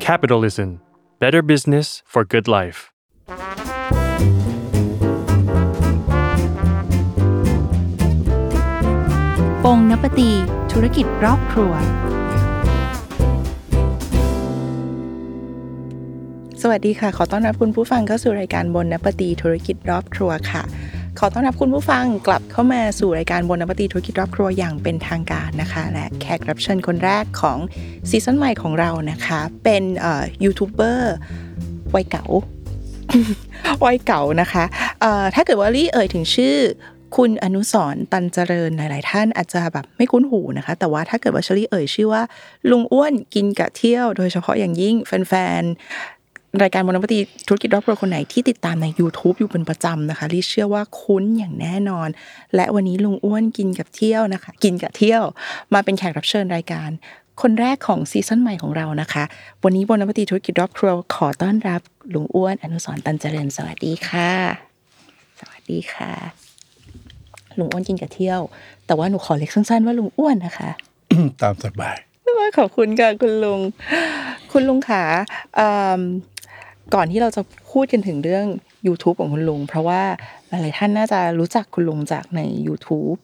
[0.00, 0.80] Capitalism
[1.20, 2.78] Better Business for Good Life
[9.64, 10.30] ปงนปตี
[10.72, 11.72] ธุรกิจรอบครัว
[16.62, 20.62] สวัสดีค่ะ ขอต้อนรับคุณผู้ฟังเข้าสู่รายการบนนปตีธุรกิจรอบครัวค่ะ
[21.22, 27.58] ขอต้อนรับคุณผู้ฟังกลับเข้ามาสู่รายการบนนปตีธุรกิจรอบครัวอย่างเป็นทางการนะคะ และแขกรับเชิญคนแรกของ
[28.10, 29.82] ซีซั่นใหม่ของเรานะคะ เป็น
[30.44, 31.14] ยูทูบเบอร์
[31.94, 32.24] วัยเก๋า
[33.84, 34.64] วัยเก่านะคะ
[35.34, 36.56] ถ้าเกิดว่าลี่เอ่ยถึงชื่อ
[37.16, 42.22] คุณอนุสรตันเจริญหลาย ๆ ท่านอาจจะแบบไม่คุ้นหูนะคะ แต่ว่าถ้าเกิดว่าเชลี่เอ่ยชื่อว่า
[42.70, 45.62] ลุงอ้วนกินกะเที่ยว โดยเฉพาะอย่างยิ่งแฟน
[45.96, 46.19] ๆ
[46.62, 52.08] รายการมนปฏิธุรกิจรอบครัวคนไหนที่ติดตามใน YouTube อยู่เป็นประจำนะคะลี่เชื่อว่าคุ้นอย่างแน่นอน
[52.54, 55.22] และวันนี้ลุงอ้วนกินกับเที่ยวนะคะ กินกับเที่ยว
[55.74, 56.88] มาเป็นแขกรับเชิญรายการ
[57.42, 59.24] คนแรกของซีซั่นใหม่ของเรานะคะ
[59.64, 61.80] วันนี้บนนปฏิธุรกิจรอบครัวขอต้อนรับ
[62.14, 64.30] ลุงอ้วนอนุสรณ์ตันเจริญสวัสดีค่ะ
[65.40, 66.12] สวัสดีค่ะ
[67.58, 68.40] ลุงอ้วนกินกับเที่ยว
[68.86, 70.70] แต่ว่าหนูขอเล็กสั้นๆว่าลุงอ้วนนะคะ
[71.42, 71.96] ตามสบาย
[72.58, 73.60] ขอบคุณค่ะคุณลุง
[74.52, 75.04] คุณลุงขา
[75.56, 76.00] เอิ่ม
[76.94, 78.46] ก่อนที่เราจะพูดกันถึงเรื่อง
[78.86, 80.02] YouTube ของคุณลุง เพราะว่า
[80.48, 83.18] หลายๆท่านน่าจะรู้จักคุณลุงจากใน YouTube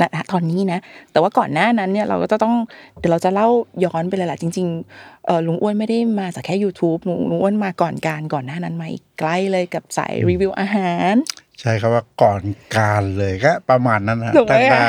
[0.00, 0.80] นะตอนนี้นะ
[1.12, 2.56] แต่ว่าก่อนหน้านั้นเนี่ยเราก็จะต้อง
[2.98, 3.48] เดี๋ยวเราจะเล่า
[3.84, 11.14] ย้อนไปเลยแหละจริงๆเออลุงอ้วนไม่ได้มาจากแค่ YouTube ลุงลุงอ้วนมาก่อนการก่อนหน้านั้นมาอีกไกลเลยกับสายรีวิวอาหาร
[11.60, 12.42] ใช่ครับว่าก่อน
[12.76, 14.88] การเลยก็ประมาณนั้นฮะถูกไหมตั้งแต่อะ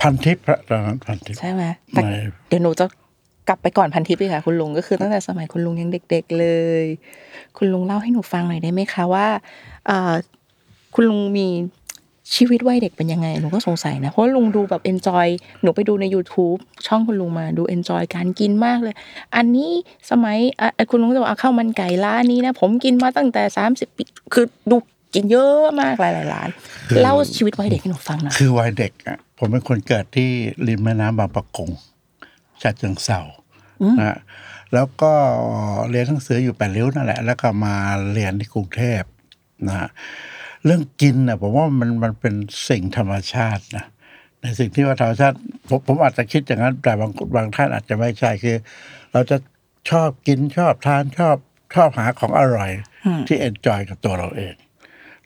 [0.00, 2.86] พันทิพย์ตอนนั้นพันทิพย์ใช่ไหมแต่ไม่เดี๋ยวหนูจะ
[3.48, 6.46] กลับไปก่อนพันทิปอีกค่ะคุณลุงก็คือตั้งแต่สมัยคุณลุงยังเด็ก ๆเล
[6.82, 6.84] ย
[7.56, 9.26] คุณลุงเล่าให้หนูฟังหน่อยได้ไหมคะว่า
[9.86, 10.12] เอ่อ
[10.94, 11.48] คุณลุงมี
[12.34, 15.26] ชีวิตวัยเด็กเป็นยังไงหนูก็สงสัยนะเพราะว่าลุงดูแบบ enjoy
[15.62, 18.94] หนูไปดูใน YouTube ช่องคุณลุงมาดู enjoy การกินมากเลย
[19.36, 19.70] อันนี้
[20.10, 24.76] สมัยอะอะคุณลุงจะบอกเอาข้าวมันไก่ร้านนี้นะผมกินมาตั้งแต่สามสิบปีคือดู
[25.14, 26.48] กินเยอะมากหลายๆร้าน
[27.02, 30.30] เล่าชีวิตวัยเด็กให้หนูฟังหน่อยคือวัยเด็กอะผมเป็นคนเกิดที่
[30.66, 31.70] ริมแม่น้ำบางปะกง
[32.64, 33.20] ฉะเชิงเซา
[33.98, 34.18] นะฮะ
[34.74, 35.12] แล้วก็
[35.90, 37.74] เรียนหนังสืออยู่แปดริ้วนั่นแหละ แล้วก็มา
[38.12, 39.02] เรียนที่กรุงเทพ
[39.66, 39.88] นะฮะ
[40.64, 42.34] เรื่องกินนะผมว่ามันมันเป็น
[42.68, 43.84] สิ่งธรรมชาตินะ
[44.42, 45.36] ในสิ่งที่ว่าธรรมชาติ
[45.68, 48.56] ผมผมอาจจะคิดอย่างนั้น แต่บางบางท่านอาจจะไม่ใช่คือ
[49.12, 49.36] เราจะ
[49.90, 51.36] ชอบกินชอบทานชอบ
[51.74, 52.70] ชอบหาของอร่อย
[53.26, 54.54] ที่ enjoy กับตัวเราเอง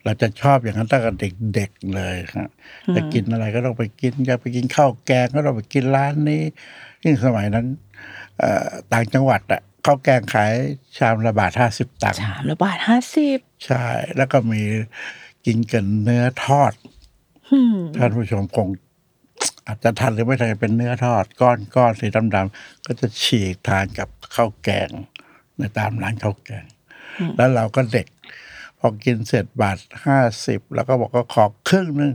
[0.04, 1.12] เราจะชอบอย่างนั้นตั้งแต่
[1.54, 2.48] เด็กๆเลยครับ
[2.96, 6.42] จะกินอะไรก็ต้องไปกินจะไปกินข้าวแกงก็ต้องไปกินร้านนี้
[7.04, 7.66] ยิ่งสมัยนั้น
[8.38, 10.52] เอ่อต่างจังหวัดอะข้าวแกงขาย
[10.98, 14.62] ชามละบาทห้าสิบตังค์สามละบาทห้าสิบใช่ แล้วก็มี
[15.46, 16.72] กินกันเนื้อทอด
[17.96, 18.68] ท่านผู้ชมคง
[19.66, 24.88] อาจจะทันหรือไม่ทันเป็นเนื้อทอด ก้อนก้อนสีดำๆก็จะฉีกทานกับข้าวแกง
[25.58, 26.64] ในตามร้านข้าวแกง
[27.36, 28.06] แล้วเราก็เด็ก
[28.78, 32.14] พอกินเสร็จบาทห้าสิบแล้วก็บอกก็ขอครึ่งนึง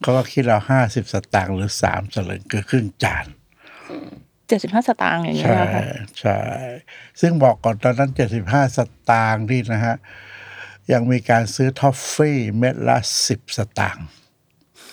[0.00, 3.26] เขาก็คิดเราห้าสิบสตางค์หรือสามสลึงคือครึ่งจาน
[4.48, 5.82] เจ็ดสิบห้าสตางค์อย่างเงี้ยใช่นะคะ
[6.20, 6.38] ใช่
[7.20, 8.78] ซึ่งบอกก่อนตอนนั้นเจ็ดสิบห้าส
[9.10, 9.96] ตางค์ที่นะฮะ
[10.92, 12.96] ยังมีการซื้อทอฟฟี่เม็ดละ
[13.26, 14.06] สิบสตางค์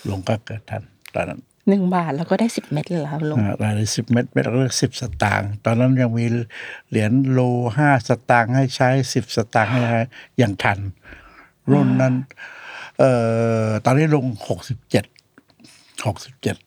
[0.10, 0.84] ลงก็เกิดทัน
[1.16, 6.26] ตอนนั้น หนึ่งบาทแล้วก็ได้สิบเม็ดเลยเหรอครับลุงอ่ารายละสิบเม็ดเม็ดละสิบสตางค์ตอนนั้นยังมี
[6.90, 7.40] เหรียญโล
[7.78, 10.00] ห้าสตางค์ให้ใช้สิบสตางค์ให้ใช้
[10.38, 10.80] อย่างทัน
[11.72, 12.14] รุ่นนั้น
[13.00, 13.12] เอ่
[13.66, 15.06] อตอนนี้ลุงหกสิบเจ็ด
[16.08, 16.58] หกสิบเจ็ด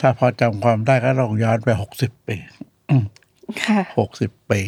[0.00, 2.36] ถ้าพอจำความได้ก็ลองย้อนไปหกสิบปี
[3.64, 4.60] ค่ะหกสิบปี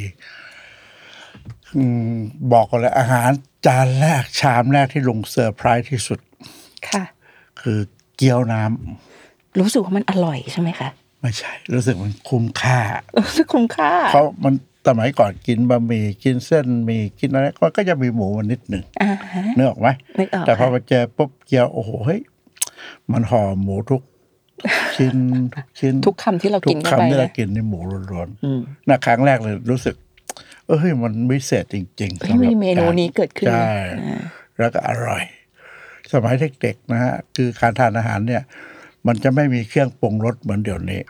[1.77, 2.15] อืม
[2.53, 3.31] บอกก่อนเลยอาหาร
[3.67, 6.21] จานแรกชามแรกที่ลุงเซอร์ไพรส์ที่สุด
[6.89, 7.05] ค่ะ
[7.61, 7.79] คือ
[8.17, 9.14] เกี๊ยวน้ำ
[9.61, 10.89] รู้สึกว่ามันอร่อยใช่ไหมคะ
[11.21, 12.79] ไม่ใช่ รู้สึกมันคุ้มค่า
[13.25, 14.55] รู้สึกคุ้มค่าเพราะมัน
[14.89, 19.89] สมัยก่อนกินบะหมี่กินเส้นหมีกินอะไรมันก็จะมีหมูมันนิดหนึ่งอ่าฮะนึกออกไหม
[20.19, 22.21] นึกออกแต่พอค่ะมาเจอปุ๊บเกี๊ยวโอ้โหเฮ้ย
[23.13, 24.03] มันห่อหมูทุก
[24.61, 25.17] ทุกชิ้น
[25.55, 29.95] ทุกชิ้นทุกคำที่เราทุกิกนเข้าไปคำที่เลเรายกินนี่หมูล้วนอืมๆนะครั้งแรกเลยรู้สึก
[30.69, 33.71] เอ้ยมันวิเศษจริงๆเฮ้ยสำหรับมีเมนูนี้เกิดขึ้นใช่
[34.05, 34.21] อ่า
[34.59, 35.25] แล้วก็อร่อย
[36.13, 38.43] สมัยเด็กๆนะฮะคือการทานอาหารเนี่ย
[39.07, 41.01] มันจะไม่มีเครื่องปรุงรสเหมือนเดี๋ยวนี้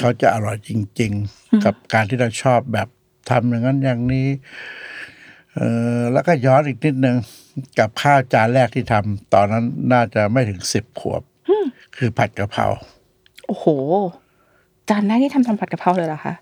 [0.00, 0.70] เขาจะอร่อยจ
[1.00, 2.88] ริง ๆ กับการที่เราชอบแบบ
[3.30, 4.28] ทำอย่างนั้นอย่างนี้
[5.56, 5.60] เอ
[5.98, 7.16] อแล้วก็ย้อนอีกนิดนึง
[7.78, 11.22] กับข้าวจานแรกที่ทำตอนนั้นน่าจะไม่ถึงสิบขวบ
[11.96, 12.66] คือผัดกะเพรา
[13.46, 13.66] โอ้โห
[14.88, 16.34] จานแรกที่ทำทำผัดกะเพราเลยเหรอคะ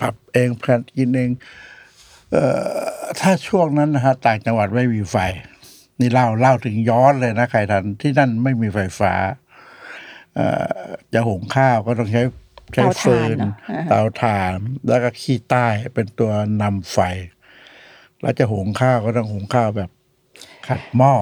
[0.00, 1.30] ผัดเองแพลนกินเอง
[2.32, 5.16] เอ่อถ้าช่วงนั้นนะฮะต่างจังหวัดไม่มีไฟ
[6.00, 9.41] นี่เล่าเล่าถึงย้อนเลยนะใครทันที่นั่นไม่มีไฟฟ้าเอ่อ
[11.14, 12.22] จะหุงข้าวก็ต้องใช้
[12.74, 14.56] ใช้เตาฟืถ่านนเนอะอ่าเตาถ่าน
[14.88, 16.30] แล้วก็ขี้ใต้เป็นตัว
[16.62, 16.98] นำไฟ
[18.20, 19.90] แล้วจะหุงข้าวก็ต้องหุงข้าวแบบ
[20.68, 21.12] ขัดหม้อ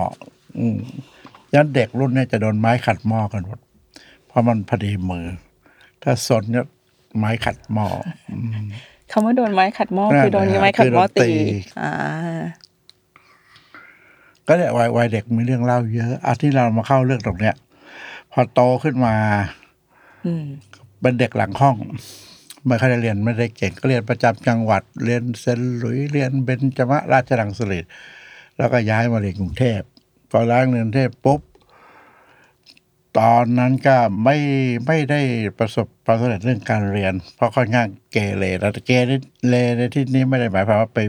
[0.59, 0.79] อืม
[1.55, 3.59] ยันเด็กรุ่นเนี้จะโดนไม้ขัดหม้อกันหมด
[4.27, 5.27] เพราะมันพอดีมือ
[6.03, 6.67] ถ้าสนเนี่ย
[7.19, 7.87] ไม้ขัดหม้อ
[8.31, 8.67] อืม
[9.13, 11.33] คำว่าโดนไม้ขัดหม้อนั่นคือโดนแหละไม้ขัดหม้อคือโดนตีตี
[11.81, 11.93] อ่า
[14.47, 17.55] ก็เนี่ยวัยวัยเด็กมีเรื่องเล่าเยอะอาที่เรามาเข้าเรื่องตรงเนี้ย
[18.33, 19.15] พอโตขึ้นมา
[20.27, 20.47] อืม
[21.01, 21.77] เป็นเด็กหลังห้อง
[22.67, 27.91] ไม่ค่อยได้เรียนไม่ได้เก่งก็เรียนประจำจังหวัด เรียนเซนต์หลุยส์เรียนเบญจมราชดังสฤษดิ์
[28.59, 29.81] แล้วก็ย้ายมาเรียนกรุงเทพ
[30.31, 31.41] พอย้ายมาเรียนกรุงเทพปุ๊บ
[33.19, 34.37] ตอนนั้นก็ไม่
[34.87, 35.21] ไม่ได้
[35.59, 38.93] ประสบความสำเร็จเรื่องการเรียน เพราะค่อนข้างเกเรแล้วเก
[39.49, 41.01] เรในที่นี้ไม่ได้หมายความว่าไป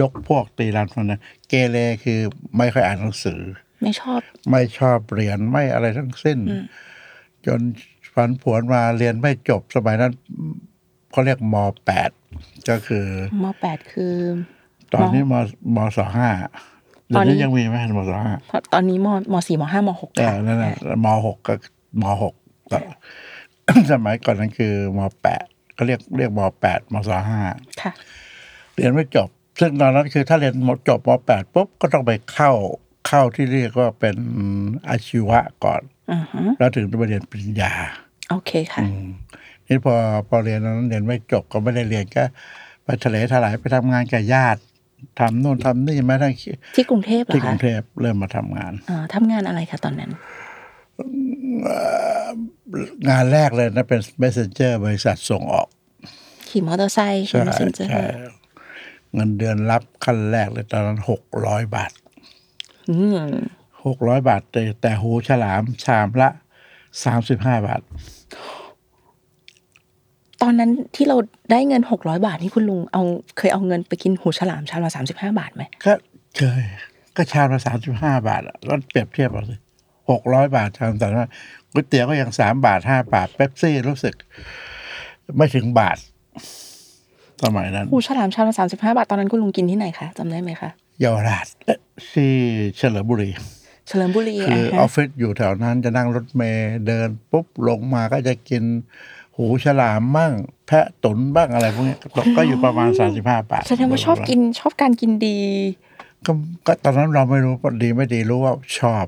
[0.00, 2.20] ยกพวกตีรันฟันนะเกเรคือ
[2.56, 3.40] ไม่ค่อยอ่านหนังสือ
[3.82, 4.20] ไม่ชอบ
[4.50, 6.38] ไม่ชอบเรียนไม่อะไรทั้งสิ้น
[7.46, 7.60] จน
[8.14, 10.12] ฝันผวนมาเรียนไม่จบสมัยนั้น
[11.10, 12.10] เขาเรียกมแปด
[12.68, 13.06] ก็คือ
[13.42, 14.14] มแปดคือ
[14.94, 15.34] ตอนนี้ม
[15.76, 16.28] มสห้า
[17.08, 18.32] ตเดี๋ยอวนนี้นี้ยังมีไหมมสห้า
[18.72, 21.54] ตอนนี้มมสี่มห้ามหกแต่ค่ะนั่นแหละมหกก็
[22.02, 22.34] มหก
[23.68, 25.44] ก็สมัยก่อนนั้นคือมแปด
[25.76, 27.40] ก็เรียกเรียกมแปดมสห้า
[27.82, 27.92] ค่ะ
[28.76, 29.28] เรียนไม่จบ
[29.60, 32.52] ซึ่งตอนนั้นคือถ้าเรียนมจบมแปดปุ๊บก็ต้องไปเข้า
[33.06, 34.16] เข้าที่เรียกว่าเป็น
[34.88, 35.82] อาชีวะก่อน
[36.12, 37.72] อือฮึแล้วถึงจะไปเรียนปริญญา
[38.30, 38.84] โอเคค่ะ
[39.66, 39.94] นี่พอ
[40.28, 42.24] พอเรียนนั้นเรียนไม่จบก็ไม่ได้เรียนก็
[42.84, 44.60] ไปทะเลถลายไปทำงานกับญาติ
[45.18, 46.34] ทำนู่นทำนี่แม้ทั้ง
[46.76, 50.10] ที่กรุงเทพเหรอที่กคะรุงเทพเริ่มมาทำงานอ่าทำงานอะไรคะตอนนั้น
[53.08, 55.68] งานแรกเลยนะเป็น messenger บริษัทส่งออก
[56.48, 58.16] ขี่มอเตอร์ไซค์ใช่เซนเจอใช่ร์
[59.14, 62.05] เงินเดือนรับขั้นแรกเลยตอนนั้นหกร้อยบาทอืม
[63.86, 66.28] หกร้อยบาท แต่แต่หูฉลามชามละ
[67.04, 67.80] สามสิบห้าบาท
[70.42, 71.16] ตอนนั้นที่เรา
[71.50, 73.02] ได้เงินหกร้อยบาทนี่คุณลุงเอา
[73.38, 75.92] เคยเอาเงินไปกินหูฉลามชามละสามสิบห้าบาทไหมก็
[76.36, 76.62] เคย
[77.16, 79.56] ก็ชามละสามสิบห้าบาทอะแล้วเปรียบเทียบเอาสิ
[80.10, 81.28] หกร้อยบาทชามแต่ว่า
[81.72, 84.14] ก๋วยเตี๋ยวก็ยังสามบาทห้าบาทเป๊ปซี่รู้สึก
[85.36, 85.98] ไม่ถึงบาท
[87.44, 90.70] สมัยนั้นหูฉลามชามละสามสิบห้าบาท ตอนนั้นคุณลุงกินที่ไหนคะจำได้ไหมคะ
[91.00, 91.78] เยาวราชเอ๊ะ
[92.12, 92.32] ที่
[92.76, 93.30] เฉลิมบุรี
[93.88, 98.62] เฉลิมบุรีคืออะอฮะอฟฟิศอยู่แถวนั้นจะนั่งรถเมล์เดินปุ๊บลงมาก็จะกิน
[99.36, 100.32] หูฉลามบ้าง
[100.66, 105.38] แพะตุนบ้างอะไรพวกนี้ก็ก็อยู่ประมาณสามสิบห้าบาทแสดงว่าชอบกินชอบการกินดี
[106.26, 106.32] ก็
[106.66, 109.06] ก็ตอนนั้นเราไม่รู้ว่าดีไม่ดีรู้ว่าชอบ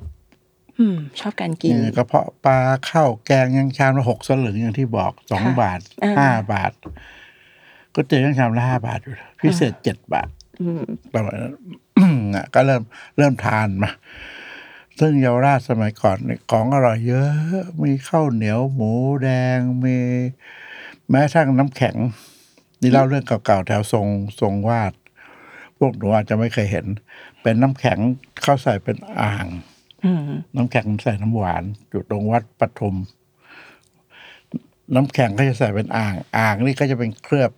[0.79, 2.59] อืมชอบการกินเออกระเพาะปลา
[2.91, 6.73] ข้าวแกงยังชามละหกสลึงอย่างที่บอกสองค่ะบาทอ่าห้าบาท
[7.95, 10.38] ก็เตี๋ยวยังชามละห้าบาทอยู่เลยพิเศษเจ็ดบาทอืม
[11.15, 11.55] ประมาณนั้น
[12.35, 12.83] น่ะก็เริ่ม
[13.19, 13.91] เริ่มทานมา
[15.01, 17.31] ซึ่งเยาวราชสมัยก่อนเนี่ยของอร่อยเยอะ
[17.85, 18.91] มีข้าวเหนียวหมู
[19.23, 19.97] แดง มี
[21.11, 21.97] แม้กระทั่งน้ำแข็ง
[22.81, 24.07] นี่เล่าเรื่องเก่าๆแถวทรง
[24.41, 24.93] ทรงวาด
[25.79, 26.87] พวกหนูอาจจะไม่เคยเห็น
[27.43, 27.99] เป็นน้ำแข็ง
[28.43, 29.47] เข้าใส่เป็นอ่าง
[30.05, 32.97] อืมน้ำแข็งใส่น้ำหวาน อยู่ตรงวัดปทุม
[34.95, 37.51] น้ำแข็งก็จะใส่เป็นอ่าง อ่างนี่ก็จะเป็นเคลือบ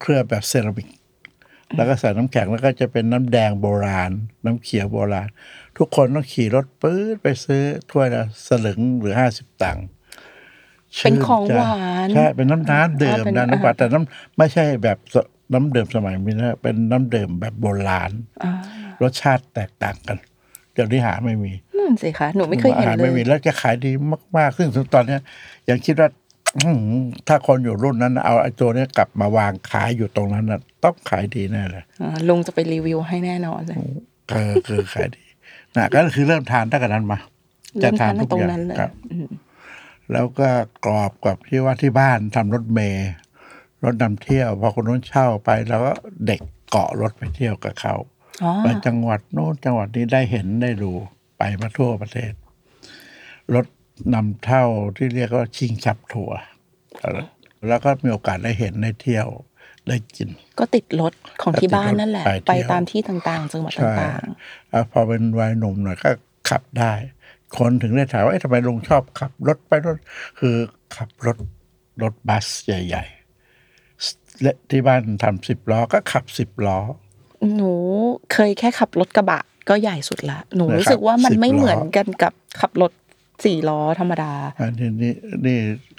[0.00, 0.88] เคลือบแบบเซรามิก
[1.76, 4.10] แล้วก็ใส่น้ำแข็งแล้วก็จะเป็นน้ำแดงโบราณ
[4.44, 5.28] น้ำเขียวโบราณ
[5.78, 9.86] ทุกคนต้องขี่รถปื๊ดไปซื้อถ้วยละสลึงหรือห้าสิบตังค์
[11.02, 11.74] เป็นของหวา
[12.06, 15.16] นใช่เป็นน้ำน้ำดื่มอ๋อเป็นนะน้ำหวานแต่น้ำไม่ใช่แบบส
[15.52, 18.10] น้ำดื่มสมัยนี้นะเป็นน้ำดื่มแบบโบราณ
[18.42, 18.52] อ่า
[19.02, 20.18] รสชาติแตกต่างกัน
[20.72, 23.92] เดี๋ยวนี้หาไม่มีนั่นสิคะหนูไม่เคยเห็นอาหารเลไม่มียแล้วจะขายดี
[24.36, 25.20] มาก ๆ ซึ่งถึงตอนเนี้ย
[25.68, 26.19] ยังคิดว่าอื้อหือ
[27.28, 33.76] ถ้าคนอยู่รุ่นนั้น เอาไอ้ตัวเนี้ยกลับมาวางขายอยู่ตรงนั้นนะต้องขายดีแน่เลยอ่าลุงจะไปรีวิวให้แน่นอนเลย
[34.30, 35.24] เออคือขายดี
[35.76, 37.18] นะก็คือเริ่มทานตั้งแต่นั้นมา
[37.80, 39.28] เริ่มทานทุกตรงอย่างนั้นเลยครับอืม
[40.12, 40.48] แล้วก็
[40.84, 43.10] กรอบกับที่ว่าที่บ้านทำรถเมย์
[43.84, 45.92] รถนำเที่ยวพอคนนู้นเช่าไปแล้วก็
[46.26, 46.40] เด็ก
[46.70, 47.94] เกาะรถไปเที่ยวกับเขา
[48.42, 50.92] อ๋อไปจังหวัดโน้นจังหวัดนี้ได้เห็นได้ดู
[51.38, 52.32] ไปมาทั่วประเทศ
[53.54, 53.66] รถ
[54.14, 54.64] นำเท่า
[54.96, 56.36] ที่เรียกว่าชิงชับทัวร์
[57.68, 59.28] แล้วก็มีโอกาสได้เห็นได้เที่ยว
[59.88, 60.28] ได้กิน
[60.58, 64.22] ก็ติดรถของที่บ้านนั่นแหละ ไปเที่ยวไปตามที่ต่างๆจังหวัดใช่ต่าง
[64.70, 66.10] แล้วพอเป็นวัยหนุ่มหน่อยก็
[66.50, 66.92] ขับได้
[67.58, 69.98] คนถึงได้ถามว่าเอ๊ะทำไมลุงชอบขับรถไปรถ
[70.38, 70.56] คือ
[70.96, 71.38] ขับรถ
[72.02, 77.72] รถบัสใหญ่ๆและที่บ้านทำสิบล้อก็ขับสิบล้อๆหนู
[78.32, 82.92] เคยแค่ขับรถกระบะก็ใหญ่สุดละ หนูนะครับรู้สึกว่ามันสิบไม่ล้อเหมือนกันกับขับรถ
[83.44, 85.14] สี่ล้อธรรมดา อันนี้นี่
[85.46, 85.58] นี่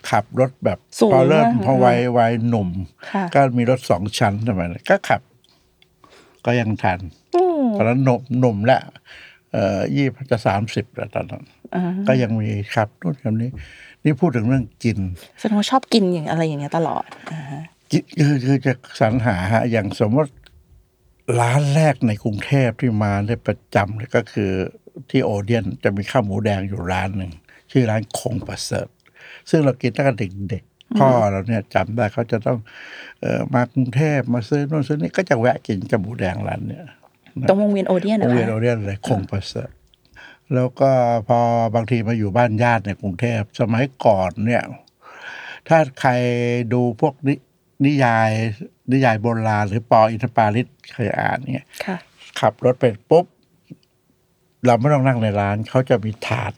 [0.10, 2.70] ขับรถแบบสูงพอเริ่มมากพอวัยวัยหนุ่ม
[3.12, 5.22] ค่ะก็มีรถสองชั้นทำไมยก็ขับ
[6.46, 7.00] ก็ยังทัน
[7.36, 8.82] อืมตอนนั้นหนุ่มหนุ่มแล้ว
[9.52, 11.44] เอ่อยี่จะสามสิบแล้วตอนนั้น
[11.76, 13.50] อ่าก็ยังมีครับนู่นคำนี้
[14.04, 15.00] นี่พูดถึงเรื่องกิน
[15.40, 20.32] แสดงว่าชอบกินอย่างอะไรอย่างเงี้ยตลอดอ่าฮะกินคือคือจะสรรหาฮะอย่างสมมติ
[21.42, 24.52] ร้านแรกในกรุงเทพที่มาได้ประจำเลยก็คือ
[25.10, 27.32] ที่โอเดียนจะมีข้าวหมูแดงอยู่ร้านหนึ่ง
[27.72, 28.88] ชื่อร้านคงประเสริฐ
[29.50, 30.14] ซึ่งเรากินตั้งแต่
[30.50, 32.58] เด็กๆพ่อเราเนี่ยจำได้เขาจะต้อง
[33.22, 36.84] เออมากรุงเทพมาซื้อนู่นซื้อนี่ก็จะแวะกินข้าวหมูแดงร้านเนี่ย
[37.50, 39.70] ตรงวงเวียนโอเดียนโรนะงเรียนคะโรงเรียนเลยคงประเสริฐ
[40.54, 40.92] แล้วก็
[41.28, 41.40] พอ
[41.76, 44.64] บางทีมาอยู่บ้านญาติในกรุงเทพสมัยก่อนเนี่ย
[45.68, 46.12] ถ้าใคร
[46.74, 47.34] ดูพวกนิ
[47.86, 48.30] นิยาย
[48.92, 51.98] นิยายโบราณหรือปออินทปาริศเคยอ่านเนี่ยค่ะ
[52.40, 53.26] ขับรถไปปุ๊บ
[54.66, 56.54] เราไม่ต้องนั่งในร้าน เขาจะมีถาด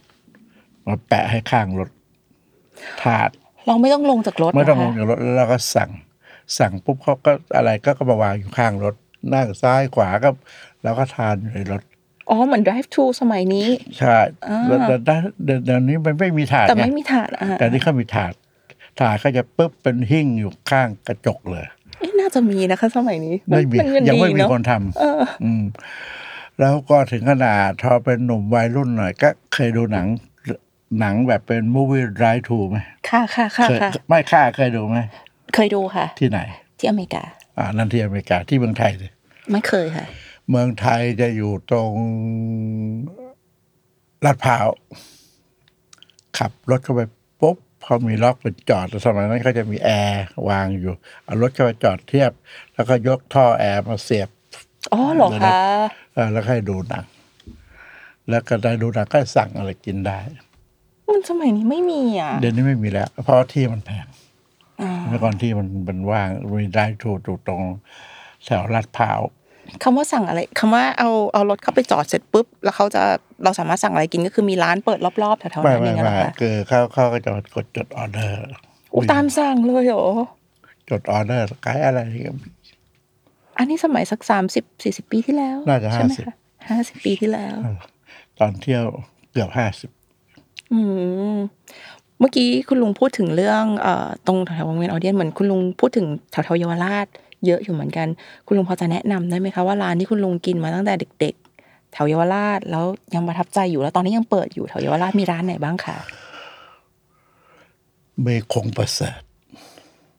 [0.88, 1.90] มาแปะให้ข้างรถ
[3.04, 3.30] ถาด
[3.68, 5.90] เราไม่ต้องลงจากรถไม่ต้องลเหงรคะจากรถแล้วเราก็สั่ง
[6.60, 8.96] สั่งปุ๊บเขาก็อะไรก็ก็มาวางอยู่ข้างรถ
[9.34, 10.30] นั่งซ้ายขวาก็
[10.84, 11.82] แล้วก็ทานอยู่ในรถ
[12.30, 13.68] อ๋อเหมือน drive to สมัยนี้
[14.00, 14.18] ใช่
[14.50, 18.34] อ่าแล้วแต่แต่เดี๋ยวเดี๋ยวนี้มันไม่มีถาดแต่ไงไม่มีถาดอะแต่นี่เขามีถาด
[19.00, 21.66] ถาดเขาจะปุ๊บเป็นหิ้งอยู่ข้างกระจกเลย
[22.00, 25.64] เอ๊ะน่าจะมีนะคะ สมัยนี้ไม่มีนเงินยังดีไม่มีเนาะคนทเออำอืม
[26.60, 30.08] แล้วก็ถึงขนาดพอเป็นหนุ่มวัยรุ่นหน่อย ก็เคยดูหนัง
[31.00, 32.78] หนังแบบเป็น movie drive-through ไหม
[33.10, 34.98] ค่ะค่ะค่ะเคยค่ะไม่ค่าเคยดูไหม
[35.54, 36.40] เคยดูค่ะ ที่ไหน
[36.78, 37.24] ที่อเมริกา
[37.58, 39.08] อ่านั่นที่อเมริกาที่เมืองไทยสิ
[39.52, 40.06] ไม่เคยค่ะ
[40.50, 41.94] เมืองไทยจะอยู่ตรง
[44.26, 44.68] ลาดพร้าว
[46.38, 47.02] ขับรถเข้าไป
[47.42, 50.94] ปุ๊บพอมีล็อกเป็นจอดแต่สมัยนั้นเขาจะมีแอร์วางอยู่
[51.24, 52.32] เอารถเข้าไปจอดเทียบ
[52.74, 54.30] แล้วก็ยกท่อแอร์มาเสียบ
[54.94, 55.48] อ๋อเหรอคะเอ
[55.82, 55.84] อ
[56.34, 57.06] แล้วก็ให้ดูหนัง
[58.30, 60.20] แล้วก็ได้ดูหนังก็สั่งอะไรกินได้
[61.08, 64.06] มันสมัยนี้ไม่มีอะ เดี๋ยวนี้ไม่มีแล้ว เพราะว่าที่มันแพง
[64.82, 67.18] อ่าเมื่อก่อนที่มันมันว่างมีได้ถูก
[67.48, 67.64] ตรง
[68.46, 69.20] แถวลาดพร้าว
[69.84, 73.04] คำว่าสั่งอะไรคำว่าเอาเอารถเข้าไปจอดเสร็จปุ๊บ แล้วเขาจะ
[73.44, 78.40] เราสามารถสั่งอะไรกินก็คือมีร้านเปิดรอบๆแถวๆไม่นั้นอไม่ย่างเงี้ยไม่เหรอคะคือเขาเขาก็จะกดจดออเดอร์
[78.92, 80.06] โอ้ตามสั่งเลยเหรอ
[80.90, 82.32] จดออเดอร์ขายอะไรก็
[83.58, 86.36] อันนี้สมัยสักสามสิบสี่สิบปีที่แล้ว น่าจะใช่ไหม50คะ
[86.70, 87.56] ห้าสิบปีที่แล้ว
[88.40, 88.84] ตอนเที่ยว
[89.32, 89.90] เกือบห้าสิบ
[90.74, 90.80] อื
[91.36, 91.38] ม
[92.20, 97.08] เมื่อกี้คุณลุงพูดถึงเรื่องเอ่อตรงแถวๆวงเวียนออเดียนเหมือนคุณลุงพูดถึงแถวๆเยาวราช
[97.46, 98.08] เยอะอยู่เหมือนกัน
[98.48, 105.98] คุณลุงพอจะแนะนำได้ไหมคะว่าร้านที่คุณลุงกินมาตั้งแต่เด็ก ๆ แถวเยาวราชแล้วยังประทับใจอยู่แล้วตอนนี้ยังเปิดอยู่แถวเยาวราชมีร้านไหนบ้างคะ
[108.22, 109.22] เบคงประเสริฐ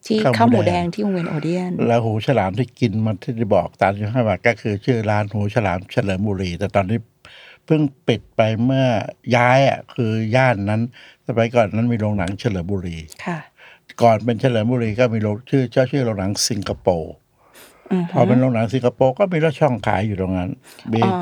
[0.06, 6.98] ที่ข้าวข้าวหหมูมูแดแดงงที่วงเวียนโอเดียนแล้วหูฉลามที่กินมันที่ได้บอกตามที่ให้บาทก็คือชื่อร้านหูฉลามเฉลิมบุรี แต่ตอนนี้
[7.66, 8.86] เพิ่งปิดไปเมื่อ
[9.36, 10.82] ย้ายอะคือย่านนั้น
[11.26, 13.38] สมัยก่อนนั้นมีโรงหนังเฉลิมบุรีค่ะ
[14.02, 17.12] ก่อนเป็นเฉลิมบุรีก็มีโรงชื่อเจ้าชื่อโรงหนังสิงคโปร์
[17.92, 20.50] อือพอเป็นโรงหนังสิงคโปร์ก็มีรถช่องขายอยู่ตรงนั้น
[20.92, 21.14] มีอ๋อ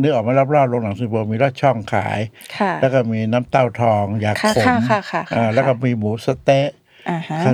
[0.00, 2.18] นึกออกไหมรอบๆโรงหนังสิงคโปร์มีรถช่องขาย
[2.58, 6.85] ค่ะแล้วก็มีน้ำเต้าทองยาค่ะขมค่ะค่ะค่ะอ่าค่ะแล้วก็มีหมูสะเต๊ะอ่าฮะครับ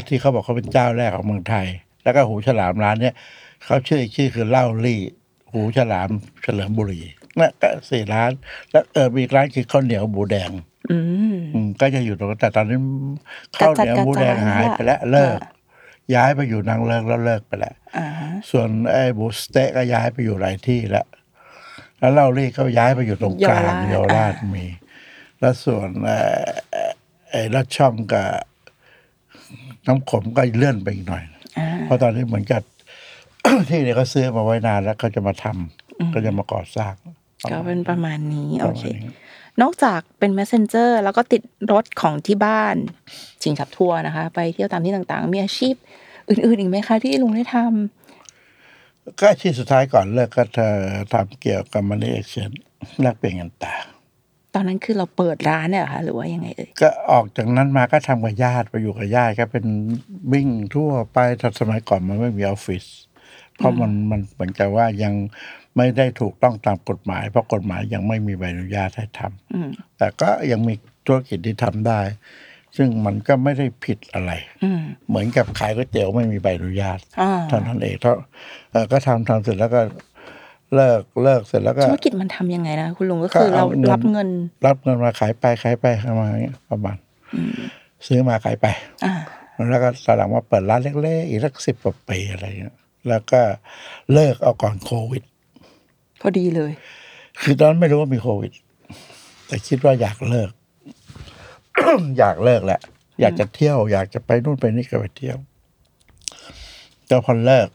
[0.09, 1.67] ที่เขาบอกเขาเป็นเจ้าแรกของเมืองไทย
[2.03, 3.15] แล้วก็หูฉลามร้านเนี้ย
[3.65, 5.01] เขาชื่ออีกชื่อคือเล่าลี่
[5.53, 6.09] หูฉลาม
[6.43, 7.01] เฉลิมบุรี
[7.39, 8.31] นั่นก็สี่ร้าน
[8.71, 10.51] แล้วเออมีอีกร้านคือข้าวเหนียวหมูแดง
[10.91, 10.99] อื
[11.35, 12.79] มอืมก็จะอยู่ตรงนั้นแต่ตอนนี้
[13.57, 15.51] ข้าวเหนียวหมูแดงหายไปแล้วเลิกอ่า
[16.15, 21.07] ย้ายไปอยู่นางเลิกแล้วเลิกไปแล้วอ่าฮะส่วนไอ้หมูสเต๊ะก็ย้ายไปอยู่หลายที่แล้ว
[21.99, 24.67] แล้วเล่าลี่ก็ย้ายไปอยู่ตรงกลางเยาวราชมี
[25.41, 26.43] แล้วส่วนเอ่อ
[27.31, 28.29] ไอ้รัดช่องกับ
[29.87, 31.23] น้ำขมก็เลื่อนไปอีกหน่อย
[31.59, 32.63] อ่าเพราะตอนนี้เหมือนกับ
[33.71, 36.95] ที่เนี่ยเขาซื้อมาไว้นานแล้วเขาจะมาทำก็จะมาก่อสร้าง
[37.51, 39.13] ก็เป็นประมาณนี้ปโอระมาณเคนี้
[39.63, 42.77] นอกจากเป็น messenger แล้วก็ติดรถของที่บ้าน
[43.43, 45.75] ชิงฉับทัวร์นะคะ ไปเที่ยวตามที่ต่างๆ มีอาชีพ
[46.29, 50.75] อื่นๆอีกไหมคะ ที่ลุงได้ทำก็อาชีพสุดท้ายก่อนเลิกก็เธอ
[51.13, 52.51] ทำเกี่ยวกับมันนี่เอ็กเชน
[53.03, 53.85] แลกเปลี่ยนเงินต่าง
[54.55, 59.67] ตอนนั้นคือเราเปิดร้านเนี่ยเหรอคะหรือว่ายังไงเอ่ยก็ออกจากนั้นมาก็ทำกับญาติไปอยู่กับญาติก็เป็น
[60.33, 62.85] วิ่งทั่วไปแต่สมัยก่อนมันไม่มีออฟฟิศ
[63.57, 65.15] เพราะมันมันเหมือนกับว่ายัง
[65.77, 69.69] ไม่ได้ถูกต้องตามกฎหมาย เพราะกฎหมายยังไม่มีใบอนุญาตให้ทำอืม
[69.99, 70.75] แต่ก็ยังมี
[71.07, 72.01] ธุรกิจที่ทำได้
[72.77, 74.33] ซึ่งมันก็ไม่ได้ผิดอะไร
[74.63, 78.15] อืมเหมือนกับขายก๋วยเตี๋ยวไม่มีใบอนุญาตอ่าเท่านั้นเองเท่า
[78.71, 79.81] เอ่อก็ทำทำเสร็จแล้วก็
[80.75, 84.29] เลิกเลิกเสร็จแล้วก็ธุรกิจมันทำยังไงนะคุณลุงก็คือก็เราเอาเงินรับเงิน
[84.67, 86.97] รับเงินมาขายไปขายไปขายมาอย่างเงี้ยประมาณ
[88.07, 88.67] ซื้อมาขายไป
[89.05, 89.15] อ่า
[89.71, 92.77] แล้วก็ตอนหลังมาเปิดร้านเล็กๆอีกสักสิบกว่าปีอะไรเงี้ย
[93.09, 93.41] แล้วก็
[94.13, 95.23] เลิกเอาก่อนโควิด
[96.21, 96.73] พอดีเลย
[97.43, 98.53] คือตอนนั้นไม่รู้ว่ามีโควิด
[99.47, 100.51] แต่คิดว่าอยากเลิก
[102.19, 102.81] อยากเลิกแหละ
[103.21, 105.39] อยากจะเที่ยว อยากจะไปนู่นไปนี่ก็ไปเที่ยว
[107.07, 107.69] แต่พอเลิก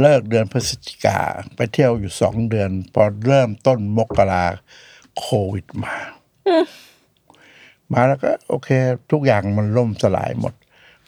[0.00, 1.18] เลิกเดือนพฤศจิกา
[1.56, 4.44] ไปเที่ยวอยู่สองเดือน พอเริ่มต้นมกรา
[5.18, 5.94] โควิดมา
[7.92, 8.68] มาแล้วก็โอเค
[9.12, 10.54] ทุกอย่างมันล่มสลายหมด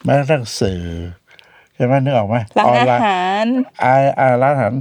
[0.03, 0.81] แม้กระทั่งสื่อ
[1.75, 3.47] ใช่ไหมนึกออกไหมร้านออนอาไลน์หาร
[3.83, 4.73] อ่าอ่าร้านอาหาร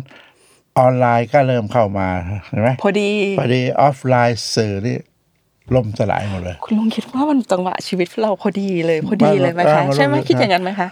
[0.78, 2.09] ออนไลน์ก็เริ่มเข้ามา
[2.49, 4.97] เห็นไหมพอดี พอดีออฟไลน์สื่อนี่
[5.75, 10.88] ล่มสลายหมดเลย คุณลุงคิดว่ามันจังหวะชีวิตเราพอดีเลยพอดีเลยไหมมันคะมันใช่ไหมมันคิดอย่างนั้นไหมคะ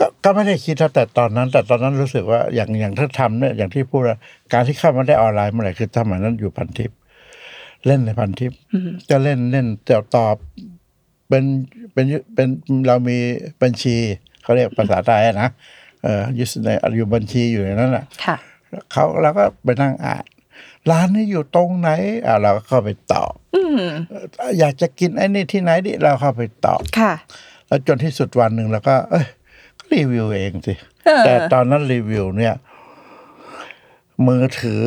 [0.00, 4.18] ก็ก็ไม่ได้คิดนะแต่ตอนนั้น แต่ตอนนั้นรู้สึกว่าอย่างอย่างถ้าทำเนี่ยอย่างที่พูดว่า
[4.52, 6.90] การที่เข้ามาได้ออนไลน์เมื่อไหร่คือสมัยนั้นอยู่พันทิป
[7.86, 8.52] เล่นในพันทิป
[9.10, 10.36] จะเล่นเล่นแต่ตอบ
[11.28, 11.44] เป็น
[11.92, 12.48] เป็นเป็น
[12.86, 13.18] เรามี
[13.62, 13.96] บัญชี
[14.42, 15.48] เขาเรียกภาษาไทยอะนะ
[16.02, 18.36] เอออยู่ในอยู่บัญชีอยู่ในนั้นแหละค่ะ
[18.92, 20.24] เขาเราก็ไปนั่งอ่าน
[20.90, 21.90] ร้านนี้อยู่ตรงไหน
[22.26, 23.82] อ่าเราก็เข้าไปตอบอืม
[24.38, 27.12] เอ่ออยากจะกินไอ้นี่ที่ไหนดิเราเข้าไปตอบค่ะ
[27.66, 29.39] แล้วจนที่สุดวันหนึ่งเราก็ เอ้ยก็
[29.94, 30.74] รีวิวเองสิ
[31.06, 32.54] เออแต่ตอนนั้นรีวิวเนี่ย
[34.26, 34.80] มือถือ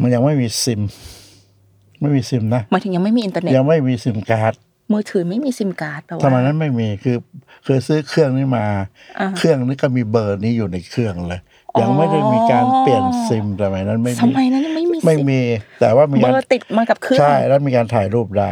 [0.00, 0.80] มันยังไม่มีซิม
[2.00, 4.54] ไม่มีซิมนะหมายถึงยังไม่มีอินเทอร์เน็ตยังไม่มีซิมการ์ด
[4.92, 7.16] มือถือไม่มีซิมการ์ดแปลว่าสมัยนั้นไม่มีคือ
[7.66, 8.66] คือซื้อเครื่องนี้มา
[9.20, 11.40] อ่าเครื่องนี้ก็มีเบอร์นี้อยู่ในเครื่องเลย
[11.80, 15.40] ยังไม่ได้มีการเปลี่ยนซิมสมัยนั้นไม่สมีมัยนั้นไม่มีไม่มี
[15.80, 18.50] แต่ว่ามีเบการอร์ติดมากับเครื่องใช่แล้วมีการถ่ายรูปได้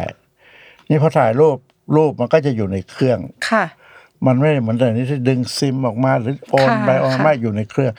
[0.89, 1.57] นี่พอถ่ายรูป
[1.97, 3.19] รูปมันก็จะอยู่ในเครื่อง
[3.51, 3.65] ค่ะ
[4.27, 7.93] มันไม่ได้เหมือนแต่นี้ที่ดึงซิมออกมาหรือโอนค่ะไปโอนค่ะมาอยู่ในเครื่อง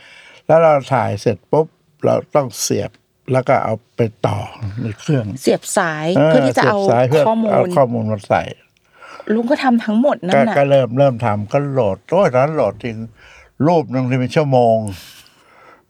[0.47, 1.67] แล้วเราถ่ายเสร็จปุ๊บ
[2.05, 2.91] เราต้องเสียบ
[3.33, 4.37] แล้วก็เอาไปต่อ
[4.81, 8.41] ในเครื่อง เสียบสายเพื่อที่จะเอาสียบสยพื่ข้อมูเอาลข้อมูลมาใส่
[9.33, 12.97] ลุงก็ทำทั้งหมดนั่ก็นน่ะก็เริ่มเริ่มทำก็โหลดโอ้ยตอนนั้นโหลดจริง
[13.67, 14.77] รูปหนึงที่เป็นชั่วโมง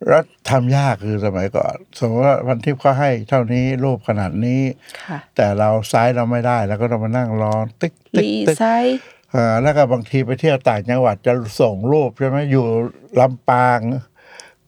[0.07, 4.61] แล้วทำยากคือสมัยก่อนสมมติว่าพันทิพย์เขาให้เท่านี้รูปขนาดนี้
[5.05, 8.97] ค่ะแต่เราไซส์เราไม่ได้ แล้วก็ต้องมานั่งรอติ๊กติ๊กรีติ๊กไซส์
[9.33, 12.65] อ่าแล้วก็บางทีไปเที่ยวต่างจังหวัดจะส่งรูปใช่ไหมอยู่
[13.19, 13.79] ลำปาง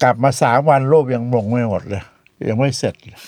[0.04, 2.04] กลับมาสามวันรูปยังลงไม่หมดเลย
[2.50, 3.20] ยังไม่เสร็จเลย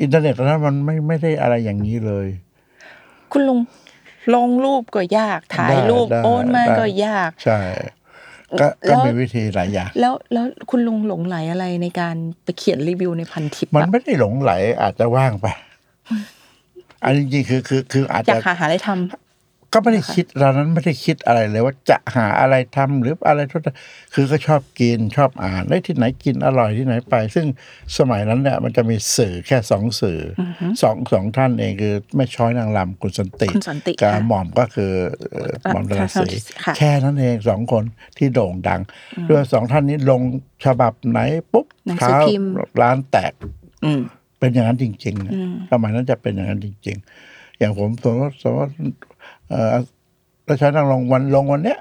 [0.00, 2.26] อินเทอร์เน็ตตอนนั้นมันไม่ไม่ได้อะไรอย่างนี้เลย
[3.32, 3.58] คุณลุง
[4.34, 7.58] ลงรูปก็ยาก ถ่ายได้รูปได้โอนมาได้ ก็ยาก ใช่
[8.60, 15.46] ก็แล้ก็วมีวิธีหลายอย่าง แล้วแล้วคุณลุงหลงไหลอะไรในการไปเขียนรีวิวในพันทิปมันอะไม่ได้หลงไหลอาจจะว่างไป
[17.02, 18.90] อันจริงๆคือคือคืออาจอยาจะกหาหาอะไรท
[19.76, 23.76] ก็ไม่ได้คิดตอนนั้นไม่ได้คิดอะไรเลยว่าจะหาอะไรทำหรืออะไรทุกอย่าง
[24.14, 27.46] คือก็ชอบกินชอบอ่านได้ที่ไหนกินอร่อยที่ไหนไป ซึ่ง
[27.98, 30.42] สมัยนั้นเนี่ยมันจะมีสื่อแค่สองสื่ออ
[30.82, 34.92] สองสองท่านเองคือแม่ช้อยนางลำคุณสันติคุณสันติกับค่ะหม่อมก็คือ
[35.30, 36.28] เอ่อหม่อมธนศรี
[36.64, 37.84] ค่ะแค่นั้นเองสองคน
[38.18, 38.80] ที่โด่งดัง
[39.30, 40.20] ด้วยสองท่านนี้ลง
[40.64, 41.20] ฉบับไหน
[41.52, 42.50] ปุ๊บหนังสือพิมพ์
[42.82, 44.00] ร้านแตกำอืม
[44.38, 45.32] เป็นอย่างนั้นจริงๆนะ
[45.70, 46.96] สมัยนั้นจะเป็นอย่างนั้นจริง
[47.28, 48.72] ๆ อย่างผมสมมติสมมติ
[49.50, 49.74] เอ่อ
[50.44, 51.78] แล้วใช้นั่งลงวันลงวันเนี้ย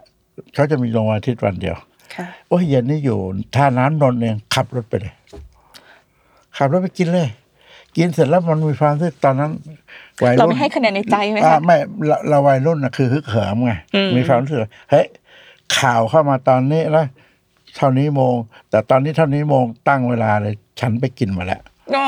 [0.54, 1.76] เขาจะมีลงวันอาทิตย์วันเดียว
[2.16, 3.18] ค่ะโอ้ยเย็นนี่อยู่
[3.56, 5.14] ท่าน้ำนนท์เองขับรถไปเลย
[6.58, 7.30] ขับรถไปกินเลย
[7.98, 9.52] กินเสร็จแล้วมันมีความที่ตอนนั้น
[10.24, 15.06] วัยเรารุ่นไม่ให้คะแนนในใจไหมอ่าคะไม่เราเราวัยรุ่นนะคือฮึกเหิมไงอืมมีความรู้สึกว่าเฮ้ย
[15.80, 17.06] ข่าวเข้ามาตอนนี้แล้ว
[17.76, 18.36] เท่านี้โมง
[18.70, 21.62] แต่ตอนนี้เท่านี้โมงตั้งเวลาเลย ฉันไปกินมาแล้ว
[21.96, 22.08] อ๋อ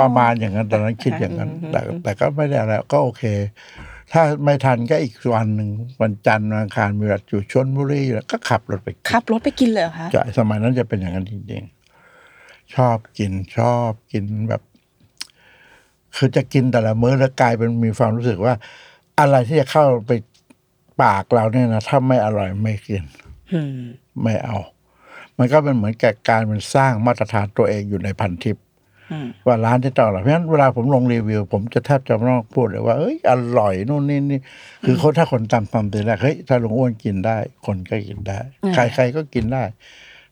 [0.00, 3.22] ประมาณอย่างนั้นตอนนั้นคิดอย่างนั้น แต่แต่ก็ไม่ได้อะไรก็โอเค
[4.12, 14.62] ถ้าไม่ทันก็อีกวันหนึ่งวันจันทร์วันอังคารมีรัอยู่ชนบุรีแล้วก็ขับรถไปกินขับรถไปกินเลยเหรอคะจะสมัยนั้นจะเป็นอย่างนั้นจริงๆ ชอบกินชอบกินแบบ
[16.16, 18.54] คือจะกินแต่ละมื้อแล้วกลายเป็นมีความรู้สึกว่า
[19.20, 20.10] อะไรที่จะเข้าไป
[21.02, 23.02] ปากเราเนี่ยนะถ้าไม่อร่อยไม่กิน
[23.52, 23.78] อืม
[24.22, 24.56] ไม่เอา
[25.38, 28.67] มันก็เป็นเหมือนกับการมันสร้างมาตรฐานตัวเองอยู่ในพันทิปอืม
[29.46, 34.40] ว่าร้านที่ต่อร่อยเพราะฉะนั้นเวลาผมลงรีวิว ผมจะแทบจะไม่ต้องพูดเลยว่าเอ้ยอร่อยนู่นนี่นี่
[34.84, 38.38] คือคนถ้าคนตามตามตีแรกเฮ้ยถ้าลุงอ้วนกินได้ คนก็กินได้
[38.74, 39.64] ใครใครก็กินได้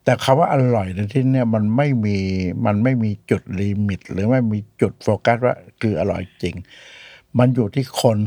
[0.04, 2.18] แต่คำว่าอร่อยในที่เนี่ยมันไม่มี
[2.66, 6.54] มันไม่มีจุดลิมิต หรือไม่มีจุดโฟกัสว่าคืออร่อยจริง
[7.38, 8.18] มันอยู่ที่คน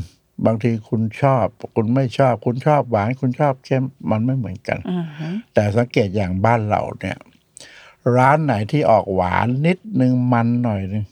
[0.46, 7.18] บางทีคุณชอบ คุณไม่ชอบ คุณชอบหวาน คุณชอบเค็มมันไม่เหมือนกันอืมฮึแต่สังเกตอย่างบ้านเราเนี่ย
[8.18, 11.06] ร้านไหนที่ออกหวานนิดนึงมันหน่อยนึง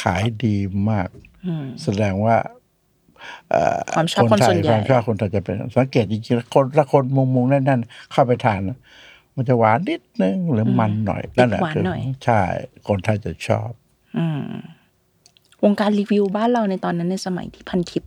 [0.00, 0.56] ขายดี
[0.90, 1.08] มาก
[1.46, 2.36] อืมแสดงว่า
[3.50, 8.78] เอ่อความชอบคนไทส่ยวนใหญ่ความชอบคนไทยจะเป็น สังเกตจริงๆคนถ้าคนมุงมุงๆแน่นๆเข้าไปทานนะ
[9.36, 12.42] มันจะหวานนิดนึงหรือมันหน่อยนั่นแหละหวานคือหน่อยใช่
[12.88, 13.70] คนไทยจะชอบ
[14.18, 14.44] อืม
[15.64, 18.04] วงการรีวิวบ้านเราในตอนนั้นในสมัยที่พันทิป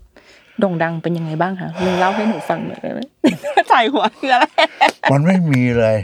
[0.60, 3.02] โด่งดังเป็นยังไงบ้างคะลุงเล่าให้หนูฟังหน่อยได้ไหม
[3.72, 4.46] ถ่ายหัวคืออะไร
[5.12, 5.98] มันไม่มีเลย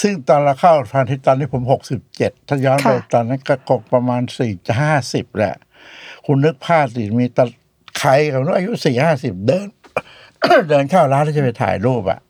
[0.00, 5.54] ซึ่งตอนเราเข้าพันทิปตอนนี้ผมหกสิบเจ็ดถ้าย้อนไปค่ะตอนนั้นก็กกประมาณสี่จะห้าสิบแหละ
[6.26, 7.44] คุณนึกภาพสิมีตะ
[7.98, 9.66] ใครเขาอายุสี่ห้าสิบเดิน
[10.68, 12.20] เดินเข้าร้านแล้วจะไปถ่ายรูปอะ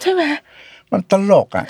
[0.00, 0.22] ใช่ไหม
[0.90, 1.66] มันตลกอะ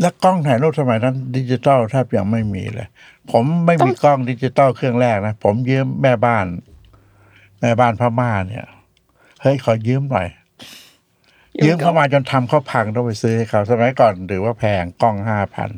[0.00, 2.88] แล้วกล้องถ่ายรูปสมัยนั้น ดิจิตอลแทบยังไม่มีเลย
[3.30, 6.46] ผมไม่มีกล้องดิจิตอลเครื่องแรกนะ ผมยืมแม่บ้าน
[7.60, 8.66] แม่บ้านพม่าเนี่ย
[9.42, 10.28] เฮ้ยขอยืมหน่อย
[11.64, 15.70] ยืมเข้ามาจนทำเขาพังต้องไปซื้อให้เขาสมัยก่อนถือว่าแพงกล้องห้าพัน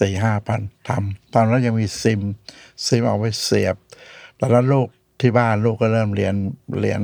[0.00, 2.20] สี่ห้าพันทำตอนนั้นยังมีซิม
[2.86, 3.76] ซิมเอาไว้เสียบ
[4.40, 4.88] ตอนนั้นลูก
[5.20, 6.34] ที่บ้านลูกก็เริ่มเรียน
[6.80, 7.00] เรียน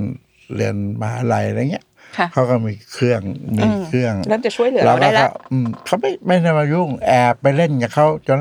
[0.56, 1.86] เรียนมหาลัยอะไรเงี้ย
[2.18, 3.20] ค่ะเขาก็มีเครื่อง
[3.58, 8.38] มีเครื่องเริ่มจะช่วยเหลือเราได้แล้วอืมเขาไม่ไม่ได้มายุ่งแอบไปเล่นกับเขาจน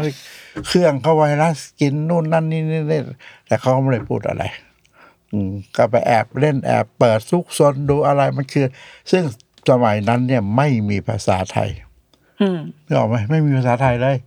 [0.68, 3.02] เครื่องเขาไวรัสกินนู่นนั่นนี่นี่นี่
[3.48, 4.67] แต่เขาก็ไม่ได้พูดอะไรอืม
[5.78, 8.66] ก็ไปแอบเล่นแอบเปิดซุกซนดูอะไรมันคือ
[9.12, 9.24] ซึ่ง
[9.70, 11.70] สมัยนั้นเนี่ยไม่มีภาษาไทย
[12.42, 14.18] อืมนึกออกไหมไม่มีภาษาไทยเลย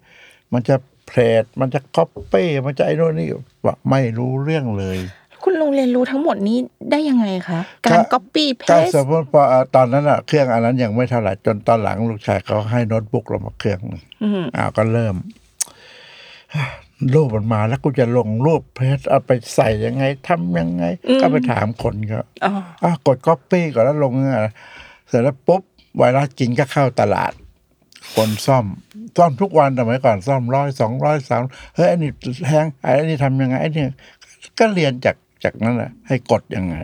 [0.53, 3.29] มันจะเพลทมันจะก๊อปปี้มันจะไอ้โน่นนี่
[3.65, 4.99] ว่าไม่รู้เรื่องเลย
[5.43, 6.59] คุณลุงเรียนรู้ทั้งหมดนี้
[6.91, 9.43] ได้ยังไงคะก็การ copy ก็ paste สมมติพอ
[9.75, 15.15] ตอนนั้นอะเครื่องอันนั้นยังไม่เท่าไหร่จนตอนหลังลูกชายเขาให้โน้ตบุ๊กเรามาเครื่องหนึ่งอืมอ้าวก็เริ่ม
[17.15, 20.85] รูปมันมาแล้วกูจะลงรูปเพจเอาไปใส่ยังไงทำยังไง
[21.21, 24.53] ก็ไปถามคนก็อ๋ออะกดก๊อปปี้ก่อนแล้วลงอะ
[25.09, 25.63] เสร็จแล้วปุ๊บ
[25.99, 27.33] ไวรัสกินก็เข้าตลาด
[28.15, 28.67] คนซ่อม
[29.17, 31.41] ซ่อมทุกวันแต่เมื่อก่อนซ่อมร้อยสองร้อยสาม
[31.77, 32.11] เฮ้ยอันนี้
[32.49, 33.85] hang ไอ้นี่ทำยังไงไอ้นี่
[34.59, 36.75] ก็เรียนจากจากนั้นแหละให้กดยังไง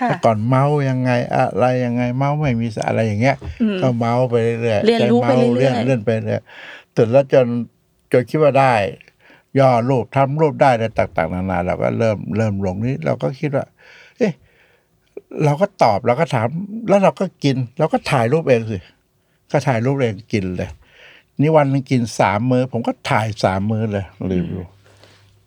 [0.00, 3.36] ค่ะแต่ก่อนเมาส์ยังไงอะไรยังไงเมาส์ไม่มีสารอะไรอย่างเงี้ย
[3.80, 6.42] ก็เมาส์ไปเรื่อยๆเรียนรู้ไปใช้มาส์เรื่อยๆเลื่อนเลื่อนไปเรื่อย
[6.96, 7.46] ตื่นแล้วจน
[8.12, 8.74] จนคิดว่าได้
[9.58, 13.66] ย่อรูปทำรูปได้อะไรต่าง ๆ นานา เราก็เริ่มเริ่มลงนี้ เราก็คิดว่า
[14.18, 14.32] เอ๊ะ
[15.44, 16.48] เราก็ตอบเราก็ถาม
[16.88, 18.78] แล้วเราก็กิน เราก็ถ่ายรูปเองสิ
[19.52, 20.70] ก็ถ่ายรูปเองกินเลย
[21.40, 24.64] นี่วันหนึงกินสามมือผมก็ถ่ายสามมือเลยรีวิว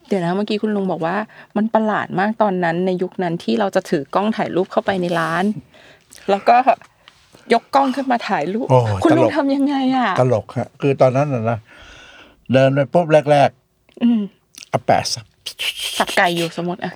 [0.07, 1.15] เดี๋ยวนะเมื่อกี้คุณลุงบอกว่า
[1.55, 5.43] มันประหลาดมากตอนนั้นในยุคนั้นที่เราจะถือกล้องถ่ายรูปเข้าไปในร้าน
[6.29, 6.57] แล้วก็
[7.53, 11.57] ยกกล้องขึ้นมาถ่ายรูปโอ้คุณลุตงลกทำยังไงอะ ตลกฮะคือตอนนั้นนะนะ
[12.53, 13.49] เดินไปปุ๊บแรก
[14.01, 15.25] อืมๆเอาแปะสับ
[15.97, 16.93] สับไก่อยู่สมมติอะ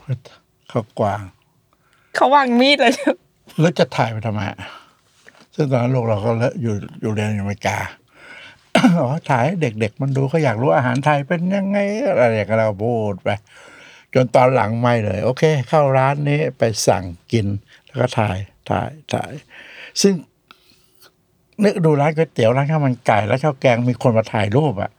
[0.70, 1.22] เข้ากวาง
[2.16, 2.94] เขาวางมีดเลย
[3.60, 4.60] แล้วจะถ่ายไปทำไมอะ
[5.56, 6.32] ซึ่งตอนนั้นลูกเราก็
[6.62, 7.78] อยู่อยู่เรียนอยู่อเมริกา
[9.00, 13.30] อ๋อถ่ายให้เด็ก ๆ มันดูเขาอยากรู้อาหารไทยเป็นยังไงอะไรอย่างเงี้ยเราพูดไป
[14.14, 17.48] จนตอนหลังไม่เลย โอเค เข้าร้านนี้ไปสั่งกิน
[17.86, 18.38] แล้วก็ถ่าย
[18.70, 19.32] ถ่ายถ่าย
[20.02, 20.14] ซึ่ง
[21.64, 24.92] นึกดูร้านก๋วยเตี๋ยวร้านข้าวมันไก่ แล้วข้าวแกงมีคนมาถ่ายรูปอะ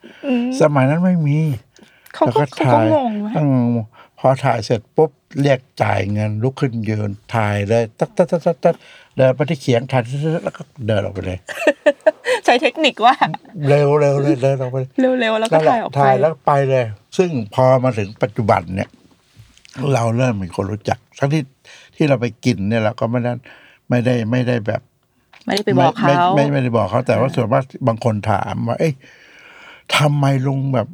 [0.60, 1.38] สมัยนั้นไม่มี
[2.14, 3.70] เขาแล้วก็ก็เขาถ่าก็ยงงไหมอืม
[4.18, 8.74] พอถ่ายเสร็จปุ๊บเรียกจ่ายเงินลุกขึ้นยืนถ่ายเลยตัดตัดตัดตัดตัด
[9.16, 10.02] เดินไปที่เขียงถ่าย
[10.44, 11.38] แล้วก็เดินออกไปเลย
[12.44, 13.14] ใช้เทคนิคว่า
[13.68, 16.84] เร็วเร็วเลยเดินออกไปเลยเร็วๆแล้วก็นั่นแหละถ่ายออกไปถ่ายแล้วไปเลย
[17.18, 18.88] ซึ่งพอมาถึงปัจจุบันเนี่ย
[19.94, 21.42] เราเริ่มมีคนรู้จักทั้งที่
[21.96, 23.32] ที่เราไปกินเนี่ยเราก็ไม่ได้
[23.88, 24.82] ไม่ได้ไม่ได้แบบ
[25.46, 28.94] ไม่ได้ไปบอกเขาไม่ไม่ไม่ได้บอกเขาแต่ว่าส่วนมากบางคนถามว่าเอ้ย
[29.96, 30.88] ทำไมลุงแบบ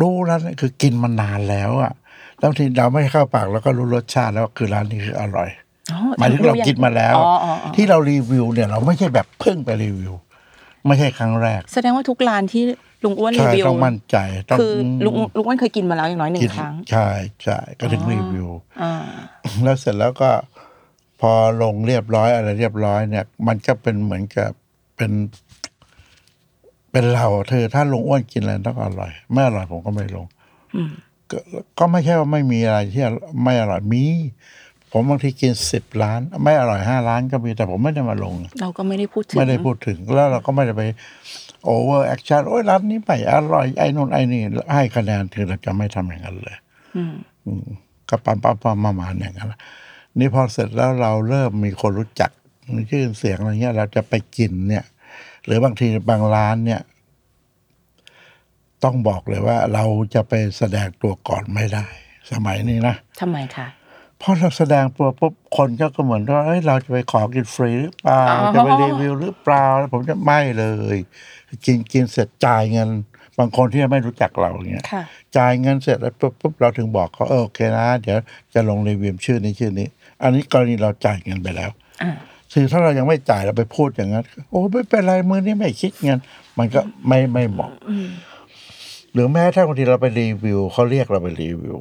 [0.00, 1.92] รู้ร้านนี้คือกินมานานแล้วอะ
[2.38, 5.50] แล้วทีเราไม่เข้าปากเราก็รู้รสชาติแล้วว่าคือร้านนี้คืออร่อย
[5.92, 10.14] อ๋อหมายถึงเรากินมาแล้วอ๋ออ๋ออ๋อที่เรารีวิวเนี่ย เราไม่ใช่แบบเพิ่งไปรีวิว
[10.86, 12.62] ไม่ใช่ครั้งแรก แสดงว่าทุกร้านที่
[13.04, 14.16] ลุงอ้วนรีใช่วิวต้องมั่นใจ
[14.48, 14.72] ต้องคือ
[15.04, 17.08] ลุงลุงอ้วนเคยกินมาแล้วอย่างน้อยหนึ่กิงครั้ง ใช่
[17.44, 18.48] ใช่ก็ถึงรีวิว
[18.82, 18.94] อ่า
[19.64, 20.30] แล้วเสร็จแล้วก็
[21.20, 24.50] พอลงเรียบร้อยอะไรเรียบร้อยเนี่ย มันก็เป็นเหมือนกับ
[24.96, 25.12] เป็น
[26.96, 30.26] เป็นเราเธอถ้าลงอ้วนกินอะไรต้องอร่อย ไม่อร่อยผมก็ไม่ลง
[31.30, 31.38] ก็
[31.78, 33.02] ก็ไม่ใช่ว่าไม่มีอะไรที่
[33.44, 34.04] ไม่อร่อยมี
[34.92, 40.82] ผมบางทีกินสิบร้าน ไม่อร่อยห้าร้านก็มีแต่ผมไม่ได้มาลง เราก็ไม่ได้พูดถึงไม่ได้พูดถึงแล้วเราก็ไม่ได้ไป
[41.64, 44.42] over action โอ้ยร้านนี้ไม่อร่อยไอ้นู่นไอ้นี่
[44.74, 46.56] ให้คะแนนถึงเราจะไม่ทำอย่างนั้นเลย
[46.96, 47.14] อืม
[47.46, 47.66] อืม
[48.08, 49.54] ก็ปั๊มปั๊มปั๊มมามาอย่างนั้น
[50.18, 52.30] นี่พอเสร็จแล้วเราเริ่มมีคนรู้จัก
[52.74, 54.84] มีชื่อเสียงอะไรเงี้ย เราจะไปกินเนี่ย
[55.46, 56.80] หรือบางทีบางร้านเนี่ย
[58.84, 61.86] ต้องบอกเลยว่าเราจะไปแสดงตัวก่อนไม่ได้
[62.32, 63.66] สมัยนี้นะทำไมคะ
[64.22, 70.96] พอเราแสดงตัวปุ๊บคนก็ก็เหมือนว่าเอ้ยเราจะไปขอกินฟรีหรือเปล่าอ๋อจะไปรีวิวหรือเปล่าแล้วผมจะไม่เลย
[71.66, 72.88] กินกินเสร็จจ่ายเงิน
[73.38, 75.02] บางคนที่ไม่รู้จักเราอย่างเงี้ยค่ะ
[75.36, 78.18] จ่ายเงินเสร็จแล้วปุ๊บปุ๊บเราถึงบอกเขาเออโอเคนะ เดี๋ยว
[78.54, 79.88] จะลงรีวิวชื่อนี้ชื่อนี้
[80.22, 81.70] อันนี้กรณีเราจ่ายเงินไปแล้ว
[82.02, 82.12] อ่า
[82.58, 86.18] คือถ้าเรายังไม่จ่ายเราไปพูดอย่างนั้น โอ้ไม่เป็นไรมือนี้ไม่คิดเงิน
[86.58, 87.72] มันก็ไม่ไม่เหมาะ
[89.12, 91.76] หรือแม้ถ้าบางทีเราไปรีวิวเขาเรียกเราไปรีวิว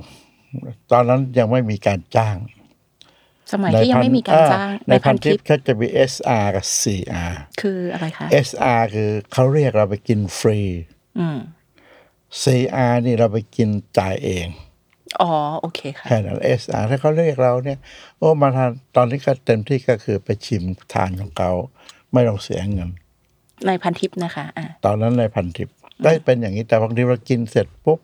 [0.91, 2.35] ตอนนั้นยังไม่มีการจ้าง
[3.53, 10.59] สมัยที่ยังไม่มีการจ้าง ในพันทิปเขาจะมี SR กับ CR คืออะไรคะ SR คือเขาเรียกเราไปกินฟรี
[11.19, 11.39] อืม
[12.41, 14.47] CR นี่เราไปกินจ่ายเอง
[15.21, 17.79] อ๋อโอเคค่ะแค่นั้น SR ถ้าเขาเรียกเราเนี่ย
[18.17, 21.51] โอ้มาทานตอนนี้ก็เต็มที่ก็คือไปชิมทานของเขา
[22.13, 22.89] ไม่ต้องเสียเงิน
[23.67, 25.69] ในพันทิปนะคะอะตอนนั้นในพันทิป
[26.03, 27.99] ได้เป็นอย่างนี้แต่บางทีเรากินเสร็จปุ๊บ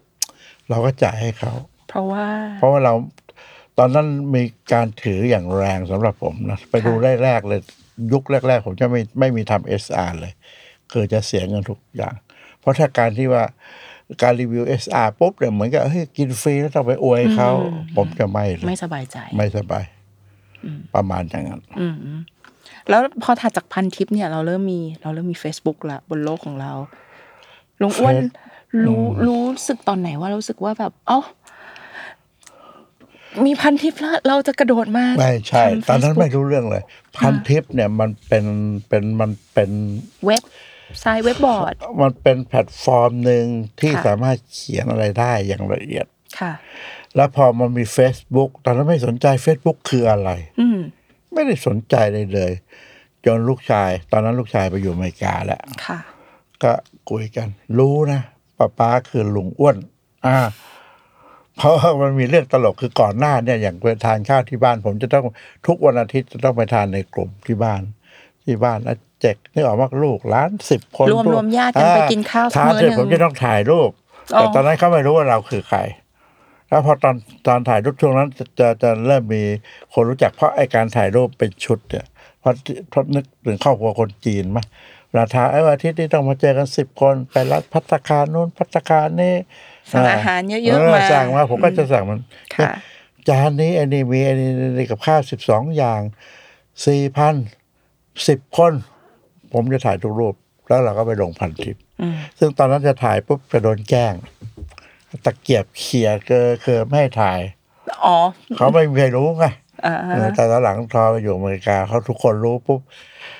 [0.69, 1.53] เราก็จ่ายให้เขา
[1.89, 2.25] เพราะว่า
[2.57, 2.93] เพราะว่าเรา
[3.77, 4.43] ตอนนั้นมี
[4.73, 6.93] การถืออย่างแรงสำหรับผมนะไปดู
[7.23, 7.61] แรกๆเลย
[8.13, 10.33] ยุคแรก ๆ ผมจะไม่ไม่มีทำเอสอาเลย
[10.91, 12.15] คือจะเสียเงินทุกอย่าง
[12.59, 13.43] เพราะถ้าการที่ว่า
[14.21, 17.49] การรีวิว SR ปุ๊บเนี่ยเหมือนกับเฮ้ยกินฟรีแล้วต้องไปอวยเขา
[17.97, 19.83] ผมจะไม่เลยไม่สบายใจ ไม่สบาย
[20.95, 21.95] ประมาณอย่างนั้นอืม
[22.89, 26.71] แล้วพอถัดจากพันทิปเนี่ยเราเริ่มมี เราเริ่มมี Facebook ละบนโลกของเรา
[27.81, 28.27] ลุงอ้วนเฟซ
[28.85, 31.19] รู้รู้สึกตอนไหนว่ารู้สึกว่าแบบ เอ้า
[33.45, 36.83] มีพันทิปแล้วเราจะกระโดดมาไม่ใช่ทำตอนนั้น Facebook ไม่รู้เรื่องเลย
[37.17, 38.45] พันทิปเนี่ยมันเป็น
[38.87, 39.69] เป็นมันเป็น
[40.25, 40.43] เว็บ
[40.99, 43.45] ไซต์เว็บบอร์ด มันเป็นแพลตฟอร์มหนึ่ง
[43.79, 46.05] ที่ค่ะสามารถเขียนอะไรได้อย่างละเอียด
[46.39, 46.53] ค่ะ
[47.15, 50.79] แล้วพอมันมี Facebook ตอนนั้นไม่สนใจ Facebook คืออะไรอืม
[51.33, 52.53] ไม่ได้สนใจเลยเลย
[53.25, 55.99] จนลูกชาย ตอนนั้นลูกชายไปอยู่อเมริกาแล้วค่ะ
[56.63, 56.73] ก็
[57.09, 58.21] คุยกัน รู้นะ
[58.57, 59.77] ป้าป้าคือลุงอ้วน
[60.27, 60.37] อ่า
[61.57, 65.25] เพราะว่ามันมีเรื่องตลกคือก่อนหน้าเนี่ยอย่างไปทานข้าวที่บ้าน ผมจะต้อง
[65.67, 67.81] ทุกวันอาทิตย์จะต้องไปทานในกลุ่มที่บ้าน
[68.43, 73.89] ที่บ้านแล้วเจ็กนี่ออกมาลูกล้านสิบคนรวมลูรวมญาติกันอ่ไปกินข้าวสักทานมื้อเสร็จหนึ่งผมจะต้องถ่ายรูป
[74.35, 75.79] อ๋อแต่ตอนนั้นเขาไม่รู้ว่าเราคือใคร
[76.69, 77.15] แล้วพอตอน
[77.47, 79.43] ตอนถ่ายรูปช่วงนั้นจะจะจะเริ่มมี
[79.93, 82.05] คนรู้จักเพราะไอการถ่ายรูปเป็นชุดเนี่ย
[82.39, 82.53] เพราะ
[82.89, 84.63] เพราะนึกถึงครอบครัวคนจีนมา
[85.07, 89.35] เวลาถ่ายไอ้วันอาทิตย์นี้ต้องมาเจอกันสิบคน ไปรัดพัตตาคารนู้นพัตตาคารนี่
[89.91, 92.19] สั่งอาหารเยอะๆมาสั่งมาผมก็จะสั่งมัน
[92.55, 92.71] ค่ะ
[93.29, 96.01] จานนี้อันนี้มีอันนี้อันนี้กับข้าวสิบสองอย่าง
[96.85, 97.35] สี่พัน
[98.27, 98.73] สิบคน
[99.53, 100.35] ผมจะถ่ายทุกรูป
[100.67, 104.13] แล้วเราก็ไปลงพันทิปอืมซึ่งตอนนั้นจะถ่ายปุ๊บจะโดนแกล้ง
[105.25, 107.39] ตะเกียบเขี่ยเกอเคือไม่ให้ถ่าย
[108.05, 108.17] อ๋อ
[108.57, 109.45] เขาไม่มีใครรู้ไง
[109.85, 112.79] อ่าเออแต่ตอนหลังทอไปอยู่อเมริกาเขาทุกคนรู้ปุ๊บ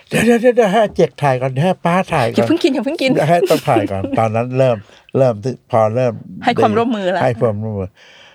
[0.08, 4.78] เดี๋ยวเดี๋ยวเดี๋ยวเดี๋ยวให้เจ็กถ่ายก่อนให้ป้าถ่ายอย่าก่อนเพิ่งกินอย่าเพิ่งกินให้ต้องถ่ายก่อน ตอนนั้นเริ่ม
[5.18, 7.90] เริ่มที่พอเริ่ม ให้ความร่วมมือแล้วให้ความร่วมมือ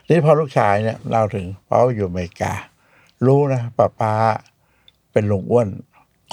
[0.09, 2.53] นี่พอลูกชายเนี่ยเล่าถึงเขาอยู่อเมริกา
[3.27, 4.12] รู้นะป้าป้า
[5.12, 5.68] เป็นลุงอ้วน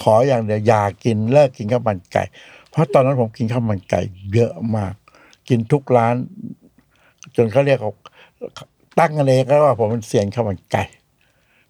[0.02, 2.24] ขออย่างเดียวอย่ากินเลิกกินข้าวมันไก่
[2.72, 4.02] เพราะตอนนั้นผมกินข้าวมันไก่
[4.34, 4.94] เยอะมาก
[5.50, 6.16] กินทุกร้าน
[7.36, 7.92] จนเขาเรียกเขา
[9.00, 10.84] ตั้งกันเองก็ว่าผมเป็นเสียงข้าวมันไก่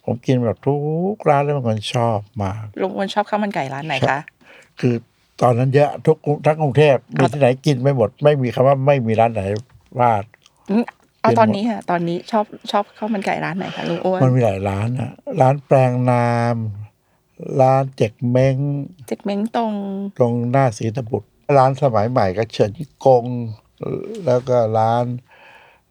[0.06, 0.76] ผมกินแบบทุ
[1.14, 4.20] กร้านแล้วเป็นคนชอบมากลุงอ้วนชอบข้าวมันไก่ร้านไหนคะ
[4.80, 4.96] คือ
[5.42, 9.44] ตอนนั้นเยอะทุกทั้งกรุงเทพมีที่ไหนกินไม่หมด ไม่มีคำว่าไม่มีร้านไหน
[10.00, 10.12] ว่า
[10.70, 10.84] อืม
[11.22, 16.56] เอากินหมดตอนนี้ค่ะ ตอนนี้ชอบชอบข้าวมันไก่ร้านไหนคะลุงอ้วนมันมีหลายร้านอะร้านแปลงนาม
[17.62, 18.58] ร้านเจ็กเม้ง
[19.08, 19.74] เจ็กเม้งตรง
[20.18, 22.72] ตรงหน้าศรีตบุตร ร้านสมัยใหม่ก็เฉิน
[23.06, 23.26] กง
[24.26, 25.06] แล้วก็ร้าน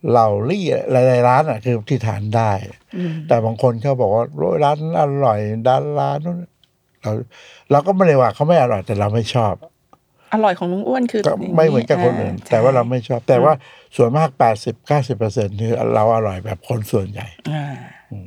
[0.08, 2.50] เหล่าลี่หลายๆร้านอะคือที่ทานได้
[2.96, 6.38] อืมแต่บางคนเขาบอกว่าโอ้ยร้านอร่อยด้านร้านนู้น
[7.02, 7.12] เรา
[7.70, 9.54] เราก็ไม่ได้ว่าเขาไม่อร่อยแต่เราไม่ชอบ
[10.32, 13.52] อร่อยของลุงอ้วนคือก็ไม่เหมือนกับคนอื่นใช่แต่ว่าเราไม่ชอบ แต่ว่า
[13.96, 17.64] ส่วนมากแปดสิบเก้าสิบเปอร์เซ็นต์คือเราอร่อยแบบคนส่วนใหญ่อ่า
[18.12, 18.22] อะ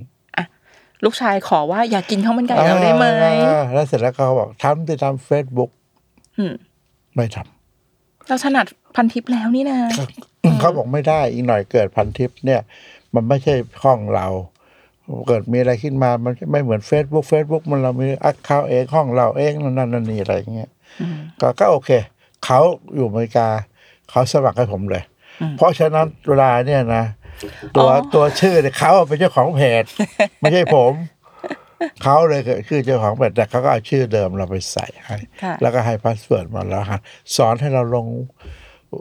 [1.04, 3.06] ลูกชายขอว่าอยากกินข้าวมันไก่เราได้ไหม
[3.48, 5.72] อ่าแล้วเสร็จแล้วเขาบอกทำที่ทำเฟซบุ๊ก
[6.38, 6.54] อืม
[7.16, 9.78] ไม่ทำเราถนัดพันทิปแล้วนี่นะ
[10.60, 12.62] เขาบอกไม่ได้อีกหน่อยเกิดพันทิปเนี่ย
[13.16, 14.28] มันไม่ใช่ห้องเรา
[15.28, 20.70] เกิดมีอะไรขึ้นมามันไม่เหมือน Facebook Facebook มันเรามีอัคเคาเองห้องเราเองนั่นนั่นนี่อะไรอย่างเงี้ย
[21.42, 21.90] ก็ก็โอเค
[22.46, 22.60] เขา
[22.96, 23.48] อยู่อเมริกา
[24.10, 25.04] เขาสมัครให้ผมเลย
[25.58, 27.04] เพราะฉะนั้นเวลาเนี่ยนะ
[27.76, 29.84] ตัวอ๋อตัวชื่อเนี่ยเขาเป็นเจ้าของเพจ
[30.42, 30.94] ไม่ใช่ผม
[32.04, 37.00] เขาเลยคือเจ้าของเพจแต่เขาก็เอาชื่อเดิมเราไปใส่ให้ค่ะแล้วก็ให้ password มาแล้วฮะ
[37.36, 38.08] สอนให้เราลง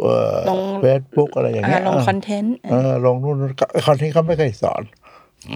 [0.03, 4.83] เอ่อลงเฟซบุ๊กอะไรอย่างเงี้ยลง content เออลงนู่นก็ content เขาไม่เคยสอน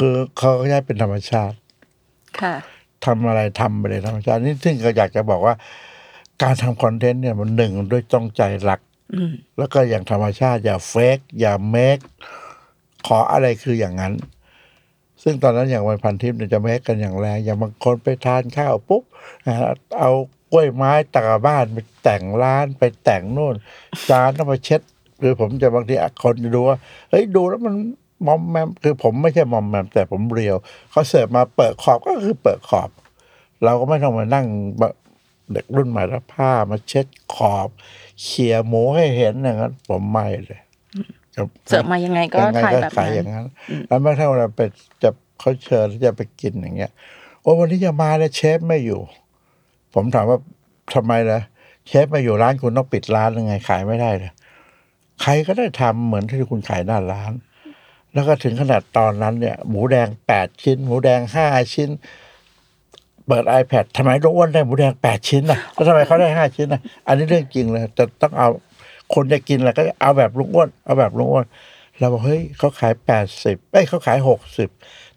[0.01, 1.57] คือเขาก็ย้ายเป็นธรรมชาติ
[2.41, 2.55] ค่ะ
[3.05, 5.55] ทำอะไรทำไปเลยธรรมชาตินี่ซึ่งก็อยากจะบอกว่า
[6.43, 8.81] การทำคอนเทนต์เนี่ยมันหนึ่งด้วยต้องใจรัก
[9.15, 11.99] อืมแล้วก็อย่างธรรมชาติ อย่าเฟกอย่าเมค
[13.09, 14.15] ขออะไรคืออย่างนั้น
[15.23, 19.03] ซึ่งตอนนั้นอย่างวันพันทิพย์เนี่ยจะเมคกันอย่างแรง อย่างบางคนไปทานข้าวปุ๊บ
[19.47, 20.11] นะฮะเอา
[20.53, 23.55] กล้วยไม้ตากบ้านไปแต่งร้านไปแต่งโน่น
[24.11, 24.81] จานต้องมาเช็ด
[25.21, 26.77] คือผมจะบางทีคนจะดูว่า
[27.11, 27.75] เฮ้ยดูแล้วมัน
[28.27, 30.57] มอมแมมคือผมไม่ใช่มอมแมมแต่ผมเรียว
[30.91, 32.91] เขาเสิร์ฟมาเปิดขอบก็คือเปิดขอบ
[33.65, 34.47] เราก็ไม่ต้องมานั่ง
[35.53, 37.69] เด็กรุ่นใหม่แล้วผ้ามาเช็ดขอบ
[38.23, 40.61] เขี่ยหมูให้เห็นอย่างนั้นผมไม่เลย
[41.67, 43.47] เสิร์ฟมายังไงก็ยังไงถ่ายก็แบบขายนั้อนย่างนั้น
[43.89, 44.61] แล้วแม้ถ้าเราไป
[45.03, 46.91] จะเขาเชิญที่จะไปกินอย่างเงี้ย
[47.43, 49.01] โอ้วันนี้จะมาแล้วเชฟไม่อยู่
[49.95, 50.39] ผมถามว่า
[50.95, 51.41] ทำไมล่ะ
[51.87, 54.33] เชฟไม่อยู่ร้านคุณต้องปิดร้านยังไงขายไม่ได้เลย
[55.23, 57.33] ใครก็ได้ทำเหมือนที่คุณขายหน้าร้าน
[58.13, 61.91] แล้วก็ถึงขนาดตอนนั้นเนี่ย หมูแดงแปดชิ้น หมูแดงห้าชิ้น
[63.27, 68.49] เปิด iPad ทำไมลุงอ้วนได้หมูแดงแปดชิ้นนะแล้วทำไมเขาได้ห้าชิ้นนะอันนี้เรื่องจริงเลยจะต้องเอา
[69.15, 71.47] คนจะกินอะไรก็เอาแบบลุงอ้วนเอาแบบลุงอ้วน
[71.99, 74.69] เราบอกเฮ้ยเขาขายแปดสิบเอ้ยเขาขายหกสิบ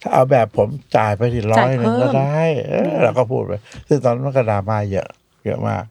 [0.02, 3.54] ถ้าเอาแบบผมจ่ายไปที่ร้อยหนึ่งก็ได้เออเราก็พูดไป
[3.88, 5.08] ซึ่งตอนนั้นมันก็ดราม่าเยอะ
[5.46, 5.84] เยอะมาก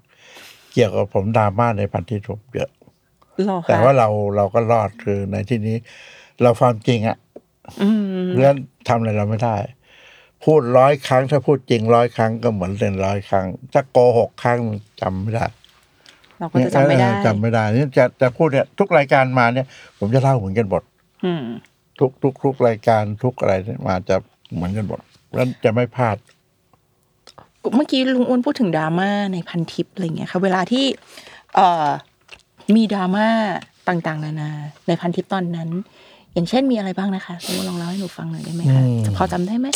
[0.73, 2.71] เกี่ยวกับผมดราม่าในพันทิปผมเยอะ
[3.47, 5.77] หรอคะแต่ว่าเราเราก็รอดคือในที่นี้
[6.43, 7.17] เราความจริงอะ
[7.83, 7.89] อื
[8.25, 8.55] มเรื่อง
[8.89, 9.57] ทำอะไรเราไม่ได้
[10.45, 14.59] พูดร้อยครั้ง ถ้าพูดจริงร้อยครั้งก็เหมือนเล่นร้อยครั้ง ถ้าโกหกครั้ง
[15.01, 15.47] จำไม่ได้
[16.41, 19.67] เราก็จะจำไม่ได้เออจำไม่ได้นี่จะจะพูดเนี่ยทุกรายการมาเนี่ย
[19.99, 20.83] ผมจะเล่าเหมือนกันหมด
[21.25, 21.43] อืม
[22.01, 24.17] ทุกทุกทุกรายการทุกอะไรเนี่ยมาจะ
[24.55, 25.01] เหมือนกันหมด
[25.35, 26.17] แล้วจะไม่พลาด
[27.77, 30.85] เมื่อกี้ลุงอ้วนพูดถึงดราม่าในพันทิปอะไรเงี้ยค่ะเวลาที่
[31.55, 31.89] เอ่อ
[32.75, 33.29] มีดราม่า
[33.89, 34.51] ต่างๆ นานา
[34.87, 35.69] ในพันทิปตอนนั้น
[36.33, 39.69] อย่างเช่นมีอะไรบ้างนะคะลุงอ้วนลองเล่าให้หนูฟังหน่อยได้ไหมคะอืมพอจำได้ไหม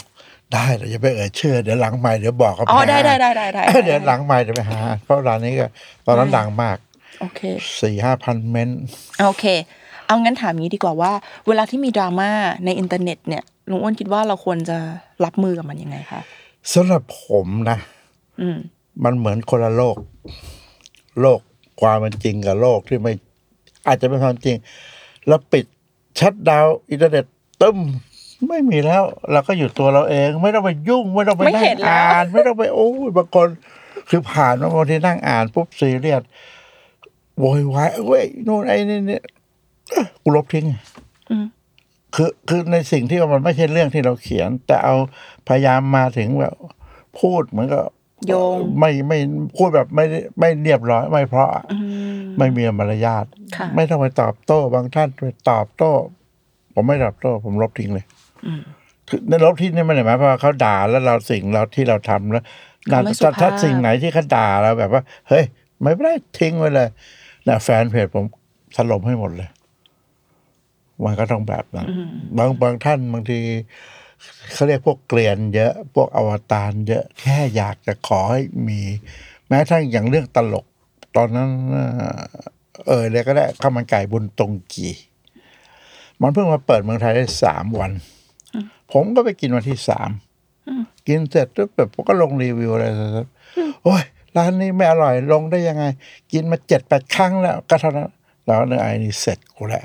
[0.52, 5.66] ได้เราจะไปเอ่ยชื่อเดี๋ยวหลังใหม่เดี๋ยวบอกเขาอ๋อปหาได้ได้ได้ได้ได้เดี๋ยวหลังใหม่เดี๋ยวไปหา เพราะร้านนี้ก็
[6.06, 6.76] ตอนนั้นดังมาก
[7.20, 7.40] โอเค
[7.80, 8.80] สี่ห้าพันเมนต์
[9.26, 9.44] โอเค
[10.06, 11.12] เอางั้นถามงี้ดีกว่าว่า
[11.46, 12.30] เวลาที่มีดราม่า
[12.64, 14.78] ในอินเทอร์เน็ตเนี่ยลุงอ้วนคิดว่าเราควรจะ
[15.24, 16.20] รับมือกับมันยังไงคะ
[16.72, 17.78] สำหรับผมนะ
[18.40, 18.58] อืม
[19.04, 19.96] มันเหมือนคนละโลก
[21.20, 21.40] โลก
[21.80, 23.12] ความเป็นจริงกับโลกที่ไม่
[23.86, 24.56] อาจจะเป็นความจริง
[25.26, 25.64] แล้วปิด
[26.20, 27.24] shutdown อินเทอร์เน็ต
[27.62, 27.78] ตึ้ม
[28.48, 33.48] ไม่มีแล้ว เราก็อยู่ตัวเราเอง ไม่ต้องไปยุ่ง ไม่ต้องไปไม่นั่งเห็นแล้ว อ่าน ไม่ต้องไปโอ้ยบางคน
[34.08, 36.22] คือผ่านมาบางทีนั่งอ่านปุ๊บซีเรียส
[37.38, 39.22] โวยวายเว้ยนู่นไอ้นี่เนี่ย
[39.90, 40.66] เอ้อกูลบทิ้ง
[41.30, 41.46] อืม
[42.14, 44.94] คือคือในสิ่งที่มันไม่ใช่เรื่องที่เราเขียน แต่เอา
[45.48, 46.54] พยายามมาถึงแบบ
[47.20, 47.84] พูดเหมือนกับ
[48.28, 49.18] โยง ไม่ไม่
[49.56, 51.78] พูดแบบไม่ได้ไม่เรียบร้อยไม่เพราะอื
[52.16, 53.24] ม ไม่มีมารยาท
[53.56, 55.92] ค่ะ ไม่ต้องไปตอบโต้ บางท่านไปตอบโต้
[56.74, 58.13] ผมไม่ตอบโต้ ผมลบทิ้งเลยอืมคือ
[59.28, 62.44] ในลบทิ้งนี่มันหมายความว่าเขาด่าแล้วเราสิ่งเราที่เราทำแล้ว
[62.88, 65.44] เขาไม่สุถ้าภาพถ้าสิ่งไหนที่เขาด่าเราแบบว่า เฮ้ย
[65.80, 66.88] ไม่เป็นได้ทิ้งไว้เลย
[67.48, 68.24] นะแฟนเพจผม
[68.76, 69.50] ถล่มให้หมดเลย
[71.04, 71.86] มันก็ต้องแบบนั้น
[72.36, 73.38] บางบางท่านบางที
[74.52, 78.80] เขาเรียกพวกเกลียนเยอะ พวกอวตารเยอะ แค่อยากจะขอให้มี
[79.48, 80.66] แม้ทั้งอย่างเรื่องตลก
[81.16, 81.84] ตอนนั้น เอ่
[82.16, 82.20] อ
[82.86, 84.88] เออเลยก็ได้ข้าวมันไก่บุญตรงกี
[86.20, 87.92] มันเพิ่งมาเปิดเมืองไทยได้สามวัน
[88.94, 90.10] ผมก็ไปกินวันที่สาม
[91.08, 93.26] กินเสร็จปุ๊บแบบผมก็ลงรีวิวอะไรเสร็จ
[93.84, 94.02] โอ้ย
[94.36, 95.84] ร้านนี้ไม่อร่อยลงได้ยังไง
[96.32, 98.10] กินมาเจ็ดแปดครั้งแล้วก็เท่านั้น
[98.46, 99.84] แล้วเนื้อไอ้นี่เสร็จกูแล้ว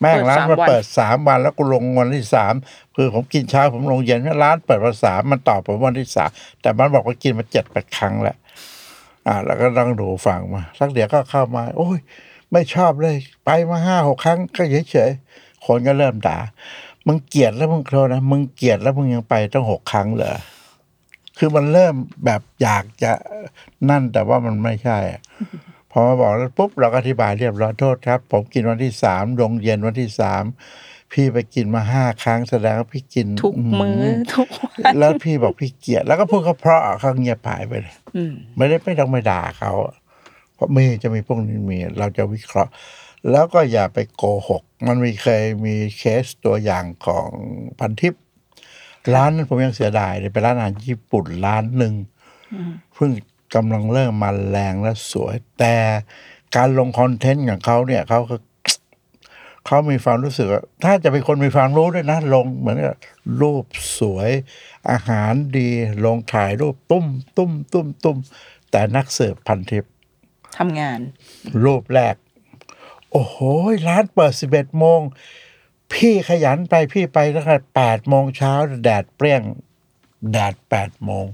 [0.00, 2.54] แม่งร้านมันเปิดสามวันแล้วกูลงวันที่สาม
[2.96, 8.36] คือผมกินเช้าผมลงเย็นร้านเปิดวันสามมันตอบผมวันที่สามแต่มันบอกว่ากินมาเจ็ดแปดครั้งแล้ว
[9.26, 11.98] อ่า แล้วก็ต้องดูฟังมาสักเดี๋ยวก็เข้ามา โอ้ย
[12.52, 16.38] ไม่ชอบเลย ไปมาห้าหกครั้งก็เฉยๆคนก็เริ่มด่า
[17.06, 20.34] มึงเกลียดแล้วมึงโทษนะมึงเกลียดแล้วมึงยังไปตั้งหกครั้งเหรอ
[21.38, 23.12] คือมันเริ่มแบบอยากจะ
[23.88, 25.20] นั่นแต่ว่ามันไม่ใช่อะ
[25.90, 30.42] พอมาบอกแล้วปุ๊บเราก็อธิบายเรียบร้อยโทษครับ ผมกินวันที่สามลงเย็นวันที่สาม
[31.12, 34.02] พี่ไปกินมาห้าครั้งแสดงว่าพี่กินทุกมื้อ
[34.34, 39.72] ทุกวันแล้วพี่บอกพี่เกลียดแล้วก็พูดเขาเพราะเขาเงียบหายไปเลยอืมไม่ได้ไม่ต้องไปด่าเขา
[40.54, 42.72] เพราะมีจะมีพวกนี้มีเราจะวิเคราะห์
[43.30, 47.28] แล้วก็อย่าไปโกหก มันมีเคยมีเคสตัวอย่างของ
[47.78, 48.14] พันทิป
[49.14, 51.94] ร้านนั้นผมยังเสียดายเลยเป็นร้านอาหารญี่ปุ่นร้านหนึ่ง
[52.94, 53.10] เพิ่ง
[53.54, 55.74] กำลังเริ่มมาแรงและสวย แต่
[56.56, 58.36] การลงคอนเทนต์ของเขาเนี่ยเขาก็
[59.66, 62.96] เขามีความรู้สึกว่าถ้าจะเป็นคนมีความรู้ด้วยนะ ลงเหมือนกับ
[63.40, 63.64] รูป
[63.98, 64.30] สวย
[64.90, 65.68] อาหารดี
[66.04, 67.06] ลงถ่ายรูปตุ้ม
[67.36, 68.16] ตุ้ม ตุ้ม ตุ้ม
[68.70, 69.84] แต่นักเสิร์ฟพันทิป
[70.58, 70.98] ทำงาน
[71.64, 72.14] รูปแรก
[73.10, 73.36] โอ้โห
[73.88, 75.00] ร้านเปิดสิบเอ็ดโมง
[75.92, 79.42] พี่ขยันไปพี่ไปตั้งแต่แปดโมงเช้าแดดเปรี้ยง
[80.32, 81.26] แดดแปดโมง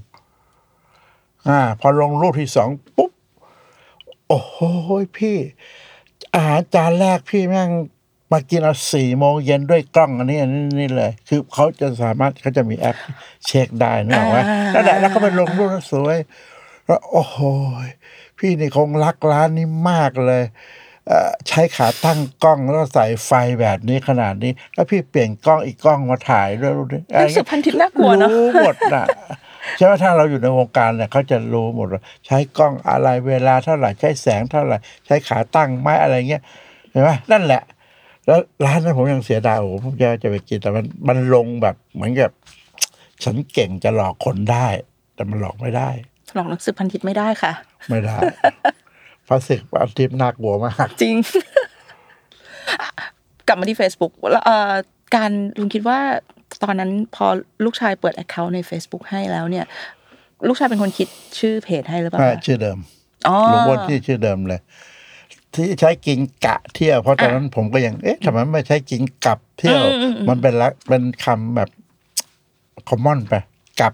[1.47, 3.11] อ่า พอลงรูปที่สองปุ๊บ
[4.27, 4.57] โอ้โห
[5.17, 5.37] พี่
[6.33, 7.69] อาหารจานแรกพี่แม่ง
[8.31, 12.97] มากินเอาสี่โมงเย็นด้วยกล้องอันนี้อันนี้นี่เลย คือเขาจะสามารถเขาจะมีแอป
[13.45, 16.17] เช็คได้นึกออกไหมอ่านั่นแหละแล้วก็ไปลงรูปแล้วสวย
[16.85, 17.37] แล้วโอ้โห
[18.37, 20.43] พี่นี่คงรักร้านนี้มากเลย
[21.47, 29.05] ใช้ขาตั้งกล้องแล้วก็ใส่ไฟแบบนี้ขนาดนี้ แล้วพี่เปลี่ยนกล้องอีกกล้องมาถ่ายด้วยรูปนี้อะไรรู้สึเงี้กยพันทิปน่ากลัวเนาะรู้หมดน่ะ
[29.77, 36.41] ใช่ไหมถ้าเราอยู่ในวงการเนี่ยเขาจะรู้หมดว่าใช้กล้องอะไรเวลาเท่าไหร่ใช้แสงเท่าไหร่ ใช้ขาตั้งไม้อะไรเงี้ย
[36.91, 37.61] เห็นไหมนั่นแหละ
[38.25, 42.31] แล้วร้านนั้นผมยังเสียดายโอ้โหผมจะจะไปกินแต่มันมันลงแบบเหมือนกับ
[43.23, 44.67] ฉันเก่งจะหลอกคนได้
[45.15, 45.89] แต่มันหลอกไม่ได้
[46.35, 47.53] หลอกหนังสือพันทิปไม่ได้ค่ะ
[47.89, 48.17] ไม่ได้
[49.27, 51.15] พระศึกอาทิตย์น่ากลัวมากจริง
[53.47, 54.73] กลับมาที่ Facebook แล้วเอ่อ
[55.15, 55.99] การลุงคิดว่า
[56.63, 57.25] ตอนนั้นพอ
[57.65, 59.65] ลูกชายเปิด Account ใน Facebook ให้แล้วเนี่ย
[60.47, 61.07] ลูกชายเป็นคนคิด
[61.39, 62.77] ชื่อเพจให้หรือเปล่าอ่าคะชื่อเดิม
[63.27, 64.61] อ๋อลุงอ้วนที่ชื่อเดิมเลย
[65.53, 69.81] ที่ใช้กินกะเที่ยวเพราะตอนนั้นผมก็ยัง เอ๊ะทำไมไม่ใช้กินกลับเที่ยว
[70.29, 71.69] มันเป็นละเป็นคำแบบ
[72.89, 73.35] คอมมอนไป
[73.79, 73.93] กลับ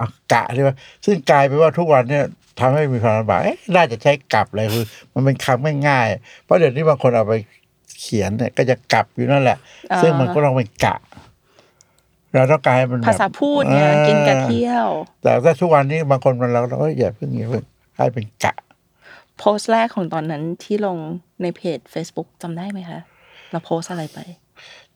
[0.00, 0.70] อะกะใช่ไหม
[1.04, 2.24] ซึ่งกลายไปนว่าทุกวันเนี่ย
[2.58, 4.84] ทำให้มีความลำบากเอ๊ะน่าจะใช้กลับเลยคือ
[5.14, 7.34] มันเป็นคำง่ายๆเพราะเดี๋ยวนี้บางคนเอาไป
[8.00, 9.58] เขียนเนี่ยก็จะกลับอยู่นั่นแหละ
[9.92, 10.96] อ่าซึ่งมันก็ต้องเป็นกะ
[12.34, 14.88] เราต้องการให้มันแบบภาษาพูดเนี่ยอ่ากินกะเที่ยว
[15.22, 17.64] แต่ถ้าทุกวันนี้บางคนมันเราเราก็อย่าเพิ่งอย่าเพิ่ง
[17.96, 18.54] ให้เป็นกะ
[19.38, 20.98] โพสต์แรกของตอนนั้นที่ลง
[21.42, 23.00] ในเพจ Facebook จำได้ไหมคะ
[23.50, 24.18] เราโพสต์อะไรไป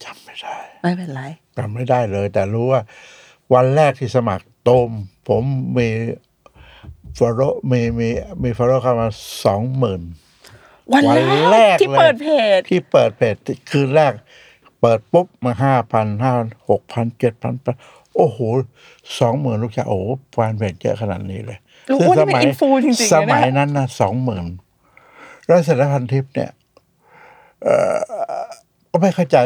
[0.05, 1.23] จำไม่ได้ ไม่เป็นไร
[1.59, 2.83] จำไม่ได้เลย แต่รู้ว่า
[3.55, 4.91] วันแรกที่สมัครโตม
[5.29, 5.43] ผม
[5.77, 5.89] มี
[7.18, 7.41] follow
[7.71, 8.09] มีมี
[8.43, 9.09] มี follow เข้ามา
[9.45, 10.03] สองหมื่น
[10.93, 11.17] วันวัน
[11.53, 13.35] แรแรกกที่เลยเปิดเพจที่เปิดเพจ
[13.71, 14.13] คืนแรก
[14.81, 16.33] เปิดปุ๊บมาห้าพันห้า
[16.71, 17.55] หกพันเจ็ดพัน
[18.17, 18.39] โอ้โห
[19.21, 21.59] สองหมื่นลูกชายโอ้โหแฟนเพจเยอะขนาดนี้เลย
[21.91, 24.47] ลุงอ้วนนี่เป็นอินฟูจริงๆนะเนี่ยสมัยนั้นนะสองหมื่น
[25.47, 26.51] แล้วเสร็จแล้วพันทิปเนี่ย
[27.63, 28.47] เอ่อ
[28.91, 29.37] ก็ไม่เข้าใจ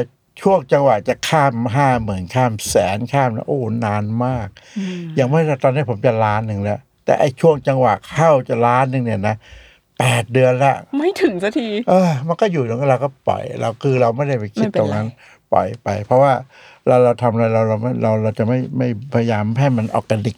[0.40, 4.48] ช่วงจังหวะจะข้ามห้าหมื่นข้ามแสนข้ามนะโอ้นานมาก
[5.14, 9.36] อย่างไม่ตอนนี้ผมจะล้านหนึ่งแล้ว แต่ไอ้ช่วงจังหวะเข้าจะล้านหนึ่งเนี่ยนะ
[9.98, 15.06] แปดเดือนละไม่ถึงสักที เออ มันก็อยู่ตรงนั้นเราก็ปล่อย เราคือเราไม่ได้ไปคิดไม่เป็นไรตรงนั้น
[15.52, 16.32] ปล่อยไป เพราะว่า
[16.86, 20.36] เราเราทำอะไรเราเราไม่เราเราจะไม่ไม่พยายามให้มันออร์แกนิก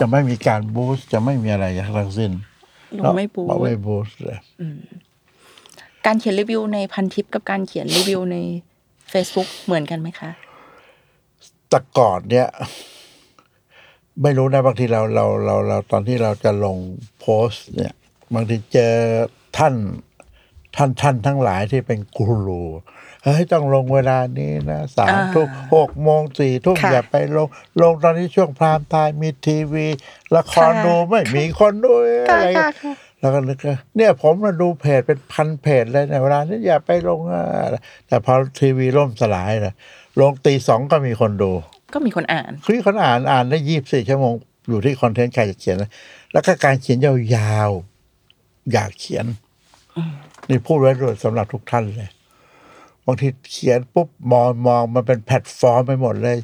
[0.00, 1.66] จะไม่มีการบูสต์จะไม่มีอะไร
[1.98, 2.30] ทั้งสิ้น
[2.98, 4.38] ลงไม่ปูเราไม่บูสต์เลย
[6.06, 8.36] การเขียนรีวิวในพันทิปกับการเขียนรีวิวใน
[9.12, 10.30] Facebook เหมือนกันไหมคะ
[11.68, 12.48] แต่ก่อนเนี่ย
[14.22, 16.76] ไม่รู้นะบางทีเราเราเราเราตอนที่เราจะลง
[17.20, 17.94] โพสต์เนี่ย
[18.34, 18.94] บางทีเจอ
[19.58, 19.74] ท่าน
[20.76, 22.62] ท่านท่านทั้งหลายที่เป็นกูรู
[23.24, 27.48] เฮ้ยต้องลงเวลานี้นะสามอ่าทุ่มหกโมงสี่ทุ่มค่ะอย่าไปลง
[27.82, 29.86] ลงตอนนี้ช่วงพรามไทม์มีทีวี
[30.36, 31.92] ละครค่ะดูไม่มีคนดู
[32.30, 37.42] อะไรค่ะค่ะแล้วก็นึกว่าเนี่ยผมมาดูเพจเป็นพันเพจเลยในเวลานี้อย่าไปลงอะ
[38.08, 39.74] แต่พอทีวีล่มสลายนะ
[40.20, 41.52] ลงตีสองก็มีคนดู
[41.92, 44.34] ก็มีคนอ่านคือคนอ่านอ่านได้ยี่บสี่ชั่วโมง
[44.68, 45.76] อยู่ที่ content ใครจะเขียน
[46.32, 49.26] แล้วก็การเขียนยาวๆอยากเขียน
[50.48, 52.10] นี่พูดไว้ด้วยสำหรับทุกท่านเลย
[53.06, 56.38] บางทีเขียนปุ๊บมองมองมันเป็นแพลตฟอร์มไปหมดเลย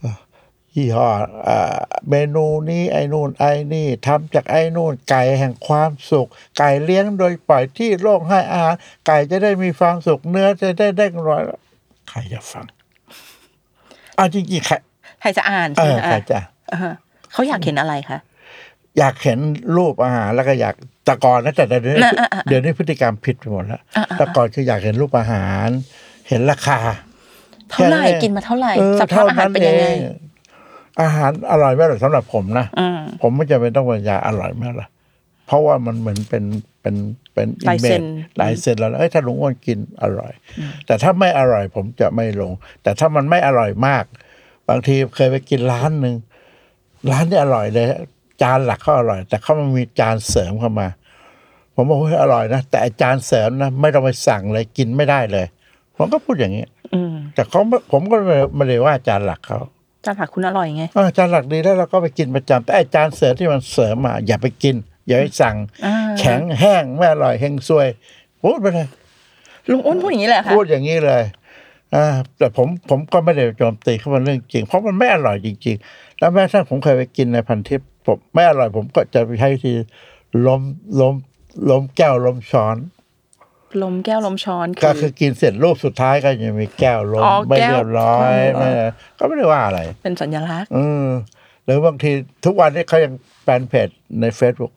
[0.00, 0.18] เอ่อ
[0.74, 1.08] ยี่ห้อ
[1.48, 1.50] อ
[2.08, 6.28] เมนูนี้ไอ้นู่นไอ้นี่ทำจากไอ้นู่นไก่แห่งความสุข
[6.58, 8.74] ไก่เลี้ยงโดยปล่อยที่โล่งให้อาหาร
[9.06, 11.42] ไก่จะได้มีความสุขเนื้อจะได้เด้งร้อย
[12.08, 12.66] ใครจะฟัง
[14.16, 14.74] เอาจริงๆใคร
[15.20, 16.40] ใครจะอ่านเอใช่ไหอมใครอะจะ
[16.72, 16.94] อ่าฮะ
[17.32, 18.18] เขาอยากเห็นอะไรคะ
[18.98, 19.38] อยากเห็น
[19.76, 25.68] รูปอาหารแล้วก็อยากแต่ก่อนนะแต่เดี๋ยวนี้น่ะอะอะเดี๋ยวนี้พฤติกรรมผิดไปหมดแล้วอะอะ แต่ก่อนคืออยากเห็นรูปอาหาร
[26.28, 26.78] เห็นราคา
[27.70, 30.14] เท่าไหร่แค่กินมาเท่าไหร่เออสภาพอาหารเป็นยังไง ท่า
[31.02, 34.88] อาหารอร่อยไหมหรอสำหรับผมนะอืม ผมไม่จำเป็นต้องบรรยายอร่อยไหมล่ะ
[35.46, 36.44] เพราะว่ามันเหมือนเป็น
[36.82, 36.94] เป็น
[37.34, 38.02] เป็นลายเซ็น
[38.40, 40.32] ลายเซ็นแล้วเอ้ยถ้าลุงอ้วนกินอร่อย
[40.86, 42.52] แต่ถ้าไม่อร่อยผมจะไม่ลง
[42.82, 44.04] แต่ถ้ามันไม่อร่อยมาก
[44.68, 46.14] บางทีเคยไปกินร้านหนึ่ง
[47.10, 47.86] ร้านที่อร่อยเลย
[48.42, 50.88] จานหลักเขาอร่อย แต่เขามันมีจานเสริมเข้ามา
[51.74, 55.46] ผมบอกว่าเฮ้ยอร่อยนะแต่ไอ้จานเสริมนะไม่ต้องไปสั่งเลยกินไม่ได้เลย
[55.96, 56.64] ผมก็พูดอย่างนี้
[56.94, 59.58] อืมแต่เขาไม่ผมก็ไม่ไม่ได้ว่าจานหลักเขา
[60.04, 64.76] จานผักคุณอร่อยไงเออจานหลักดีแล้วเราก็ไปกินประจำแต่ไอ้จานเสริมที่มันเสริมมาอย่าไปกิน
[65.06, 67.88] อย่าไปสั่งอ่าแข็งแห้งไม่อร่อยเฮงซวย
[68.42, 68.88] พูดไปเลย
[69.70, 71.22] ลุงอ้วนพูดอย่างนี้เลยเหรอค่ะพูดอย่างนี้เลย
[71.94, 72.06] อ่า
[72.38, 79.74] แต่ผมผมก็ไม่ได้โจมตีเขาเป็นเรื่องจริง เพราะมันไม่อร่อยจริง ๆ แล้วแม้ถ้าผมเคยไปกินในพันทิปผมไม่อร่อยผมก็จะไปใช้วิธี
[80.46, 80.62] ล้ม
[81.00, 81.14] ล้ม
[81.70, 82.76] ล้มแก้วล้มช้อน
[83.82, 88.70] ลมแก้วลมช้อนก็คืคืออกินเสร็จรูปสุดท้ายก็ยังมีแก้วล้มอ๋อไม่แก้วเรียบร้อยอ๋อไม่
[89.18, 91.04] ก็ไม่ได้ว่าอะไร เป็นสัญลักษณ์ อืม
[91.64, 92.12] หรือบางที
[92.44, 93.88] ทุกวันนี้เขายังแฟนเพจ
[94.20, 94.72] ใน Facebook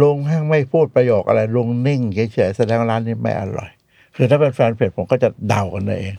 [0.00, 3.70] ลุงแห้งไม่พูดประโยคอะไรลุงนิ่งเฉยๆแสดงว่าร้านนี้ไม่อร่อย
[4.16, 6.16] คือถ้าเป็นแฟนเพจผมก็จะเดากันเอง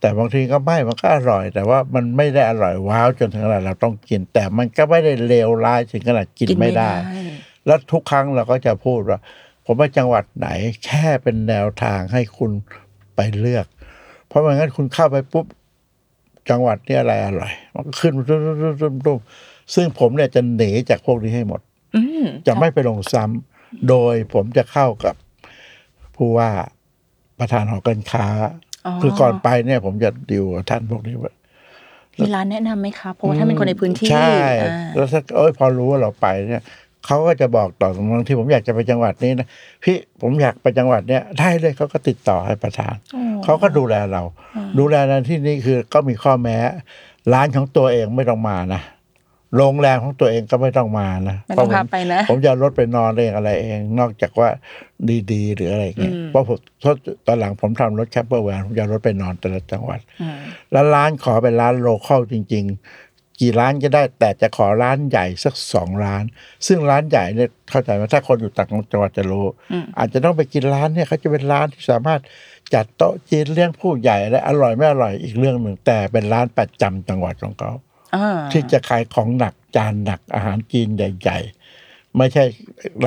[0.00, 6.90] แต่บางทีก็ไม่มันก็อร่อย แต่ว่ามันไม่ได้อร่อยว้าวจนถึงขนาดเราต้องกิน แต่มันก็ไม่ได้เลวร้ายถึงขนาดกินไม่ได้
[7.66, 9.18] แล้วทุกครั้งเราก็จะพูดว่า
[9.66, 10.48] ผมไปจังหวัดไหน
[10.84, 12.50] แค่เป็นแนวทางให้คุณ
[13.14, 13.66] ไปเลือก
[14.26, 15.46] เพราะไม่งั้นคุณเข้าไปปุ๊บ
[16.50, 19.18] จังหวัดนี้อะไรอร่อย มันก็ขึ้นรุ่มรุ่มรุ่มรุ่ม
[19.74, 21.60] ซึ่งผมเนี่ยจะหนีจากพวกนี้ให้หมด
[21.96, 25.14] อืมจะไม่ไปลงซ้ำโดยผมจะเข้ากับ
[26.16, 26.50] ผู้ว่า
[27.38, 28.26] ประธานหอการค้า
[29.02, 31.32] คือก่อนไปเนี่ย ผมจะดิวกับท่านพวกนี้ว่า
[32.18, 34.32] มีร้านแนะนำไหมคะเพราะว่าถ้าเป็นคนในพื้นที่ ใช่
[34.62, 36.62] อ่าแล้วถ้าเอ้ยพอรู้ว่าเราไปเนี่ย
[37.06, 39.48] เขาก็จะบอกต่อบางทีผมอยากจะไปจังหวัดนี้นะ
[39.84, 44.22] พี่ผมอยากไปจังหวัดเนี้ยได้เลยเขาก็ติดต่อให้ประธานอ๋อเขาก็ดูแลเรา
[44.78, 46.56] ดูแลในที่นี้คือก็มีข้อแม้
[47.32, 48.82] ร้านของตัวเองไม่ต้องมานะ
[49.56, 54.48] โรงแรมของตัวเองก็ไม่ต้องมานะไม่ต้องเพระพาไปนะ ผมจะเอารถไปนอนเองอะไรเอง นอกจากว่า
[55.32, 56.94] ดีๆ หรืออะไรอย่างเงี้ยอืมเพราะผมเพราะ
[57.26, 60.38] ตอนหลังผมทำรถ camper van ผมจะเอารถไปนอนแต่ละจังหวัดอืม
[60.72, 66.24] แล้วร้านขอเป็นร้าน local จริง ๆ กี่ร้านก็ได้ แต่จะขอร้านใหญ่สักสองร้าน
[66.66, 72.20] ซึ่งร้านใหญ่เนี่ยเข้าใจไหมถ้าคนอยู่ต่างจังหวัดจะรู้อืมอาจจะต้องไปกินร้านเนี่ยเขาจะเป็นร้านที่สามารถ
[72.74, 77.72] จัดโต๊ะจีนเลี้ยงผู้ใหญ่และอร่อยไม่อร่อยอีกเรื่องหนึ่งแต่เป็นร้านประจำจังหวัดของเขา
[78.16, 82.44] อ่าที่จะขายของหนักจานหนักอาหารจีนใหญ่ๆไม่ใช่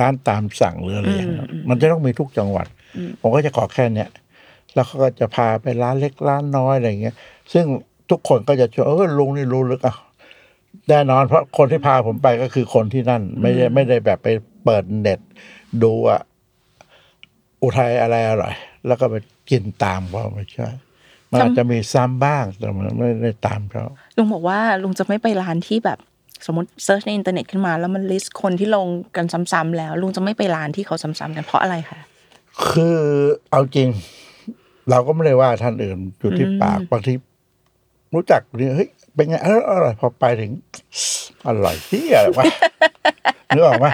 [0.00, 2.66] ร้านตามสั่งหรืออะไรอย่างเงี้ยมันจะต้องมีทุกจังหวัด
[3.20, 4.08] ผมก็จะขอแค่เนี้ย
[4.74, 7.14] แล้วเขาก็จะพาไปร้านเล็กร้านน้อยอะไรอย่างเงี้ย
[7.52, 7.64] ซึ่ง
[8.10, 9.96] ทุกคนก็จะชวนเออลุงนี่รู้ลึกอะ
[10.88, 14.28] แน่นอนเพราะคนที่พาผมไปก็คือคนที่นั่น ไม่ได้ไม่ได้แบบไป
[14.64, 15.20] เปิดเน็ต
[15.82, 16.20] ดูอะ
[17.62, 18.54] อุทัยอะไรอร่อย
[18.86, 19.16] แล้วก็ไป
[19.50, 20.68] กินตามเขาไม่ใช่
[21.30, 23.84] มันอาจจะมีซ้ำบ้างแต่มันไม่ได้ตามเขา
[24.16, 25.98] ลุงบอกว่าลุงจะไม่ไปร้านที่แบบ
[26.46, 31.98] สมมติ search ในอินเทอร์เน็ตขึ้นมา แล้วมัน list คนที่ลงกันซ้ำๆแล้ว ลุงจะไม่ไปร้านที่เขาซ้ำๆกันเพราะอะไรคะ
[32.70, 32.98] คือ
[33.50, 33.88] เอาจริง
[34.90, 37.12] เราก็ไม่ได้ว่าท่านอื่นอยู่ที่ปากบางที
[38.14, 40.50] รู้จักเนี่ยเฮ้ย เป็นไงเอออร่อยพอไปถึง
[41.48, 42.44] อร่อยที่อะไรวะ
[43.54, 43.86] นึกออกไหม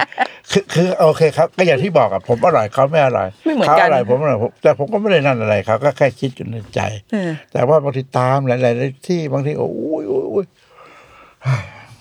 [0.50, 6.80] คือคือโอเคครับ ก็อย่างที่บอกอะผมอร่อยเขาไม่อร่อยไม่เหมือนเขากันอร่อยผมอร่อยผมแต่ผมก็ไม่ได้นั่นอะไรเขาก็แค่คิดอยู่ในใจ
[7.12, 9.70] เออแต่ว่าบางทีตามหลายๆที่บางทีโอ้
[10.00, 10.46] ยโอ้ยโอ้ย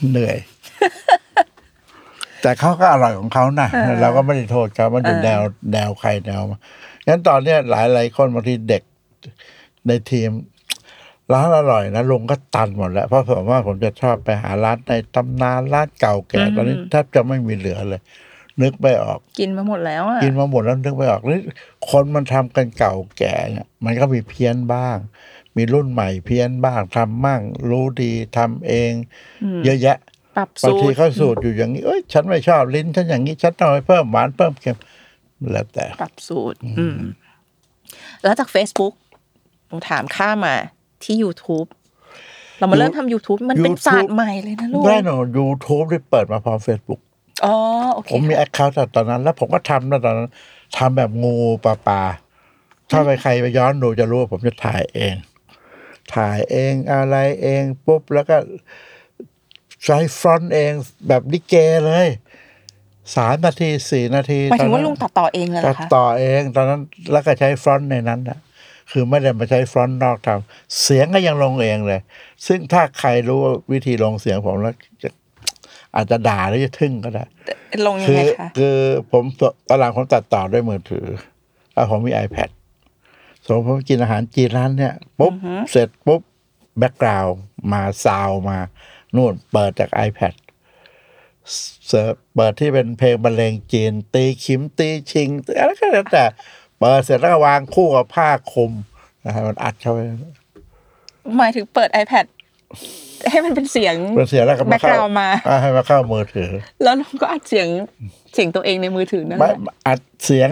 [0.10, 0.38] เหนื่อย
[2.42, 3.70] แต่เขาก็อร่อยของเขานะ
[4.02, 5.40] เราก็ไม่ได้โทษเขามันอยู่แนว
[5.74, 6.60] แนวใครแนวมา
[7.08, 8.84] งั้นตอนเนี้ยหลายหลายๆคนบางทีเด็ก
[9.88, 10.30] ในทีม
[11.34, 18.02] ร้านอร่อยนะลุงก็ตันหมดแล้ว เพราะผมว่าผมจะชอบไปหาร้านในตำนานร้านเก่าแก่ตอนนี้แทบจะไม่มีเหลือเลย
[18.62, 21.40] นึกไม่ออก กินมาหมดแล้วอะกินมาหมดแล้วนึกไม่ออกนี่
[21.90, 24.98] คนมันทำกันเก่าแก่เนี่ยมันก็มีเพี้ยนบ้าง
[25.58, 28.92] มีรุ่นใหม่เพี้ยนบ้างทำมั่งรู้ดีทำเอง
[29.66, 29.98] เยอะแยะ
[30.38, 34.78] ปรับบางสูทีตรเขาสูตรอยู่อย่างนี้เอ้ยฉันไม่ชอบลิ้นฉันอย่างนี้ฉันต้องไปเพิ่มหวานเพิ่มเค็ม
[35.52, 37.00] แล้วแต่ปรับสูตร อืม
[38.24, 38.94] แล้วจาก Facebook
[39.70, 40.56] ลุงถามข้ามมา
[41.06, 41.68] ที่ YouTube
[42.58, 47.02] เรามาเริ่มทำ YouTube มันเป็น YouTube ศาสตร์ใหม่เลยนะลูกได้หนูยูทูบที่เปิดมาพร้อมเฟซบุ๊ก
[47.46, 47.56] อ๋อ
[47.94, 50.30] โอเคผมมี account ตอนนั้น แล้วผมก็ทำแล้วตอนนั้น
[50.78, 51.36] ทำแบบงูๆ
[51.66, 52.02] ปลาๆ
[52.92, 55.16] ถ้าไปใครไปย้อนดูจะรู้ว่าผมจะถ่ายเอง
[56.16, 58.38] ถ่ายเองอะไรเองปุ๊บแล้วก็
[59.86, 60.72] ใช้ฟรอนต์เอง
[61.08, 62.08] แบบลิเกเลย
[63.16, 66.82] สามนาทีสี่นาทีหมายถึงว่าตอนนั้นลุงตัดต่อเองเลยเหรอคะ ตัดต่อเอง ตอนนั้น
[67.12, 68.40] แล้วก็ใช้ฟรอนต์ในนั้นนะ
[68.92, 72.02] คือไม่ได้มาใช้ฟรอนต์นอกทำเสียงก็ยังลงเองเลย
[72.48, 73.40] ซึ่งถ้าใครรู้
[73.72, 75.10] วิธีลงเสียงผมแล้วจะ
[75.96, 77.24] อาจจะด่าหรือจะทึ่งก็ได้
[77.88, 78.78] ลงยังคืไงอคะ คือ
[79.12, 79.24] ผม
[79.68, 81.08] ตอนหลังผมตัดต่อด้วยมือถือ
[81.74, 82.50] แล้วผมมี iPad
[83.46, 85.34] สมมติผมกินอาหารจีนร้านเนี่ยปุ๊บ
[85.72, 86.22] เสร็จปุ๊บ
[86.80, 87.36] background
[87.72, 88.58] มา sound มา
[89.16, 90.34] นู่นเปิดจาก iPad
[91.88, 95.28] เสิร์ฟเปิดที่เป็นเพลงบรรเลงจีน ตีขิมตีชิง
[95.60, 96.24] อะไรก็แล้วแต่
[96.82, 98.72] เปิดเสร็จแล้วก็วางคู่กับผ้าคลุม
[99.26, 100.00] นะครับมันอัดเข้าไป
[101.38, 102.26] หมายถึงเปิด iPad
[103.30, 106.50] ให้มันเป็นเสียงเป็นเสียงแล้วก็มาเข้า background มา อ่ให้มาเข้ามือถือ
[106.84, 107.68] แล้วลุงก็อัดเสียง
[108.34, 110.50] เสียงตัวเองในมือถือนั่นแหไม่ละอัดเสียง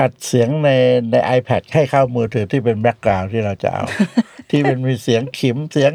[0.00, 0.70] อัดเสียงใน
[1.10, 3.84] ใน iPad ให้เข้ามือถือที่เป็นแบ็กกราวด์ที่เราจะเอา
[4.50, 5.92] ที่เป็นมีเสียงขิมเสียง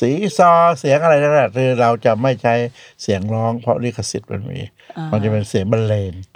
[0.00, 2.54] สีซอเสียงอะไรนั่นแหละคือเราจะไม่ใช้
[3.02, 4.60] เสียงร้องเพราะลิขสิทธิ์มันมี
[5.12, 6.35] มันจะเป็นเสียงบรรเลงค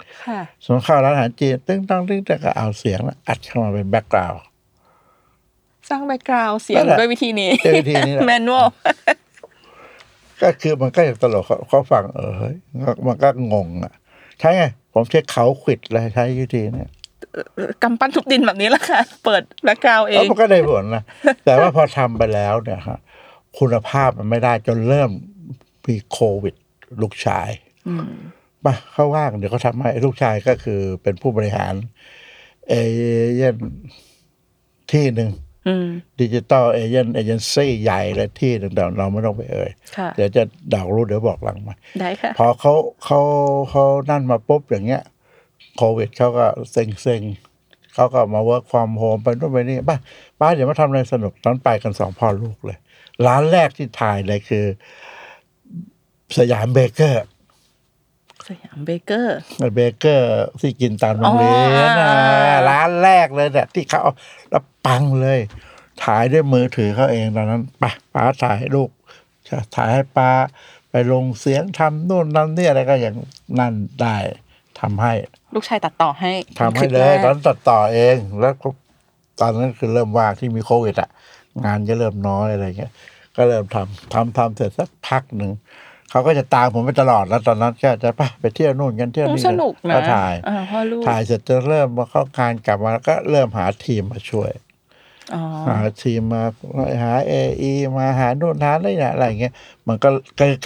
[0.63, 4.41] สมมติเข้าร้านอาหารจีนตึ้งต้องตึ้งแต่ก็เอาเสียงแล้วอัดเข้ามาเป็น background
[5.89, 8.67] สร้าง background เสียงนั่นแหละด้วยวิธีนี้ด้วยวิธีนี้แหละ manual
[10.41, 12.55] ก็คือมันก็ยังตลกเขาเขาฟังเออเฮ้ย
[13.07, 13.93] มันก็งงอะ
[14.39, 16.89] ใช่ไง ผมใช้เขาขวิดเลยใช้วิธีเนี้ย
[17.83, 21.03] กำปั้นทุบดินแบบนี้แหละค่ะ เปิด background เองแล้วมันก็ได้ผลนะ
[21.45, 22.99] แต่ว่าพอทำไปแล้วเนี่ยฮะ
[23.59, 25.11] คุณภาพมันไม่ได้จนเริ่ม
[25.87, 26.55] มีโควิด
[27.01, 27.49] ลูกชาย
[28.65, 31.73] มาเขาว่างเดี๋ยวเขาทำให้ลูกชายก็คือเป็นผู้บริหาร
[32.69, 32.73] เอ
[33.35, 33.55] เย่น
[34.91, 35.29] ที่หนึ่ง
[35.67, 35.87] อืม
[36.21, 40.43] digital agent agency ใหญ่เลยที่หนึ่งแต่เราไม่ต้องไปเอ่ยค่ะเดี๋ยวจะ
[40.73, 42.73] ดาวรู้เดี๋ยวบอกหลังไมค์ได้ค่ะพอเขา
[43.05, 43.19] เขา
[43.69, 45.03] เขานั่นมาปุ๊บอย่างเงี้ย
[45.77, 47.21] โควิดเขาก็เซ็งเซ็ง
[47.93, 49.97] เขาก็มา work from home ไปนู่นไปนี่ป๊า
[50.39, 52.77] ป๊าเดี๋ยวมาทำอะไรสนุกตอนไปกันสองพ่อลูกเลย
[53.27, 54.65] ร้านแรกที่ถ่ายเลยคือ
[56.37, 57.25] สยามเบเกอร์ส
[58.63, 59.37] ยามเบเกอร์
[59.75, 62.09] เบเกอร์ที่กินตามโรงเรียนอ๋อนะ
[62.69, 64.13] ร้านแรกเลยเนี่ยที่เขาเอา
[64.49, 65.39] แล้วปังเลย
[66.03, 68.89] ถ่ายด้วยมือถือเขาเองตอนนั้นป๊าป๊าถ่ายให้ลูก
[69.75, 70.29] ถ่ายให้ป๊า
[70.89, 73.15] ไปลงเสียงทำนู่นนั่นนี่อะไรก็อย่าง
[73.59, 74.17] นั่นได้
[74.79, 75.13] ทำให้
[75.55, 78.67] ลูกชายตัดต่อให้ทำให้คเลแรยกตอนนนตัดต่อเองแล้วก็
[79.41, 81.09] ตอนนั้นคือเริ่มว่างที่มีโควิดอะ
[81.65, 82.91] งานก็เริ่มน้อยอะไรเงี้ย
[83.35, 85.51] ก็เริ่มทำทำทำเสร็จสักพักหนึ่ง
[86.11, 94.51] เขาก็จะตามผมไปตลอดแล้วตอนนั้นก็จะไปไปเที่ยวนู่นกันเที่ยวคงนี่สนุกนะก็ถ่ายอ่าพ่อลูกถ่ายเสร็จจะเริ่มมาเข้างานกลับมาแล้วก็เริ่มหาทีมมาช่วย
[95.33, 96.43] อ๋อหาทีมมา
[97.01, 97.63] หาเอไอ
[97.97, 99.53] มาหาโน่นหานี่นะอะไรอย่างเงี้ย
[99.87, 100.09] มันก็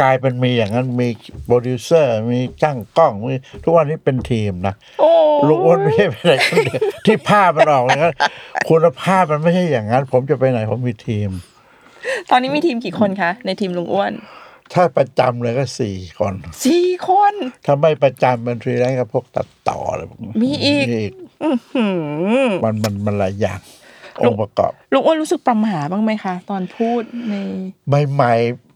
[0.01, 1.07] กลายเป็นมีอย่างนั้นมี
[1.45, 5.11] โปรดิวเซอร์มีช่างกล้องมีทุกวันนี้เป็นทีมนะโอ้
[5.47, 8.11] ลุงอ้วนไม่ใช่ไปไหนคนเดียวที่ภาพมันออกเลยครับ
[8.69, 11.29] คุณภาพมันไม่ใช่อย่างนั้น ผมจะไปไหนผมมีทีม
[12.31, 14.13] ตอนนี้มีทีมกี่คนคะ ในทีมลุงอ้วน
[14.73, 16.33] ถ้าประจำเลยก็สี่คน
[16.65, 17.33] สี่คน
[17.65, 21.11] ถ้าไม่ประจำเป็นฟรีแลนซ์ก็พวกตัดต่ออะไรพวกนี้มีอีก
[21.75, 21.85] หื
[22.47, 23.59] มมันมันมันหลายอย่าง
[24.21, 27.33] องค์ประกอบลุงอ้วนรู้สึกประหม่าบ้างไหมคะ ตอนพูดใน
[28.15, 28.33] ใหม่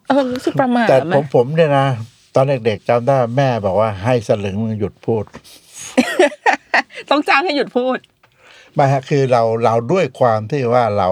[0.10, 1.88] เออรู้สึกประหม่าๆแต่ไหมผมผมเนี่ยนะ
[2.36, 5.24] ตอนเด็กๆจำได้แม่บอกว่าให้สลึงมึงหยุดพูด
[7.10, 7.98] ต้องจ้างให้หยุดพูด
[8.74, 11.10] ไม่ฮะคือเราเราด้วยความที่ว่าเรา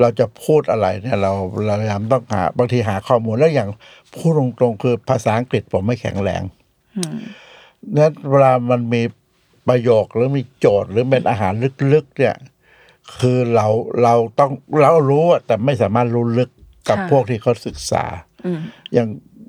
[0.00, 1.32] เราจะพูดอะไรเนี่ยเรา
[1.66, 3.68] เราพยายามต้องหาบางทีหาข้อมูลแล้วอย่าง
[4.14, 6.42] พูดตรงๆคือภาษาอังกฤษผมไม่แข็งแรง
[6.96, 7.18] อืม
[7.96, 9.02] นั้นเวลามันมี
[9.68, 11.52] ประโยคหรือมีโจทย์หรือเป็นอาหาร
[11.94, 12.36] ลึกๆเนี่ย
[13.18, 13.66] คือเรา
[14.02, 16.50] เราต้องเรารู้อะแต่ไม่สามารถรู้ลึก
[16.88, 18.04] กับพวกที่เขาศึกษา
[18.46, 18.60] อืม
[18.92, 19.08] อย่าง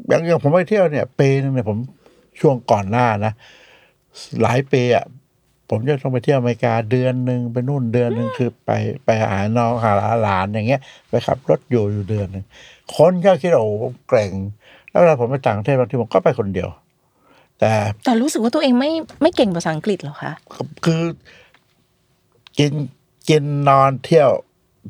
[0.09, 1.77] อย่างอย่างผมไปเที่ยวเนี่ยปีนึงเนี่ยผม
[2.39, 3.33] ช่วงก่อนหน้านะ
[4.41, 5.05] หลายปีอะ
[5.75, 8.71] ผมจะต้องไปเที่ยวอเมริกาเดือนหนึ่งไปนู่นเดือนหนึ่งคือไป
[9.05, 12.45] ไปหาน้องหาหลานอย่างเงี้ย ไปขับรถอยู่อยู่เดือนหนึ่ง
[12.95, 14.31] คนก็คิดว่าโอ้โหผมเกรง
[14.89, 16.69] แล้วเวลาผมไปต่างประเทศบางทีผมก็ไปคนเดียว
[17.59, 17.71] แต่
[18.05, 20.33] แต่รู้สึกว่าตัวเองไม่ไม่เก่งภาษาอังกฤษเหรอคะ
[20.85, 21.03] คือ
[22.57, 22.73] กิน
[23.29, 24.29] กินนอนเที่ยว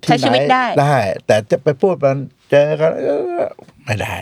[0.04, 2.18] ใช้ชีวิตได้ได้ แต่จะไปพูดมัน
[2.52, 3.08] เจอกันเอ
[3.40, 3.42] อ
[3.86, 4.14] ไม่ได้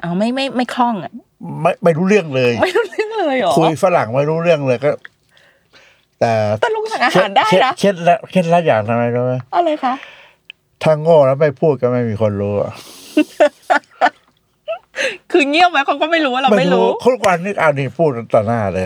[0.00, 1.12] เอาไม่ไม่ไม่คล่องอะ
[1.62, 4.90] ไม่ไม่รู้เรื่องเลย ไม่รู้เรื่องเลยเหรอคุยฝรั่งไม่รู้เรื่องเลยก็
[6.20, 9.94] แต่แต่ลุงสั่งอาหารได้นะเคล็ดละเคล็ดละอย่างทำไมรู้ไหมอะไรคะ
[10.82, 12.72] ถ้าโง่แล้วไม่พูดก็ไม่มีคนรู้อะ
[15.30, 18.84] คือเงียบไหมเขาก็ไม่รู้ว่าเราไม่รู้ทุกวันนี้เอานี่พูดต่อหน้าเลย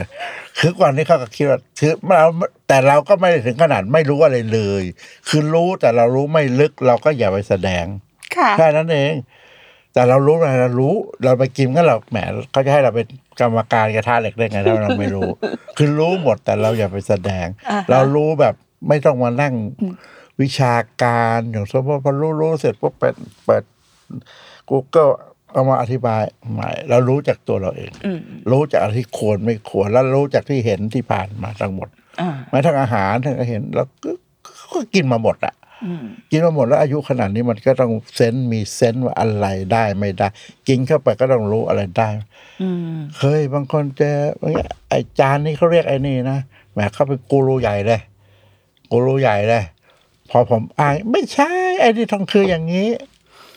[0.59, 2.26] คือวันนี้เขาก็คิดว่าคือเรา
[2.68, 4.85] แต่เราก็ไม่ได้ถึงขนาดไม่รู้อะไรเลย
[5.28, 7.85] คือรู้แต่เรารู้ไม่ลึกเราก็อย่าไปแสดง
[8.37, 9.14] ค่ะแค่นั้นเอง
[9.93, 12.18] แต่เรารู้อะไรเรารู้ เราไปกินก็เราแหม
[12.53, 13.07] เขาจะให้เราเป็น
[13.41, 15.30] กรรมการกระทะเหล็กได้ไงถ้าเราไม่รู้
[15.76, 18.55] คือรู้หมดแต่เราอย่าไปแสดงอ่าฮะเรารู้แบบ
[18.89, 19.55] ไม่ต้องมานั่ง
[20.43, 23.14] วิชาการอย่างสมมติพอรู้รู้เสร็จปุ๊บเปิด
[23.47, 23.62] เปิด
[24.70, 25.12] Google
[25.53, 26.22] เอามาอธิบาย
[26.53, 28.20] ไม่ เรารู้จากตัวเราเองอืม
[28.51, 31.89] รู้จากอะไรที่ควรไม่ควรแล้วรู้จากที่เห็นที่ผ่านมาทั้งหมด
[32.20, 34.11] อ่าแม้ทั้งอาหารทั้งเห็น แล้วก็
[34.72, 35.64] ก็กินมาหมดอะอืม
[36.31, 40.29] กินมาหมดแล้วอายุขนาดนี้มันก็ต้องเซนส์มีเซนส์ว่าอะไรได้ไม่ได้
[40.68, 42.09] กินเข้าไปก็ต้องรู้อะไรได้
[42.62, 44.16] อืมเคยบางคนเจอ
[44.89, 46.39] ไอ้จานนี้เขาเรียกไอ้นี่นะ
[46.72, 48.01] แหมเขาเป็นกูรูใหญ่เลย
[48.91, 49.64] กูรูใหญ่เลย
[50.31, 51.51] พอผมอ่านไม่ใช่
[51.81, 52.89] ไอ้นี่ต้องคืออย่างนี้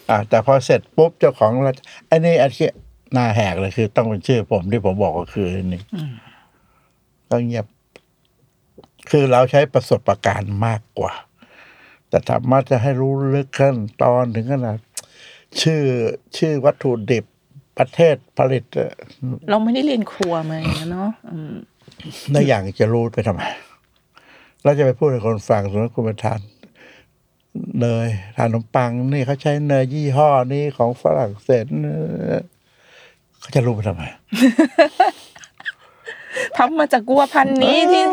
[0.10, 1.74] อะแต่พอเสร็จปุ๊บเจ้าของเรา
[2.08, 2.68] ไอ้นี่อันที่
[3.14, 5.82] หน้าแหกเลยคือ ต้องเป็นชื่อผมที่ผมบอกก็คือไอ้นี่
[7.30, 7.66] ก็เงียบ
[9.10, 11.14] คือเราใช้ประสบการณ์มากกว่า
[12.10, 14.78] แต่สามารถจะให้รู้ลึกขั้นตอนถึงขนาด
[15.62, 15.82] ชื่อ
[16.38, 17.26] ชื่อวัตถุดิบ
[17.78, 18.94] ประเทศผลิตเอ่อ
[19.50, 21.54] เราไม่ได้เรียนครัวมาอย่างนั้นเนาะอืม
[22.32, 23.42] ในอย่างจะรู้ไปทำไม
[24.64, 26.42] เราจะไปพูดให้คนฟังสมมติคุณไปทาน
[27.80, 31.88] เนยทานขนมปัง นี่เขาใช้เนยยี่ห้อนี้ของฝรั่งเศสเน
[32.38, 32.42] ย
[33.40, 34.04] เขาจะรู้ไปทำไม
[36.56, 38.04] พับมาจากกัวพันธุ์นี้ที่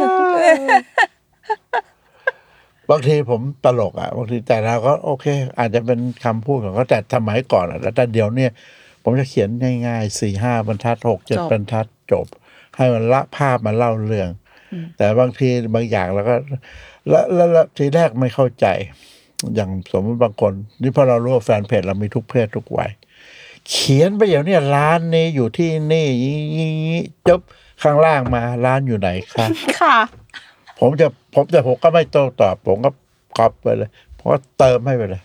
[2.91, 5.26] บางทีผมตลกอะบางทีแต่เราก็โอเค
[5.59, 8.51] อาจจะเป็นคำพูดของเขาแต่สมัยก่อนอะแต่เดี๋ยวเนี่ย
[9.03, 9.49] ผมจะเขียน
[9.87, 12.26] ง่ายๆสี่ห้าบรรทัดหกเจ็ดจบบรรทัดจบ
[12.76, 14.30] ให้มันละภาพมันเล่าเรื่อง
[14.97, 16.37] แต่บางทีบางอย่างเราก็
[17.09, 18.66] แล้วแล้วแล้วทีแรกไม่เข้าใจ
[19.55, 22.91] อย่างสมมติบางคนนี่พอเรารู้ว่าแฟนเพจเรามีทุกเพศทุกวัย
[23.68, 27.41] เขียนไปเดี๋ยวเนี้ร้านนี้อยู่ที่นี่ยี่จบ
[27.82, 29.47] ข้างล่างมาร้านอยู่ไหนคะ
[29.80, 29.99] ค่ะ
[30.81, 32.91] ผมจะผมแต่ผมก็ไม่โต้ตอบ ผมก็
[33.39, 35.22] กอบไปเลยเพราะเติมให้ไปเลย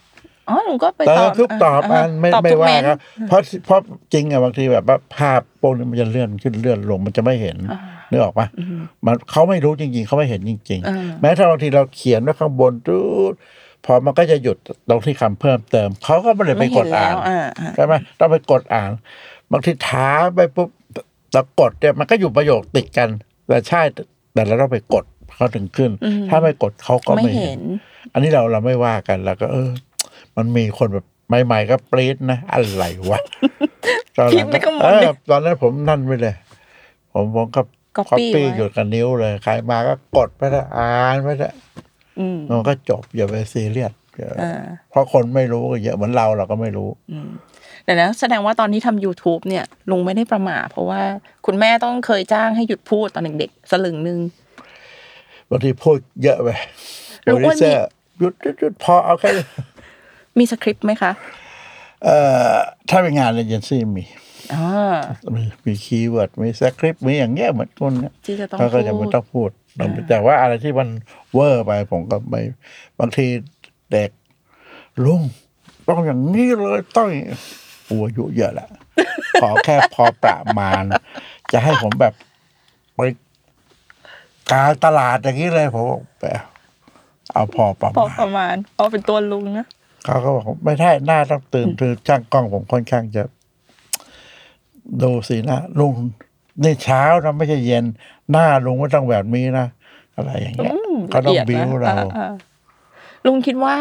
[0.50, 2.98] อ๋อหนูก็ไปเติตอมบทุกตอบอันไม่ตอบไม่ทุกว่าเมนต์ครับ
[3.28, 3.80] เพราะเพราะ
[4.14, 7.58] จริงอะบางทีแบบว่าภาพพวกนี้มันจะเลื่อนขึ้นเลื่อนลงมันจะไม่เห็น
[8.10, 8.48] นึกออกปะ
[9.06, 13.00] มันเขาไม่รู้จริง ๆเขาไม่เห็นจริงอ่าๆแม้ถ้าบางทีเราเขียนไว้ข้างบนตู
[13.32, 13.34] ด
[13.86, 14.58] พอมันก็จะหยุด
[14.90, 18.92] ตรงที่คำเพิ่มเติมเขาก็ไม่ได้ไปไม่กเห็ดนแล้อ่านวอ่าอ่าใช่ไหมต้องไปกดอ่าน
[19.52, 20.70] บางทีถามไปปุ๊บ
[21.34, 23.10] เรากดเนี่ยมันก็อยู่ประโยคติดกัน
[23.48, 23.82] แต่ใช่
[24.34, 25.06] แต่เราต้องไปกด
[25.40, 25.92] เขาถึงขึ้น
[26.30, 27.62] ถ้าไม่กดเขาก็ไม่ไม่เห็เห็นน
[28.14, 29.70] อันนี้เราเราไม่ว่ากันแล้วก็ เออ
[30.38, 31.06] มันมีคนแบบ
[31.46, 33.20] ใหม่ๆก็ปรี๊ดนะอะไรวะ
[34.18, 36.36] ตอนหพิลัมงพ์ไปข้างบนเอดิอตอนนั้นผมนั่นไปเลย
[37.14, 37.62] ผมผมก็
[37.98, 41.54] Copy คอปปี้ไว้หยุดกับนิ้วเลยใครมาก็กดไปเลยอ่านไปเลย
[42.20, 43.94] อืมมันก็จบอย่าไปซีเรียส
[44.42, 47.30] อ่าเพราะคนไม่รู้ก็เยอะเหมือนเราเราก็ไม่รู้อืม
[47.86, 51.02] แต่นะแสดงว่าตอนที่ทำ YouTube เนี่ยลุงไม่ได้ประมาทเพราะว่า
[51.46, 54.20] คุณแม่ต้องเคยจ้างให้หยุดพูดตอนเด็กๆสลึงหนึ่ง
[55.50, 56.50] บางทีพูดเยอะไป
[57.26, 57.88] ลุงอ้วนมีโปรดิวเซอร์
[58.20, 59.46] หยุดหยุดหยุดพอเอาแค่นี้
[60.40, 61.12] มีสคริปต์ไหมคะ
[62.04, 62.18] เอ่
[62.52, 62.54] อ
[62.90, 64.06] ถ้าเป็นงานเอเจนซี่มี
[64.54, 64.68] อ่า
[65.36, 69.50] มีมี keyword มีสคริปต์มีอย่างเงี้ยเหมือนคนเนี่ยที่จะต้องเขาก็จะพูไม่ต้องพูด
[70.10, 70.90] แต่ว่าอะไรที่มัน
[71.34, 72.42] เวอร์ไปผมก็ไม่
[73.00, 73.28] บางที
[73.92, 74.12] เด็ก
[75.06, 75.22] ลุง
[75.88, 77.38] ต้องอย่างนี้เลยต้องอย่างนี้
[77.86, 78.70] โอ้อายุเยอะแล้ว
[79.42, 80.84] ขอแค่พอประมาณ
[81.52, 82.29] จะให้ผมแบบไป
[84.52, 86.42] กลารตลาดอย่างนี้เลยผมบอกแบบ
[87.34, 89.68] เอาพอประพอมาณประมาณพอเป็นตัวลุงนะ
[90.06, 93.24] เขาก็บอกไม่ได้หน้าต้องตื่นคือช่างกล้องผมค่อนข้างจะ
[95.02, 95.96] ดูสิหน้าลุง
[96.64, 97.86] นี่เช้านะไม่ใช่เย็น
[98.32, 99.68] หน้าลุงไม่ต้องแบบนี้นะ
[100.16, 102.34] อะไรอย่างเงี้ยอืมเขาต้องละเอีบิ้ยดวนะเราอ่าอ่า
[103.26, 103.76] ลุงคิดว่า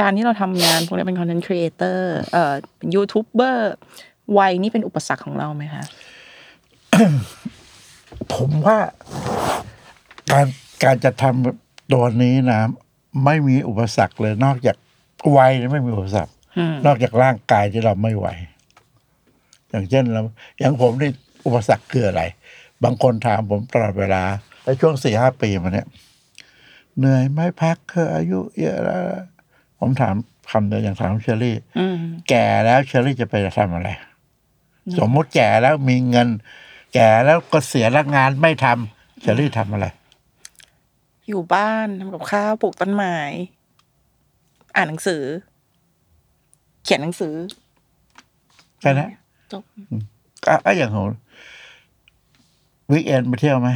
[0.00, 3.72] การที่เราทำงานพวกนี้เป็นคอนเทนต์ครีเอเตอร์เอ่อเป็นยูทูบเบอร์
[4.38, 5.84] วัยนี่เป็นอุปสรรคของเราไหมคะ
[8.34, 8.78] ผมว่า
[10.32, 10.46] การ
[10.84, 12.60] การจะทำตัวนี้นะ
[13.24, 14.76] ไม่มีอุปสรรคเลย นอกจาก
[15.36, 18.26] วัยนี่ไม่มีอุปสรรคอืมนอกจากร่างกายที่เราไม่ไหว
[19.70, 20.22] อย่างเช่นเรา
[20.58, 21.10] อย่างผมนี่
[21.46, 22.22] อุปสรรคคืออะไร
[22.84, 24.22] บางคนถามผมตลอดเวลา
[24.64, 25.86] ในช่วงสี่ห้าปีมาเนี่ย
[26.98, 29.00] เหนื่อยไหม่พักเธออายุเยอะแล้ว
[29.78, 30.14] ผมถาม
[30.50, 31.96] คำเดียวอย่างถามเชอรี่อืม
[32.28, 33.88] แก่แล้วเชอรี่จะไปทำอะไร
[34.98, 36.28] สมมติแก่แล้วมีเงิน
[36.94, 39.86] แก่แล้วก็เสียแล้วงานไม่ทำเชอรี่ทำอะไร
[41.28, 43.16] อยู่บ้านทำกับข้าวปลูกต้นไม้
[44.76, 45.22] อ่านหนังสือ
[46.84, 47.34] เขียนหนังสือ
[48.80, 49.10] แค่นั้น
[49.52, 49.62] จบ
[50.44, 51.06] ก็ก็อย่างของ
[52.92, 53.68] วิกเอนไปเที่ยวไหม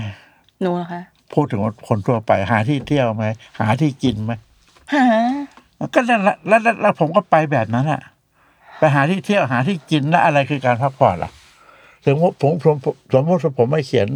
[0.60, 3.24] หนูเหรอคะพูดถึงว่าคนทั่วไป หาที่เที่ยวไหม
[3.60, 4.32] หาที่กินไหม
[4.94, 5.04] หา
[5.94, 8.02] ก็นั่นแหละแล้วแล้วแล้วผมก็ไปแบบนั้นอะ
[8.78, 11.30] ไปหาที่เที่ยวหาที่กินแล้วอะไรคือการพักผ่อนล่ะ
[12.04, 14.06] ถึงว่าผมผมผมสมมติว่าผมไม่เขียน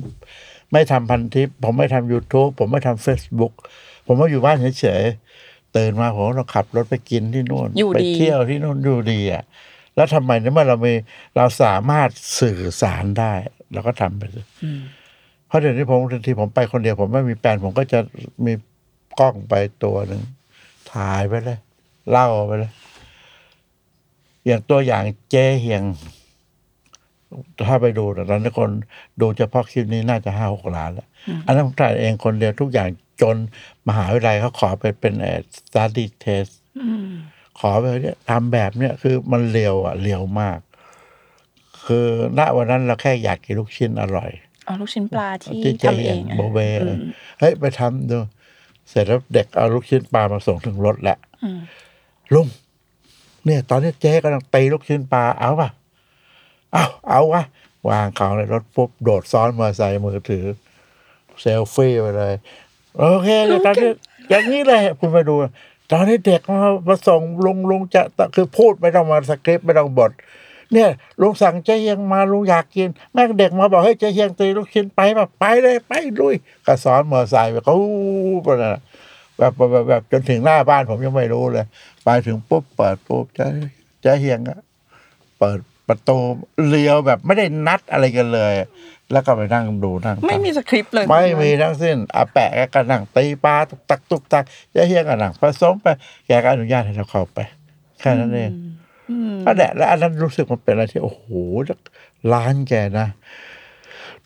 [0.73, 3.53] ไม่ทำพันทิป ผมไม่ทำ youtube ผมไม่ทำ Facebook
[4.07, 9.45] ผมว่าอยู่บ้านเฉยๆตื่นมาผมเราขับรถไปกินที่นู่นอยู่ไปดีเที่ยวที่นู่นอยู่ดีอะ
[9.97, 10.95] แล้วทำไมเนี่ยเมื่อเรามี
[11.37, 12.09] เราสามารถ
[12.41, 13.33] สื่อสารได้
[13.73, 14.41] เราก็ทำไปสิ
[15.47, 17.99] เพราะเดี๋ยวนี้ผมบางทีผมไปคนเดียว ผมไม่มีแฟนผมก็จะ
[18.45, 18.53] มี
[19.21, 19.55] กล้องไป
[19.85, 20.23] ตัวหนึ่ง
[20.93, 21.59] ถ่ายไปเลย
[22.11, 22.73] เล่าไปเลย
[24.47, 25.83] อย่างตัวอย่างเจ๊เฮียง
[27.67, 28.71] ถ้าไปดูแต่ตอนนี้คน
[29.21, 31.09] ดูเฉพาะคลิปนี้น่าจะห้าหกล้านแล้ว
[31.47, 32.89] อันนั้นผมถ่ายเองคนเดียวทุกอย่าง
[33.23, 33.37] จน
[33.89, 37.11] มหาวิทยาลัยเขาขอไปเป็นเอ่อ study test อืม
[37.59, 40.59] ขอไปเนี่ยทำแบบเนี้ยคือมันเร็วอะเร็วมาก
[41.87, 42.07] คือ
[42.39, 44.31] ณวันนั้นเราแค่อยากกินลูกชิ้นอร่อย
[44.65, 46.59] เอาลูกชิ้นปลาที่ที่เจ๊ทำเอเฮียงงอะ โบเบ
[47.41, 48.19] เฮ้ย ไปทำดู
[48.89, 51.61] เสร็จแล้วเด็กเอาลูกชิ้นปลามาส่งถึงรถแหละอืม
[52.35, 52.47] ลุง
[53.45, 55.69] เนี่ย ตอนนี้เจ๊กำลังตีลูกชิ้นปลาเอาป่ะ
[56.73, 57.43] เอาเอาวะ
[57.89, 60.45] วางของในรถปุ๊บโดดซ้อนมอเตอร์ไซค์มือถือ
[61.41, 62.35] เซลฟี่ไปเลย
[62.99, 63.91] โอเคเดี๋ยวตอนนี้
[64.29, 65.35] อย่างนี้เลยคุณไปดู
[65.91, 66.59] ตอนนี้เด็กมา
[66.89, 68.03] มาส่งลุงลุงจะ
[68.35, 70.11] คือพูดไม่ต้องมาสคริปต์ไม่ต้องบท
[70.73, 70.91] เนี่ย
[71.21, 76.35] ลุงสั่งเจ๊เฮียงมาลุงอยากกิน แม่งเด็กมาบอกให้เจ๊เฮียงตีลูกชิ้นไปแบบไปเลยไปลุย
[76.67, 77.77] ก็ซ้อนมอเตอร์ไซค์ไปเขา
[78.45, 78.83] ไปนั่นน่ะ
[79.37, 81.67] แบบแบบแบบแบบจนถึงหน้าบ้านผมยังไม่รู้เลย
[82.05, 83.47] ไปถึงปุ๊บเปิดปุ๊บเจ๊
[84.01, 84.61] เจ๊เฮียงอะ
[85.39, 85.59] เปิด
[85.91, 86.19] ประตู
[86.69, 88.55] เลี้ยวแบบไม่ได้นัดอะไรกันเลย
[89.13, 95.87] แล้วก็ไปนั่งดูนั่งฟังไม่มีสคริปต์เลย ไม่มีทั้งสิ้นอาแปะก็นั่งตีปลาตุกตักตุกตักเจ๊เฮียงก็นั่งผสมไป
[96.27, 97.39] แกก็อนุญาตให้เราเข้าไป
[98.01, 98.51] แค่นั้นเอง
[99.11, 101.27] อืมก็แหละแล้วอันนั้นรู้สึกมันเป็นอะไรที่โอ้โห
[102.33, 103.09] ร้านแกนะ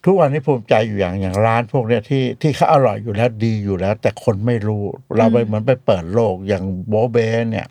[0.05, 4.83] ทุกวันนี้ภูมิใจอยู่อย่างอย่างร้านพวกเนี้ยที่ที่เขาอร่อยอยู่แล้วดีอยู่แล้ว แต่คนไม่รู้
[5.17, 7.17] เราไปเหมือนไปเปิดโลกอย่างโบเบ
[7.51, 7.67] เนี่ย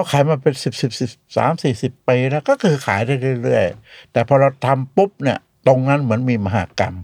[0.00, 6.96] เขาขายมาเป็นสิบสิบสิบสามสี่สิบปีแล้วก็คือขายได้เรื่อยๆ แต่พอเราทำปุ๊บเนี่ย ตรงนั้นเหมือนมีมหากรรม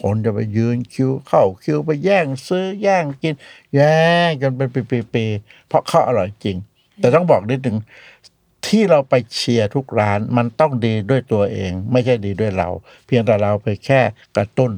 [0.00, 3.34] คนจะไปยืนคิวเข้าคิวไปแย่งซื้อแย่งกิน
[3.74, 3.98] แย่
[4.28, 4.68] งจนเป็น
[5.12, 6.56] ปีๆๆเพราะเขาอร่อยจริง
[6.98, 7.76] แต่ต้องบอกนิดหนึ่ง
[8.66, 12.68] ที่เราไปเชียร์ทุกร้านมันต้องดีด้วยตัวเอง ไม่ใช่ดีด้วยเรา
[13.06, 14.00] เพียงแต่เราไปแค่
[14.36, 14.72] กระตุ้น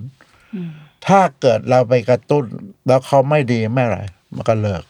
[1.07, 2.45] ถ้าเกิดเราไปกระตุ้น
[2.87, 4.01] แล้วเขาไม่ดีไม่อะไร
[4.35, 4.87] มันก็เลิกจ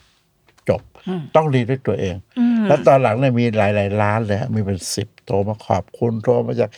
[1.35, 6.69] ต้องดีด้วยตัวเองอืมแล้วตอนหลังเนี่ยมีหลาย ๆ ร้านเลยฮะมีเป็นสิบโทรมาขอบคุณโทรมาจาก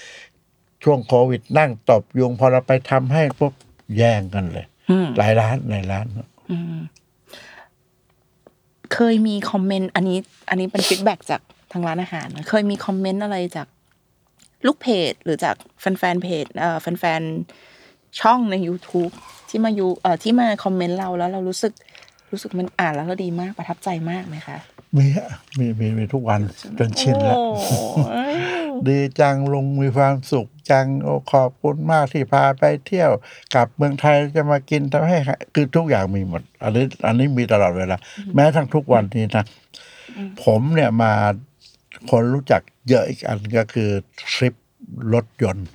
[0.84, 3.54] ช่วงโควิดนั่งตบยุงพอเราไปทำให้ปุ๊บ
[3.98, 6.06] แย่งกันเลยอืมหลายร้านหลายร้าน
[8.94, 10.20] เคยมีคอมเมนต์อันนี้
[10.50, 13.68] อันนี้เป็นฟีดแบ็จากทางร้านอาหารนะเคยมีคอมเมนต์อะไรจาก
[14.66, 19.14] ลูกเพจหรือจากแฟนๆเพจเอ่อแฟนๆช่องใน YouTube
[19.50, 21.74] ที่มาอยู่เอ่อที่มาคอมเมนต์เราแล้วเรารู้สึก
[22.34, 24.58] รู้สึกมันอ่านแล้วเราดีมากประทับใจมากไหมคะ
[24.98, 26.42] มีอะมีมีมีทุกวัน
[26.78, 27.72] จนชินแล้วโอ้โห
[28.88, 33.12] ดีจังลุงมีความสุขจังโอ้ขอบคุณมากที่พาไปเที่ยว
[33.56, 35.18] กลับเมืองไทยจะมากินทำให้
[35.56, 37.98] คือทุกอย่างมีหมด อันนี้อันนี้มีตลอดเวลา
[38.36, 39.46] แม้ทั้งทุกวันนี้นะ
[40.44, 41.14] ผมเนี่ยมา
[42.12, 43.90] คนรู้จักเยอะอีกอันก็คือ
[44.32, 44.54] ทริป
[45.14, 45.68] รถยนต์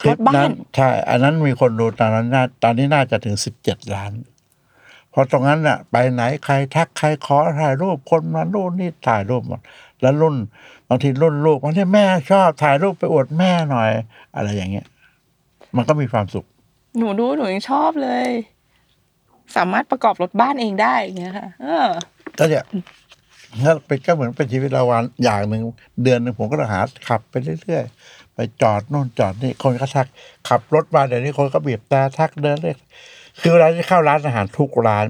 [0.00, 9.60] คลิปรถบ้านนั้นใช่ อันนั้นมีคนดูตอนนั้นน่าตอนนี้น่าจะถึงสิบเจ็ดล้านเพราะตรงนั้นน่ะไปไหนใครทักใครขอถ่ายรูปคนมานู่นนี่ถ่ายรูปหมด
[10.00, 10.36] แล้วรุ่น
[10.88, 13.90] บางทีรุ่นลูกบางทีแม่ชอบถ่ายรูปไปอวดแม่หน่อย
[14.36, 14.86] อะไรอย่างเงี้ย
[15.76, 16.46] มันก็มีความสุข
[16.98, 18.28] หนูดูหนูยังชอบเลย
[19.56, 21.88] สามารถประกอบรถบ้านเองได้อย่างเงี้ยค่ะ เออ
[22.38, 22.64] ก็เนี่ย
[23.64, 25.62] ถ้าเป็นก็เหมือนเป็นชีวิตเราวันอย่างหนึ่ง
[26.02, 30.06] เดือนหนึ่งผมก็ต้องหาขับไปเรื่อยๆไปจอดโน่นจอดนี่คนก็ทัก
[30.48, 32.76] ขับรถมาเดี๋ยวนี้คนก็บีบแต่ทักเดินเลย
[33.40, 35.06] คือเวลาที่เข้าร้านอาหารทุกร้าน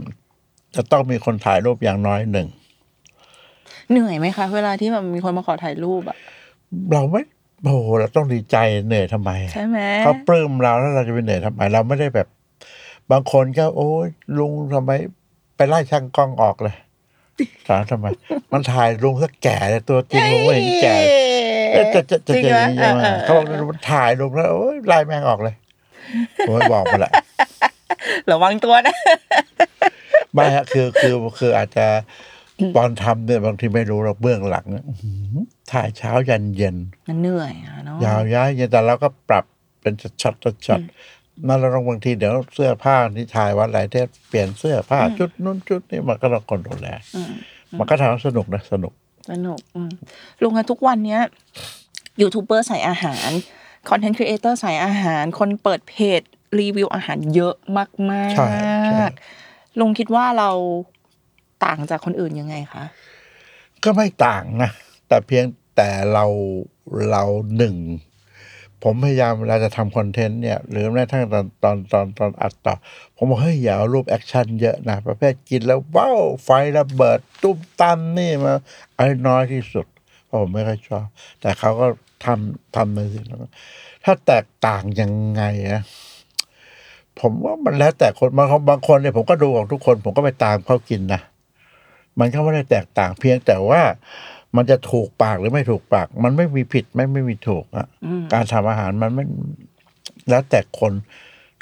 [0.77, 2.49] จะต้องมีคนถ่ายรูปอย่างน้อยหนึ่ง
[3.91, 6.17] เหนื่อยไหมคะ เวลาที่แบบมีคนมาขอถ่ายรูปอะ
[6.93, 7.23] เราไม่
[7.63, 8.57] โอ้โหเราต้องดีใจ
[8.87, 12.29] เหนื่อยทำไมใช่ไหมเขาปลื้มเราแล้วเราจะไปเหนื่อยทำไม เราไม่ได้แบบ
[13.11, 14.09] บางคนก็ โอ้ย
[14.39, 14.91] ลุงทำไม
[15.57, 16.77] ไปไล่ช่างกล้องออกเลย
[17.69, 18.07] ถามทำไม
[18.53, 20.97] มันถ่ายลุงสักแก่เลยตัวจริงลุงไม่เห็นแก่
[21.73, 25.55] เอ๊ะจะจะจะจริงจะไหมอย่างนี้ใช่ไหมเออเออเขาบอกมันถ่ายลงแล้วโอ้ยไล่แม่งออกเลย
[26.47, 27.13] ผมไม่บอกมาแหละ
[28.31, 28.97] ระวังตัวนะ
[30.35, 31.87] ไม่ฮะคือคือคืออาจจะ
[32.77, 35.37] ตอนทำเนี่ยบางทีไม่รู้เราเบื้องหลังเนี่ยอื้อหือ
[35.73, 36.77] ถ่ายเช้ายันเย็น
[37.09, 39.45] มันเหนื่อยอะเนาะยาวย้ายเย็นแต่เราก็ปรับ
[39.81, 40.83] เป็น shot shot
[41.47, 47.33] นั่นเราต้องบางทีเดี๋ยวเสื้อผ้าที่ถ่ายวันไหนเทปเปลี่ยนเสื้อผ้าชุดนู้นชุดนี้มันก็ต้องคนดูแลอืม
[47.79, 48.93] มันก็ทำให้สนุกนะสนุก
[49.31, 49.91] สนุกอืม
[50.43, 51.21] ลุงอะทุกวันเนี้ย
[52.21, 53.29] ยูทูบเบอร์ใส่อาหาร
[53.89, 56.23] content creator สายอาหาร คนเปิดเพจ
[56.59, 58.49] รีวิวอาหารเยอะมากใช่
[58.85, 60.51] ใช่ๆลุงคิดว่าเรา
[61.65, 62.85] ต่างจากคนอื่นยังไงคะ
[63.85, 64.71] ก็ไม่ต่างนะ
[65.09, 65.45] แต่เพียง
[65.77, 66.25] แต่เรา
[67.11, 67.25] เรา
[67.57, 67.77] หนึ่ง
[68.83, 72.75] ผมพยายามเวลาจะทำ content เนี่ยหรือแม้กระทั่งตอนตอนตอนตอนอัดต่อ
[73.17, 78.55] ผมบอกเฮ้ยอย่าเอารูป action เยอะนะ ประเภทกินแล้ว wow ไฟระเบิด ตุ้มตั้มนี่มา
[78.97, 79.87] ไอ้น้อยที่สุด
[80.27, 81.07] เพราะผมไม่ค่อยชอบ
[81.41, 81.87] แต่เขาก็
[82.25, 83.47] ทำทำในสิ่งนั้น
[84.05, 85.83] ถ้าแตกต่างยังไงอะ
[87.21, 91.21] ผมว่ามันแล้วแต่คนบางคนบางคนเนี่ยผมก็ดูของทุกคน ผมก็ไปตามเขากินนะ
[92.21, 93.81] มันก็ไม่ได้แตกต่างเพียงแต่ว่า
[94.57, 99.25] มันจะถูกปากหรือไม่ถูกปาก มันไม่มีผิดไม่ไม่มีถูกอะอืมการทำอาหารมันไม่
[100.29, 100.93] แล้วแต่คน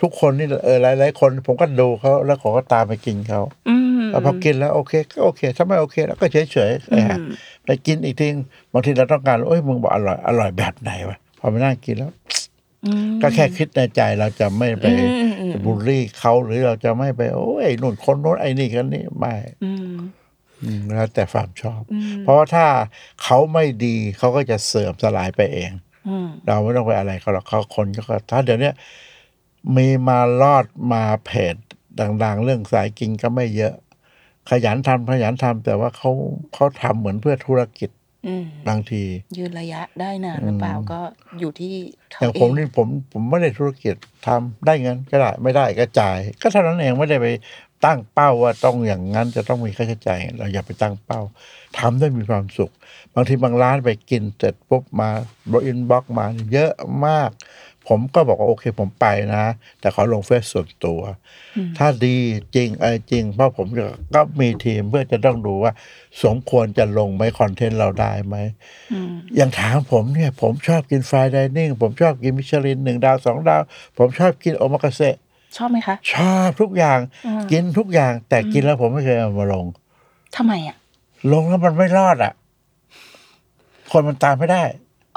[0.00, 7.30] ทุกคนนี่เออหลายๆคน ผมก็ดูเขาแล้วเขาก็ตามไปกินเขาอืมแล้วพอกินแล้วโอเคก็โอเค ถ้าไม่โอเค แล้วก็เฉยเฉยๆอืนะม
[7.64, 8.26] ไปกินอีกที
[8.72, 12.43] บางทีเราต้องการโอ้ยมึงบอกอร่อยอร่อยแบบไหนวะพอไปนั่งกินแล้วอืม
[13.22, 19.94] ก็แค่คิดในใจเราจะไม่ไปอืมอืมอืมบูลลี่เขาหรือเราจะไม่ไป โอ้ยไอ้นู่นคนโน้นไอ้นี่คนนี้ไม่อืม
[20.62, 22.66] อืมแล้วแต่ความชอบอืมเพราะว่าถ้า
[23.22, 25.72] เขาไม่ดีเขาก็จะเสื่อมสลายไปเอง
[26.08, 28.74] อืมเราไม่ต้องไปอะไรเขาหรอกเขาคนก็ถ้าเดี๋ยวเนี้ย
[29.76, 31.56] มีมาลอดมาเพจ
[32.24, 33.74] ดัง ๆ เรื่องสายกินก็ไม่เยอะ
[34.50, 36.10] ขยันทำขยันทำแต่ว่าเขา
[36.54, 37.90] เขาทำเหมือนเพื่อธุรกิจ
[38.26, 39.02] อืมบางที
[39.36, 41.00] ยืนระยะได้นานหรือเปล่าก็
[41.40, 41.74] อยู่ที่
[42.12, 43.94] เขอย่างผมเนี่ผมผมไม่ได้ธุรกิจ
[44.26, 47.26] ทำได้เงินก็ได้ไม่ได้ก็จ่าย ก็เท่านั้นเองไม่ได้ไป
[47.84, 51.20] ตั้งเป้าว่าต้องอย่างนั้นจะต้องมีค่าใช้จ่ายเราอย่าไปตั้งเป้า
[51.78, 52.72] ทำได้มีความสุข
[53.14, 55.10] บางทีบางร้านไปกินเสร็จปุ๊บมา
[55.50, 56.72] บล็อกอินบ็อกมาเยอะ
[57.06, 57.30] มาก
[57.88, 59.44] ผมก็บอกว่าโอเคผมไปนะ
[59.80, 61.00] แต่ขอลงเฟซส่วนตัว
[61.78, 62.16] ถ้าดี
[62.54, 63.66] จริงอะไรจริง เพราะผม
[64.14, 65.72] ก็มีทีมเพื่อจะต้องดูว่า
[66.24, 68.36] สมควรจะลงไหม content เราได้ไหม
[68.92, 73.62] อืมอย่างถามผมเนี่ย ผมชอบกิน fine dining ผมชอบกินมิชลินหนึ่งดาวสองดาว
[73.98, 75.16] ผมชอบกินโอมากาเสะ
[75.56, 79.66] ชอบไหมคะ ชอบทุกอย่างอืมกินทุกอย่าง แต่กินแล้วผมไม่เคยเอามาลง
[80.36, 80.76] ทำไมอะ
[81.32, 82.32] ลงแล้วมันไม่รอดอะ
[83.92, 84.62] คนมันตามไม่ได้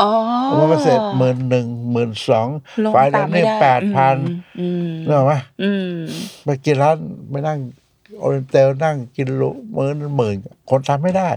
[0.02, 0.12] อ๋อ
[0.50, 2.48] โอมากาเสะหมื่นหนึ่งหมื่นสอง
[2.84, 4.18] ลงฟรายดิตามไม่เนิ่งได้แปดพัน
[4.60, 5.92] อืมเนกอะไหมอืม
[6.46, 6.98] ไปกินร้าน
[7.30, 7.60] ไปนั่ง
[8.20, 10.36] โอเรนเตลนั่งกินลุมื้อละหมื่น
[10.70, 11.30] คนทำไม่ได้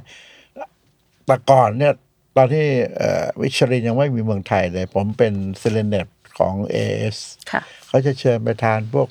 [1.27, 1.95] แต่ก่อนเนี่ย
[2.37, 6.07] ตอนที่เอ่อวิชรินยังไม่มีเมืองไทยเลย ผมเป็นเซเลเนต
[6.39, 6.77] ของเอ
[7.15, 7.17] ส
[7.51, 9.09] ค่ะเขาจะเชิญไปทานพวก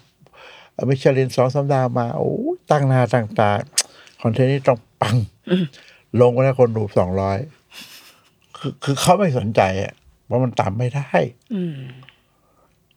[0.89, 3.52] มิชลินสองสัปดาห์มาโอ้ยตั้งหน้าตั้งตา
[4.22, 5.16] คอนเทนต์นี้ต้องปัง
[6.20, 7.38] ลงไปแล้วคนดูสองร้อย
[8.60, 9.93] คือคือเขาไม่สนใจอะ
[10.26, 11.10] เพราะมันตามไม่ได้
[11.55, 11.78] อืม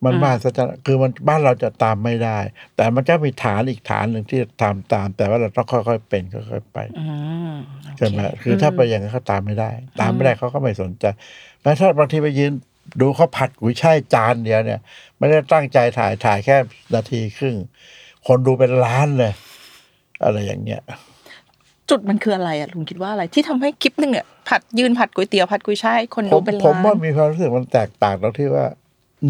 [0.04, 2.38] มันบ้านสัจจะคือมันบ้านเราจะตามไม่ได้
[2.76, 7.06] แต่มันก็มีฐานอีกฐานหนึ่งที่ทำตาม แต่ว่าเราต้องค่อยๆเป็นค่อยๆไปอื
[7.52, 7.54] ม
[7.84, 11.04] โอเคใช่ไหมคือถ้าไปอย่างนั้นเขาตามไม่ได้ ตามไม่ได้เขาก็ไม่สนใจ
[11.62, 12.52] แม้ถ้าบางทีไปยืน
[13.00, 14.80] ดูเขาผัดกุยช่ายจานเดียวเนี่ย
[15.18, 16.56] ไม่ได้ตั้งใจถ่ายถ่ายแค่
[16.94, 17.56] นาทีครึ่ง
[18.26, 19.32] คนดูเป็นล้านเลย
[20.24, 20.82] อะไรอย่างเงี้ย
[21.92, 28.66] จุดมันคืออะไรอะลุงคิดว่าอะไรที่ทำให้คลิปหนึ่งอะผัดยืนผัดก๋วยเตี๋ยวผัดกุยช่ายคนผดูมเป็นผมล้านว่ามีความรู้สึกมันแตกต่างตรงที่ว่า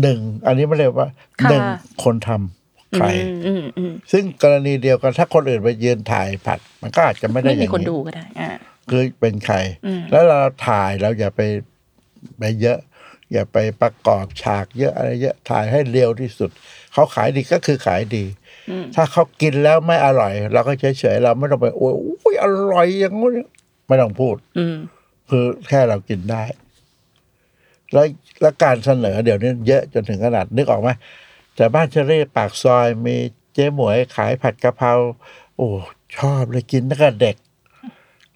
[0.00, 1.08] หนึ่งอันนี้ไม่เรียกว่า
[1.42, 1.64] ค่ะหนึ่ง
[2.04, 8.50] คนทำใครอืมอืมอืมซึ่งกรณีเดียวกันถ้าคนอื่นไปยืนถ่ายผัด มันก็อาจจะไม่ได้ไม่อมีย่างคนนี้ดูก็ได้อ่า
[8.90, 9.56] คือเป็นใคร
[9.86, 11.40] อืมแล้วเราถ่ายเราอย่าไป
[12.38, 12.78] ไปเยอะ
[13.32, 16.50] อย่าไปประกอบฉากเยอะอะไรเยอะถ่ายให้เร็วที่สุด
[16.92, 18.24] เขาขายดีก็คือขายดี
[18.94, 23.32] ถ้าเขากินแล้วไม่อร่อย เราก็เฉยๆเราไม่ต้องไปโอ้ยอุ๊ยอร่อยอย่างงู้น
[23.88, 24.76] ไม่ต้องพูดอืม
[25.28, 26.42] คือแค่เรากินได้
[27.92, 28.06] แล้ว
[28.40, 30.88] แล้วการเสนอเดี๋ยวนี้เยอะจนถึงขนาดนึกออกไหม
[31.56, 33.16] แต่บ้านเชอรี่ปากซอยมี
[33.54, 34.92] เจ๊หมวยขายผัดกะเพรา
[35.56, 35.68] โอ้
[36.16, 37.36] ชอบเลยกินตั้งแต่เด็ก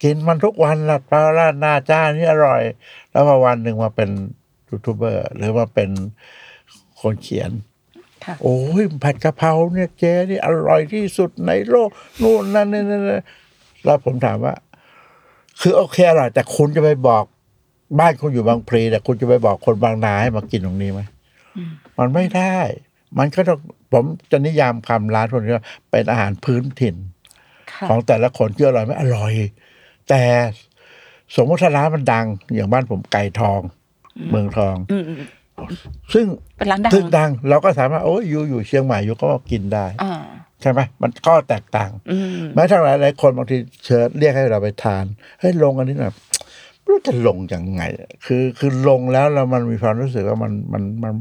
[0.03, 2.63] กินมันทุกวันละปลาราดหน้าจ้านี่อร่อย
[3.11, 4.11] แล้วพอวันหนึ่งมาเป็น
[4.69, 5.91] ยูทูบเบอร์ หรือมาเป็น
[7.01, 7.76] คนเขียนค่ะ
[8.43, 11.91] โอ้ยผัดกะเพราเนี่ยเจ๊นี่อร่อยที่สุดในโลก
[12.23, 13.21] นู่นนั่นนี่นั่นนี่
[13.85, 14.55] แล้วผมถามว่า
[15.61, 17.25] คือโอเคอร่อยแต่คุณจะไปบอก
[17.99, 21.01] บ้านคุณอยู่บางพลีแต่คุณจะไปบอกคนบางนาให้มากินตรงนี้ไหม
[21.99, 22.57] มันไม่ได้
[23.19, 23.59] มันก็ต้อง
[23.93, 26.97] ผมจะนิยามคำร้านคนนี้ว่าเป็นอาหารพื้นถิ่น
[27.73, 29.33] ค่ะของแต่ละคนที่อร่อยไม่อร่อย
[30.09, 30.23] แต่
[31.37, 33.61] สมมติถ้าร้านมันดัง อย่างบ้านผมไก่ทอง
[34.31, 35.19] เมืองทองอืมอืม
[36.13, 36.27] ซึ่ง
[36.57, 40.15] เป็นร้านดังซึ่งดัง เราก็สามารถโอ้ยอยู่อยู่เชียงใหม่อยู่ก็กินได้อ่า
[40.61, 45.05] ใช่ไหมมันก็แตกต่างอืมแม้ทั้งหลายหลายคนบางทีเชิญเรียกให้เราไปทาน
[45.41, 46.13] เฮ้ยลงอันนี้หน่อย
[46.81, 47.83] ไม่รู้จะลงยังไง
[48.27, 51.15] คือคือลงแล้วแล้วมันมีความรู้สึกว่ามันมันมัน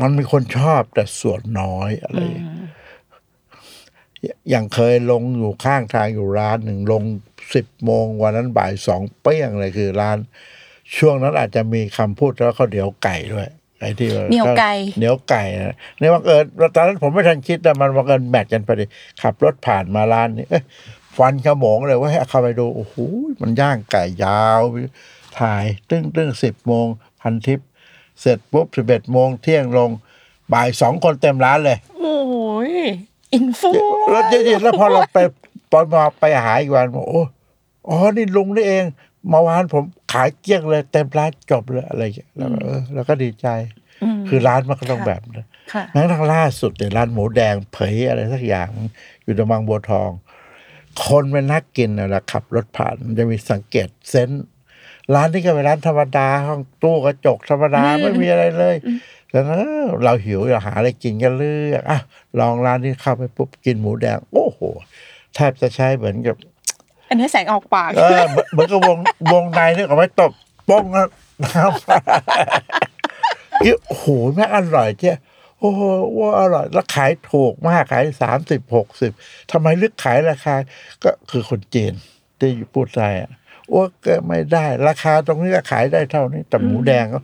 [0.00, 7.02] มันมีคนชอบแต่ส่วนน้อยอะไรอย่างเงี้ยอย่างเคยลงอยู่ข้างทางอยู่ร้านหนึ่งลง
[7.54, 10.18] สิบโมงวันนั้นบ่ายสองเปี้ยงเลยคือร้าน
[10.96, 13.48] ช่วงนั้นอาจจะมีคำพูดแล้วเขาวเดี๋ยวไก่ด้วย
[13.80, 18.84] ไอ้ที่ว่าเหนียวไก่เหนียวไก่นะในบังเอิญตอนนั้นผมไม่ทันคิดแต่มันบังเอิญแมทกันพอดี
[19.22, 20.64] ขับรถผ่านมาร้านนี้เอ้ย
[21.16, 22.94] ฟันขโมงเลยว่าให้เข้าไปดูโอ้โห
[23.40, 24.60] มันย่างไก่ยาว
[25.38, 26.86] ถ่ายตึ้งตึ้งสิบโมง
[27.20, 27.60] พันทิป
[28.20, 29.90] เสร็จปุ๊บสิบเอ็ดโมงเที่ยงลง
[30.52, 32.16] บ่ายสองคนเต็มร้านเลย โอ้
[32.70, 32.72] ย
[33.32, 33.70] อินฟู
[34.10, 35.18] แล้วจริงๆแล้วพอเราไป
[35.72, 37.22] ตอนมาไปหาอีกวันบอกโอ้
[37.88, 38.84] อ๋อนี่ลุงนี่เอง
[39.28, 43.48] เมาวานผมขายเกลี้ยงเลย เต็มร้านจบเลยอะไรอย่างเงี้ยแล้วก็เออแล้วก็ดีใจ
[44.18, 48.68] มคือร้านมันก็ต้องแบบนั้นค่ะแม้กระทั่งล่าสุดเนี่ยร้านหมูแดงเผยอะไรสักอย่าง
[49.24, 50.10] อยู่ตรงบางบัวทอง
[51.06, 54.44] คนเป็นนักกินเวลาขับ รถผ่านมันจะมีสังเกตเซนส์
[55.14, 58.76] ร้านนี้ก็เป็นร้านธรรมดา ห้องตู้กระจกธรรมดาไม่มีอะไรเลย
[59.30, 59.52] แต่เอ
[59.82, 62.00] อเราหิวอยากหาอะไรกินก็เลือกอะ
[62.40, 64.60] ลองร้านนี้เข้าไปปุ๊บกินหมูแดง โอ้โห
[65.34, 66.36] แทบจะใช้เหมือนกับ
[67.12, 68.98] อันนี้แสงออกปากเออเหมือนกับวง
[69.32, 70.32] วงในนึกออกไหมตบ
[70.68, 71.08] ป้องแล้ว
[71.44, 71.72] น้ำ
[73.88, 75.12] โอ้โหแม่อร่อยเจ้
[75.60, 75.80] โอ้โห
[76.18, 79.12] ว่าอร่อยแล้วขายถูกมากขายสามสิบหกสิบ
[79.50, 80.54] ทำไมลึกขายราคา
[81.04, 81.92] ก็คือคนจีน
[82.38, 83.30] ที่อยู่พูดไทยอะ
[83.72, 87.18] ว่าก็ไม่ได้ ราคาตรงนี้ก็ขายได้เท่านี้ แต่หมูแดงก็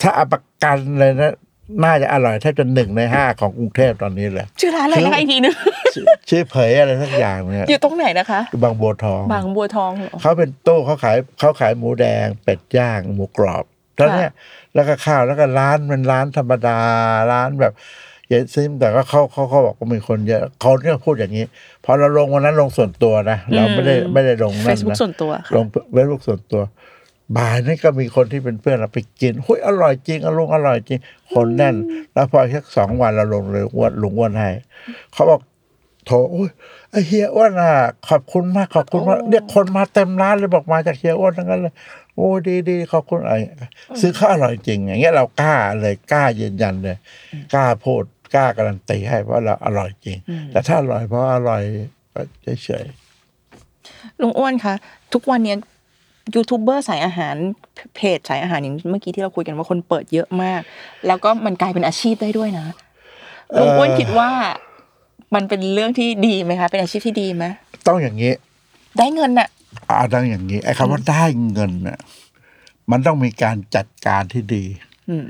[0.00, 1.34] ถ้าอาประกันเลยนะ
[1.82, 5.54] น่าจะอร่อยแทบจะหนึ่งในห้าของกรุงเทพตอนนี้เลยชื่อร้านอะไรชื่อนะคะอีกทีนึง
[5.94, 13.64] ชื่อชื่อเผยอะไรสักอย่างเนี่ยอยู่ตรงไหนนะคะ บางบัวทอง บางบัวทองเหรอเขาเป็นตู้เขาขายเขาขายหมูแดง เป็ดย่างหมูกรอบ
[13.96, 14.32] แล้วเนี่ย
[14.74, 16.78] แล้วก็ข้าวแล้วก็ร้านเป็นร้านธรรมดา
[17.32, 17.72] ร้านแบบ
[18.28, 21.44] เยอะซิมแต่ก็เขาเขาเขาบอกว่ามีคนเยอะเขาเนี่ยพูดอย่างนี้
[21.84, 26.62] พอเราลงวันนั้นลงส่วนตัวนะเราไม่ได้ไม่ได้ลงเฟนั่นซบุ๊กนะส่วนตัวค่ะลงเฟซบุ๊กส่วนตัว
[27.36, 31.00] บ่ายนี่ก็มีคนที่เป็นเพื่อนเราไปกินหุ้ยอร่อยจริงอลุงอร่อยจริง
[31.34, 31.76] คนแน่น
[32.12, 34.50] แล้วพอแค่สองวันเราลงเลยอ้วนลุงอ้วนให้
[35.12, 35.40] เขาบอก
[36.06, 36.50] โถโอ้ย
[36.90, 37.72] ไอเฮียอ้วนอะ
[38.08, 41.74] ขอบคุณมากขอบคุณมากเรียกคนมาเต็มร้านเลยบอกมาจากเฮียอ้วนทั้งนั้นเลย
[42.14, 43.34] โอ้ดีดีขอบคุณอะไร
[44.00, 46.96] ซื้อข้าวอร่อยจริง อย่างเงี้ยเรากล้าเลยกล้ายืนยันเลย
[47.54, 48.02] กล้าพูด
[48.34, 50.18] กล้าการันตีให้ว่าเราอร่อยจริง
[50.50, 51.62] แต่ถ้าอร่อยเพราะอร่อย
[52.12, 52.20] ก็
[52.64, 52.84] เฉย
[54.20, 54.74] ลุงอ้วนคะ
[55.12, 55.54] ทุกวันเนี้
[56.34, 57.34] ยยูทูบเบอร์สายอาหาร
[57.94, 60.60] เพจสายอาหารอย่างเมื่อกี้ที่เราคุยกันว่าคนเปิดเยอะมาก
[61.06, 62.66] แล้วก็มันกลายเป็นอาชีพได้ด้วยนะ
[63.60, 64.30] ลุงอ้วนคิดว่า
[65.34, 68.32] มันเป็นเรื่องที่ดีไหมคะเป็นอาชีพที่ดีไหมๆต้องอย่างนี้
[68.98, 69.48] ได้เงินน่ะ
[69.88, 71.98] อาต้องอย่างนี้ไอ้คำว่าได้เงินน่ะ
[72.90, 74.64] มันต้องมีการจัดการที่ดี
[75.08, 75.24] อืม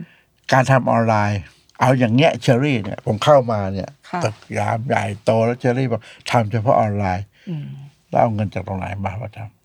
[0.53, 1.41] การทำออนไลน์
[1.81, 7.67] เอาอย่างเงี้ยเชอรี่เนี่ย ผมเข้ามาเนี่ยค่ะตึกยามใหญ่โตแล้วเชอรี่บอกทำเฉพาะออนไลน์อืม
[8.11, 9.58] แล้วเอาเงินจากตรงไหนมามาทอืมำ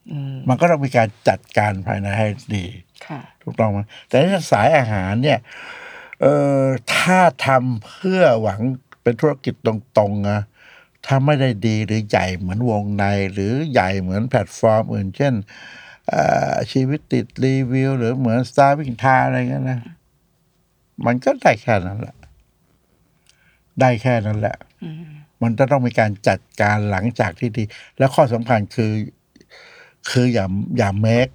[0.49, 2.65] มันก็ต้องมีการจัดการภายในให้ดี
[3.07, 5.39] ค่ะถูกต้องไหมแต่ถ้าสายอาหารเนี่ย
[6.21, 6.25] เอ
[6.61, 6.63] อ
[6.95, 8.59] ถ้าทำเพื่อหวัง
[9.01, 10.39] เป็นธุรกิจตรงๆนะ
[11.05, 15.33] ถ้าไม่ได้ดีหรือใหญ่เหมือนวงใน หรือใหญ่เหมือนแพลตฟอร์มอื่น เช่น
[16.09, 19.79] เอ่อชีวิตติดรีวิว หรือเหมือน Starving t ทาอะไรเงี้ยนะ
[21.05, 22.15] มันก็ได้แค่นั้นแหละ
[23.79, 24.57] ได้แค่นั้นแหละ
[25.41, 27.63] มันจะต้องมีการจัดการหลังจากที่ดี
[27.97, 28.91] และข้อสำคัญคือ
[30.09, 30.45] คืออย่า
[30.77, 31.27] อย่าเมค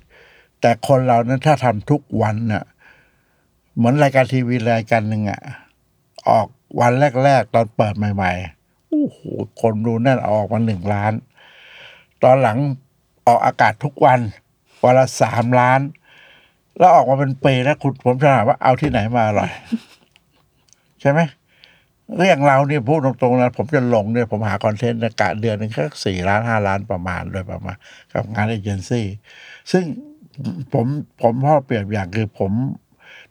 [0.60, 2.64] แต่คนเรานั้นถ้าทำทุกวันน่ะ
[3.76, 5.40] เหมือนรายการทีวีรายการหนึ่งอะ
[6.28, 6.46] ออก
[6.80, 6.92] วัน
[7.24, 9.18] แรก ๆ ตอนเปิดใหม่ๆโอ้โห
[9.60, 11.12] คนดูแน่นออกมาหนึ่งล้าน
[12.22, 12.58] ตอนหลัง
[13.26, 14.20] ออกอากาศทุกวัน
[14.84, 15.80] วันละสามล้าน
[16.78, 19.50] แล้วออกมาเป็นปีแล้วคุณผมจะถามว่าเอาที่ไหนมาอร่อย
[21.00, 21.20] ใช่ไหม
[22.16, 27.76] เรื่องเราเนี่ยพูดตรงๆนะผมจะลงเนี่ยผมหาคอนเทนต์ในกะเดือนหนึงแค่สี่ล้านห้าล้านประมาณโดยประมาณ
[28.12, 29.06] กับงานเอเจนซี่
[29.72, 29.84] ซึ่ง
[30.72, 30.86] ผม
[31.22, 32.52] ผมพ่อเปรียบอย่างคือผม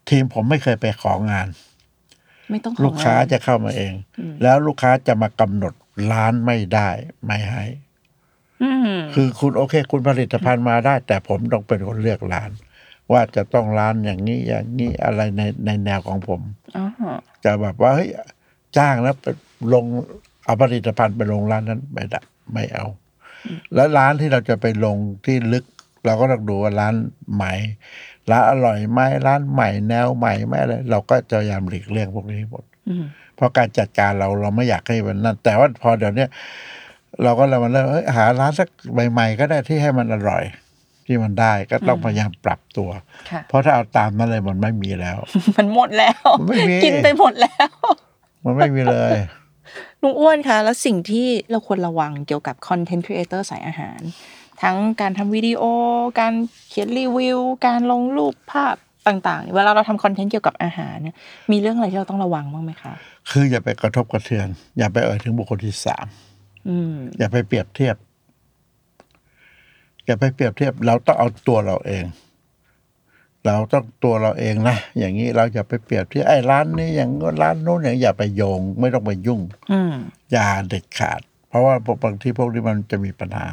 [0.09, 1.47] ทีมผมไม่เคยไปของาน
[2.49, 3.93] ไม่ต้องขอลูกค้างนจะเข้ามาเอง
[4.43, 5.73] แล้วลูกค้าจะมากำหนด
[6.11, 6.89] ร้านไม่ได้
[7.25, 7.63] ไม่ให้
[8.63, 12.51] อืมคือคุณโอเค คุณผลิตภัณฑ์มาได้ แต่ผมต้องเป็นคนเลือกร้าน
[13.11, 16.41] ว่าจะต้องร้านอย่างนี้อย่างนี้อะไรในในแนวของผม
[16.77, 16.85] อ๋อ
[17.43, 18.09] จะแบบว่าเฮ้ย
[18.77, 19.27] จ้างแล้วไป
[19.73, 19.85] ลง
[20.45, 22.19] เอาผลิตภัณฑ์ไปลงร้านนั้นไม่ได้
[22.53, 22.85] ไม่เอา
[23.75, 25.65] แล้วร้านที่เราจะไปลงที่ลึก
[26.05, 26.93] เราก็ต้องดูว่าร้าน
[27.35, 27.53] ใหม่
[28.29, 33.05] ร้านอร่อยไหมร้านใหม่แนวใหม่ไหมอะไรเราก็จะพยายามหลีกเลี่ยงพวกนี้หมดอืม
[33.35, 36.29] เพราะการจัดการเราเราไม่อยากให้มันนั่นแต่ว่าพอเดี๋ยวเนี้ย
[37.23, 38.67] เราก็เลยมาเริ่มเอ้ยหาร้านสัก
[39.11, 40.43] ใหม่ๆก็ได้ที่ให้มันอร่อย
[41.05, 42.89] ที่มันได้ก็ต้องพยายามปรับตัว
[43.31, 45.17] ค่ะเพราะถ้าเอาตามนั้นเลยมันไม่มีแล้ว
[45.57, 47.69] มันหมดแล้วมันไม่มีกินไปหมดแล้ว
[48.47, 49.17] มันไม่มีเลย
[50.01, 53.99] ลุงอ้วนคะแล้วสิ่งที่เราควรระวังเกี่ยวกับ content creator สายอาหาร
[54.61, 55.63] ทั้งการทำวิดีโอ
[56.19, 56.33] การ
[56.69, 58.75] เขียนรีวิว การลงรูปภาพ
[59.07, 61.15] ต่างๆ เวลาเราทำ content เกี่ยวกับอาหารเนี่ย
[61.51, 62.93] มีเรื่องอะไรที่เราต้องระวังบ้างไหมคะ
[63.29, 66.05] คืออย่าไปกระทบกระเทือน อย่าไปเอ่ยถึงบุคคลที่สาม
[66.69, 67.95] อืมอย่าไปเปรียบเทียบ
[70.05, 72.03] อย่าไปเปรียบเทียบ เราต้องเอาตัวเราเอง
[73.47, 79.41] เราต้องตัวเราเองนะ อย่างนี้เราอย่าไปเปรียบเทียบไอ้ร้านนี้อย่างนู้นร้านโน้นอย่างอย่าไปโยง ไม่ต้องไปยุ่ง
[79.71, 79.93] อืม
[80.31, 83.47] อย่าเด็ดขาด เพราะว่าบางทีพวกนี้มันจะมีปัญหา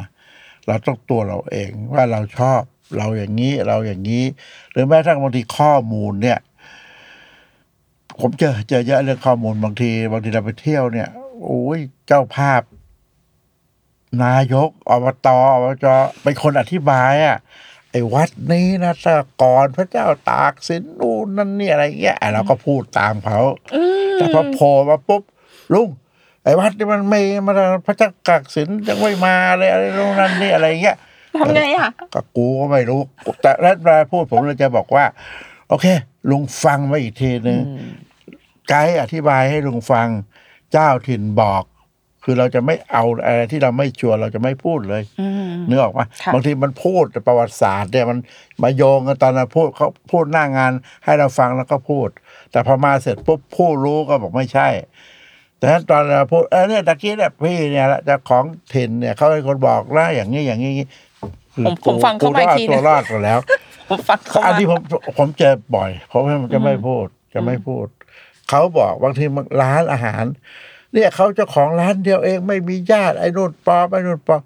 [0.66, 2.60] เราต้องตัวเราเองว่าเราชอบ
[2.98, 4.24] เราอย่างนี้เราอย่างนี้
[4.72, 6.38] หรือแม้กระทั่งบางทีข้อมูลเนี่ย
[8.20, 11.08] ผมเจอเจอเยอะเรื่องข้อมูลบางที บางทีเราไปเที่ยวเนี่ย
[11.44, 12.62] โอ้ยเจ้าภาพ
[14.24, 15.86] นายกอบตอบจ
[16.22, 17.38] เป็นคนอธิบายอะ่ะ
[17.94, 23.40] ไอ้วัดนี้นะแต่ก่อนพระเจ้าตากสินนู่นนั่นนี่อะไรเงี้ยไอ้เราก็พูดตามเขา
[24.14, 25.22] แต่พอโผล่มาปุ๊บ
[25.74, 25.88] ลุง
[26.44, 27.54] ไอ้วัดนี่มันไม่มา
[27.86, 30.96] พระเจ้าตากสินยังไม่มาเลยอะไรนู่นนั่นนี่อะไรเงี้ย
[31.38, 33.00] ทำไงอะก็กูก็ไม่รู้
[33.42, 35.04] แต่รัฐบาลพูดผมเลยจะบอกว่า
[35.68, 35.86] โอเค
[36.30, 37.60] ลุงฟังไว้อีกทีนึง
[38.68, 40.08] ไกด์อธิบายให้ลุงฟัง
[40.72, 41.62] เจ้าถิ่นบอก
[42.24, 48.18] คือเราจะไม่เอาอะไรที่เราไม่ชัวร์เราจะไม่พูดเลยอืมนึกออกปะค่ะบางทีมันพูดแต่ประวัติศาสตร์เนี่ยมัน
[48.62, 50.72] มาโยงกันตอนนั้นพูดเขาพูดหน้างาน
[51.04, 52.08] ให้เราฟังแล้วก็พูด
[52.50, 54.68] แต่พอมาเสร็จปุ๊บผู้รู้ก็บอกไม่ใช่
[55.58, 58.44] แต่ถ้าตอนเราพูดเออเนี่ยตะกี้เนี่ยพี่เนี่ยแหละเจ้าของ
[58.74, 60.72] ถิ่นเนี่ยเขาเป็นคนบอกนะอย่างนี้อย่างนี้
[61.66, 63.38] ผมผมฟังเข้ามาอีกทีกูนะตัวรอดกันแล้ว
[63.88, 64.80] ผมฟังเขาอันมาที่ผม
[65.18, 67.86] ผมเจอบ่อยเพราะว่ามันจะไม่พูดจะไม่พูด
[68.50, 70.24] เขาบอกบางทีมันร้านอาหาร
[70.94, 74.42] เนี่ยเขาเจ้าของร้านเดียวเองไม่มีญาติไอ้นู่นปลอมไอ้นู่นปลอม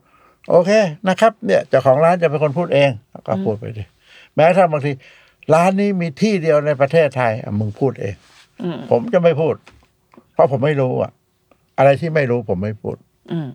[0.51, 0.71] โอเค
[1.09, 2.91] นะครับ เนี่ยเจ้าของร้านจะเป็นคนพูดเอง
[3.27, 3.85] ก็พูดไปดิ
[4.35, 4.93] แม้ถ้าบางที
[5.55, 8.15] ร้านนี้มีที่เดียวในประเทศไทยอะมึงพูดเอง
[8.63, 9.55] อืมผมจะไม่พูด
[10.33, 11.13] เพราะผมไม่รู้อะ
[11.79, 12.97] อะไรที่ไม่รู้ผมไม่พูด
[13.33, 13.49] อืม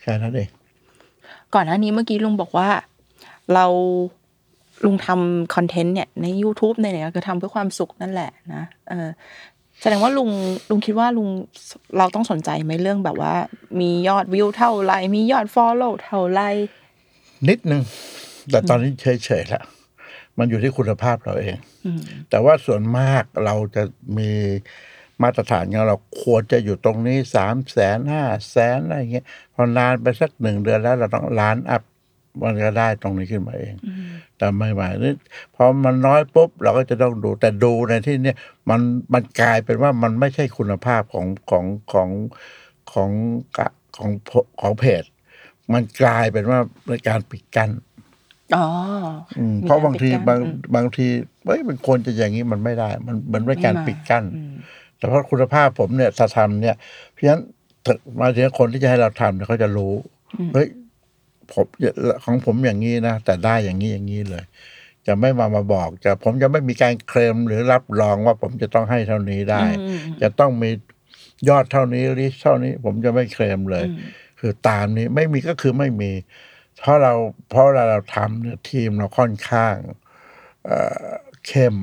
[0.00, 0.48] แค่นั้นเอง
[1.54, 2.68] ก่อนหน้านี้เมื่อกี้ลุงบอกว่า
[3.54, 3.66] เรา
[4.84, 9.08] ลุงทำคอนเทนต์เนี่ยใน YouTube ในไหนๆก็ทำเพื่อความสุขนั่นแหละนะเออ
[9.80, 10.30] แสดงว่าลุง
[10.70, 11.28] ลุงคิดว่าลุง
[11.98, 13.34] เราต้องสนใจไหมเรื่องแบบว่า
[13.80, 16.40] มียอดวิวเท่าไหรมียอดฟอลโล่เท่าไหร
[17.48, 17.82] นิดนึง
[18.50, 19.64] แต่ตอนนี้เฉยๆแล้ว
[20.38, 22.00] มันอยู่ที่คุณภาพเราเองอืม
[22.30, 23.82] แต่ว่าส่วนมากเราจะ
[24.18, 24.30] มี
[25.22, 31.82] มาตรฐานของเราควรจะอยู่ตรงนี้สามแสนห้าแสนอะไรเงี้ยพอนานไปสักหนึ่งเดือนแล้วเราต้องล้านอัพ
[32.42, 33.74] มันก็ได้ตรงนี้ขึ้นมาเอง
[34.38, 35.12] แต่ไม่ไหวนี่
[35.54, 38.36] พอมันน้อยปุ๊บ เราก็จะต้องดู แต่ดูในที่เนี้ย
[38.70, 38.80] มัน
[39.12, 42.08] มันกลายเป็นว่ามันไม่ใช่คุณภาพของของของ
[42.92, 43.10] ของ
[43.56, 44.10] กะของ
[44.60, 45.04] ของเพจ
[45.72, 46.58] มันกลายเป็นว่า
[46.88, 47.70] ในการปิดกั้น
[48.56, 48.66] อ๋อ
[49.38, 51.06] อืมมีเพราะบางทีการปิดกั้นบางอืมบางที
[51.46, 54.54] เฮ้ยมันควรจะอย่างนี้มันไม่ได้ มันเหมือนเป็นการไม่มาปิดกั้นอืม
[54.96, 56.76] แต่เพราะคุณภาพผมเนี่ยถ้าทำเนี่ย
[57.12, 57.42] เพราะฉะนั้น
[57.84, 59.94] ถ้ามาถึงคนที่จะให้เราทำเนี่ยเขาจะรู้
[60.54, 60.68] เฮ้ย
[61.52, 61.66] ผม
[62.24, 64.44] ของผมอย่างนี้นะแต่ได้อย่างนี้อย่างนี้เลย
[65.06, 70.70] จะไม่มามาบอกจะผมจะไม่มีการเคลมหรือรับรองว่าผมจะต้องให้เท่านี้ได้อืมจะต้องมี
[71.48, 73.98] ยอดเท่านี้ลิสเท่านี้ ผมจะไม่เคลมเลยอืม
[74.40, 76.12] คือตามนี้ไม่มีก็คือไม่มี
[76.78, 77.14] เพราะเรา
[77.50, 79.76] เพราะเวลาเราทำเนี่ยทีมเราค่อนข้าง
[80.64, 81.08] เอ่อ
[81.46, 81.74] เข้ม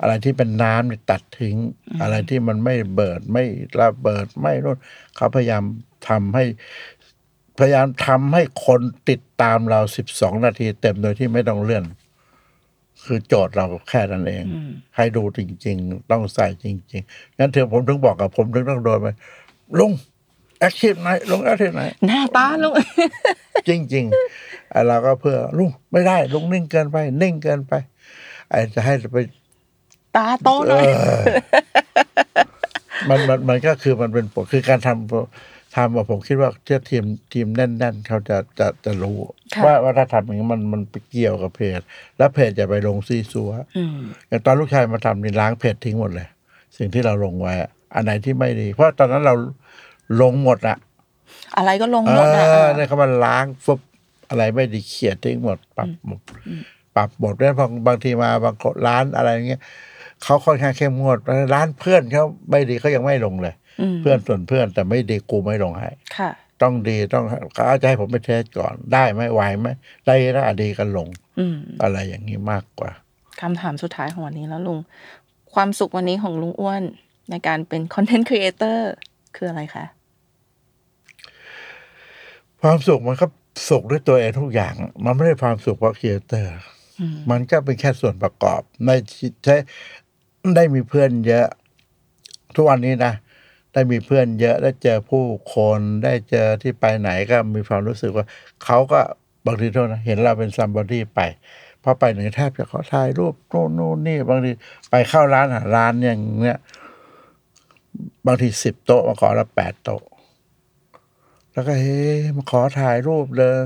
[0.00, 1.56] อะไรที่เป็นน้ำนี่ตัดทิ้ง
[2.02, 3.44] อะไรที่มันไม่เบิดไม่
[3.80, 4.78] ระเบิดไม่นู่น
[5.16, 5.62] เขาพยายาม
[6.08, 6.44] ทำให้
[7.58, 8.80] พยายามทำให้คน
[9.10, 11.84] ติดตามเราสิบสองนาทีเต็มโดยที่ไม่ต้องเลื่อน
[13.04, 14.44] คือโจทย์เราแค่นั้นเอง
[14.96, 19.08] ให้ดูจริง ๆ ต้องใส่จริงๆงั้นเถอะผมถึงบอกกับผมถึงต้องโดนไป
[19.78, 19.92] ลุง
[20.58, 22.74] แอคทีฟไหนลุงแอคทีฟไหนหน้าตาลุง
[23.68, 27.72] จริงๆไอ้เราก็เพื่อลุงไม่ได้ลุงนิ่งเกินไป นิ่งเกินไป
[28.50, 29.16] ไอ้จะให้ไป
[30.16, 31.08] ตาโตหเอน่อยอ
[33.08, 39.16] มันมันมันก็คือมันเป็นผลคือการทำ ทำว่าผมคิดว่าเชื่อทีมทีมแน่น ๆ เขาจะจะจะรู้
[39.54, 41.80] ค่ะ ว่าว่าถ้าทำอย่างนี้มันมันไปเกี่ยวกับเพจ
[42.18, 43.98] แล้วเพจจะไปลงซีซัวอืม
[44.28, 46.28] อย่างตอนลูกชายมาทำนี่ล้างเพจทิ้งหมดเลย
[46.76, 49.34] สิ่งที่เราลงไว้อะอันไหนที่ไม่ดี เพราะตอนนั้นเรา
[50.22, 50.76] ลงหมดอะ
[51.56, 53.80] อะไรก็ลงเอหมดนะอเนี่ยเขามาล้างฟบ
[54.28, 56.20] อะไรไม่ดีเขียดทิ้งหมด ปรับหมด
[56.96, 59.60] ปรับหมดแล้วพอบางทีมาบางคนร้านอะไรอย่างเงี้ย
[60.22, 61.18] เขาค่อนข้างเข้มงวด
[61.54, 63.65] ร้านเพื่อนเขาไม่ดีเขายังไม่ลงเลยอืม
[64.00, 66.30] เพื่อนส่วนเพื่อนแต่ไม่ดีกูไม่ลงให้ค่ะ
[66.62, 67.24] ต้องดีต้อง
[67.54, 69.68] เขาจะให้ผมไปเทสก่อนได้ไหมไหวไหม
[70.06, 71.08] ได้แล้วอะดีกันลง
[71.38, 72.90] อืมอะไรอย่างนี้มากกว่า
[73.40, 74.78] คำถามสุดท้ายของวันนี้แล้วลุง
[75.54, 76.82] ความสุขวันนี้ของลุงอ้วน
[77.30, 78.90] ในการเป็น content creator
[79.36, 79.84] คืออะไรคะ
[82.62, 83.26] ความสุขมันก็
[83.68, 84.74] สุขด้วยตัวเองทุกอย่าง
[85.04, 86.54] มันไม่ได้ความสุขเพราะ creator
[87.00, 89.56] อืมมันก็เป็นแค่ส่วนประกอบในชีวิต
[90.56, 91.46] ได้มีเพื่อนเยอะ
[92.54, 93.12] ทุกวันนี้นะ
[93.76, 95.24] ได้มีเพื่อนเยอะได้เจอผู้
[95.54, 98.26] คนได้เจอที่ไปไหนก็มีความรู้สึกว่า
[98.64, 99.00] เขาก็
[99.46, 101.20] บางทีโทษนะเห็นเราเป็น somebody ไป
[101.82, 104.50] พอไปไหนแทบจะขอถ่ายรูปโน่นโน่นนี่ บางที
[104.90, 106.58] ไปเข้าร้านอาหารร้านอย่างเนี้ย
[108.26, 110.02] บางทีสิบโต๊ะมาขอเราแปดโต๊ะ
[111.52, 111.98] แล้วก็เฮ้
[112.36, 113.56] มาขอถ่ายรูปเลย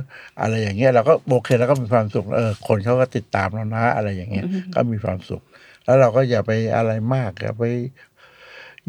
[0.41, 5.43] อะไรอย่างเงี้ยเราก็โอเคแล้วก็มีความสุขเออคนเขาก็ติดตามเรานะ อะไรอย่างเงี้ย ก็มีความสุข
[5.85, 7.65] แล้วเราก็อย่าไปอะไรมากอย่าไป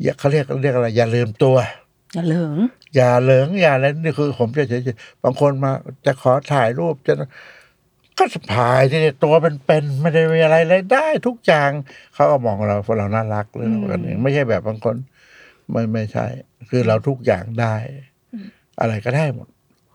[0.02, 1.58] อย่าเขาเรียกเรียกอะไร อย่าลืมตัว
[2.14, 2.56] อย่าเหลิง
[2.96, 5.72] อย่าเหลิงอย่าอะไรนี่คือ ผมจะเฉยๆบางคนมา
[6.06, 7.14] จะขอถ่ายรูปจะ
[8.18, 11.70] ก็สบายที่ตัวเป็นๆไม่ได้มีอะไรเลยได้ทุกอย่าง
[12.14, 14.96] เขาก็มองเราเราน่ารักเลยกันเองไม่ใช่แบบบางคน
[15.72, 16.26] ไม่ไม่ใช่
[16.70, 17.76] คือเราทุกอย่างได้
[18.80, 19.48] อะไรก็ได้หมด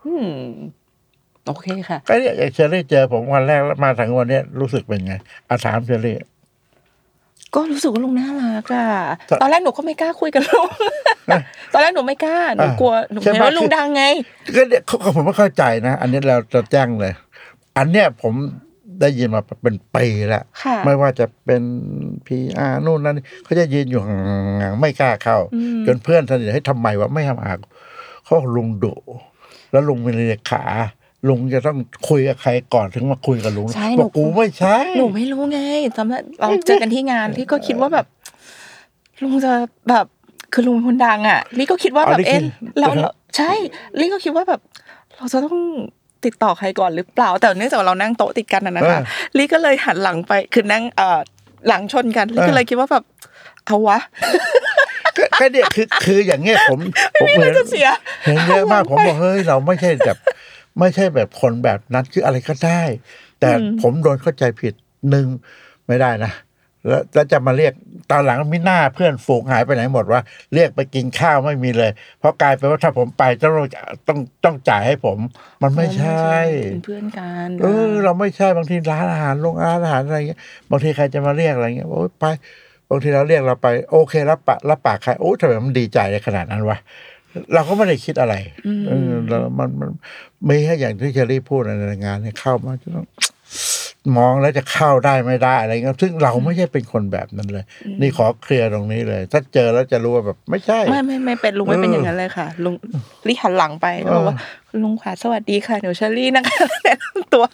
[0.03, 0.31] อืม
[1.45, 5.13] โอเคค่ะ ก็เนี่ยอย่างเชอรี่เจอผมวันแรกแล้วมาถึงวันเนี้ยรู้สึกเป็นไง
[5.49, 6.17] อาถามเชอรี่
[7.55, 8.87] ก็รู้สึกว่าลุงน่ารักอะ
[9.27, 10.69] แต่ตอนแรกหนูก็ไม่กล้าคุยกับลุง
[11.73, 14.03] ตอนแรกหนูไม่กล้าหนูอะกลัวหนูใช่เห็นปะว่าลุงคือดังไง
[14.55, 17.13] ก็เนี่ยเขาเขาผมไม่เข้าใจนะ อันนี้เราจะแจ้งเลย
[17.77, 18.33] อันเนี้ยผม
[19.01, 21.61] ได้ยินมาเป็นปีแล้วค่ะไม่ว่าจะเป็น
[22.25, 27.53] พีอาร์นู่นนั่นนี่เขาจะยืนอยู่ห่างๆไม่กล้าเข้าอืมจนเพื่อนสนิทให้ทำไมวะไม่ทำหา
[28.23, 28.93] เขาบอกลุงดุ
[29.71, 30.63] แล้วลุงเป็นเลขา
[31.27, 31.77] ลุงจะต้อง
[32.09, 35.59] คุยกับใครก่อนถึงมาคุยกับลุงใช่หนูบอกกูไม่ใช่หนูไม่รู้ไง
[35.97, 38.05] ตอนนั้นเราเจอกันที่งานลี่ก็คิดว่าแบบ
[39.21, 39.53] ลุงจะ
[39.89, 40.05] แบบ
[40.53, 42.39] คือลุงเป็นคนดังอะลี่ก็คิดว่าแบบเอ๊ะ
[42.79, 43.51] เราเราใช่
[43.99, 44.61] ลี่ก็คิดว่าแบบ
[45.17, 45.59] เราจะต้อง
[46.25, 48.99] ติดต่อใครก่อนหรือเปล่า แต่เนื่องจากว่าเรานั่งโต๊ะติดกันนะนะคะ
[49.37, 51.19] ลี่ก็เลยหันหลังไปคือนั่งเอ่อ
[51.67, 53.03] หลังชนกันลี่ก็เลยคิดว่าแบบ
[53.65, 53.99] เอาวะ
[55.17, 56.79] ก็ก็เนี่ยคือคืออย่างเงี้ยผม
[57.19, 57.87] ผมไม่เห็นจะเสีย
[58.25, 60.17] เห็นเยอะมากผมบอกเฮ้ยเราไม่ใช่แบบ
[60.79, 62.81] ไม่ใช่แบบคนแบบนั้นคืออะไรก็ได้
[63.39, 63.49] แต่
[63.81, 64.73] ผมโดนเข้าใจผิด
[65.09, 65.27] หนึ่ง
[65.87, 66.31] ไม่ได้นะ
[66.87, 67.73] แล้วแล้วจะมาเรียก
[68.11, 70.21] ตอนหลังมิหน้าเพื่อนฝูงหายไปไหนหมดว่า
[70.53, 73.53] เรียกไปกินข้าวไม่มีเลย เพราะกลายเป็นว่าถ้าผมไปต้อง
[74.07, 75.17] ต้องต้องจ่ายให้ผม
[75.61, 76.31] มันไม่ใช่
[76.71, 80.41] เป็นเพื่อนกันเออเราไม่ใช่บางทีร้านอาหารโรงร้านอาหารอะไรเงี้ย
[80.71, 82.25] บางทีใครจะมาเรียกอะไรเงี้ยโอ้ยไป
[82.89, 86.77] บางทีเราเรียกเราไป โอเครับปากรับปากใครโอ้ยทำไมมันดีใจในขนาดนั้นวะ
[87.53, 88.35] เราก็ไม่ได้คิดอะไร
[88.87, 89.89] เออแล้วมันมัน
[90.45, 93.05] ไม่ใช่อย่างที่เชอรี่พูดในงานเนี่ยเข้ามาจะต้อง
[94.17, 97.65] มองแล้วจะเข้าได้ไม่ได้อะไรเงี้ยซึ่งเราไม่ใช่เป็นคนแบบนั้นเลย
[98.01, 102.73] นี่ขอเคลียร์ตรงนี้เลย ถ้าเจอแล้วจะรู้ว่าแบบไม่ใช่ ไม่ไม่ไม่เป็นลุงไม่เป็นเออออย่างนั้นเลยค่ะ ลุง
[103.27, 104.35] ลี่หันหลังไปแล้วบอกว่า
[104.67, 107.45] คุณลุงค่ะสวัสดีค่ะหนูเชอรี่นะคะแนะนำตัว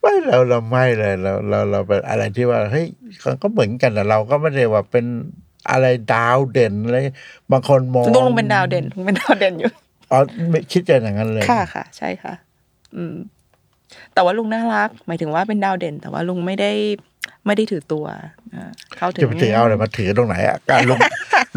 [0.00, 2.86] ไม่เราเราไม่เลยเราเราเราเป็นอะไรที่ว่าเฮ้ย
[3.24, 5.06] มันก็เหมือนกันแต่เราก็ไม่ได้ว่าเป็น
[5.70, 6.96] อะไรดาวเด่นอะไร
[7.52, 9.70] บางคนมองลุงลุงเป็นดาวเด่นลุงเป็นดาวเด่นอยู่
[10.12, 10.20] อ๋อ
[10.50, 12.34] ไม่คิดจะอย่างนั้นเลยค่ะค่ะ ใช่ค่ะ
[12.96, 13.16] อืม
[14.14, 16.72] แต่ว่าลุงน่ารัก หมายถึงว่าเป็นดาวเด่น แต่ว่าลุงไม่ได้
[17.46, 18.06] ไม่ได้ถือตัว
[18.54, 20.98] อ่าเข้าถึงจะไปถือเอาอะไรมาถือตรงไหนอะการลุง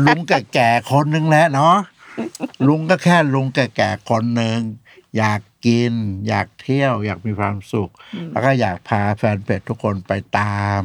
[0.05, 1.75] ลุงแก่ๆคนหนึ่งแหละเนาะ
[2.67, 4.59] ลุงก็แค่ลุงแก่ๆคนหนึ่ง
[5.17, 5.93] อยากกิน
[6.27, 7.89] อยากเที่ยว อยากมีความสุข
[8.31, 10.81] แล้วก็อยากพาแฟนเป็ดทุกคนไปตาม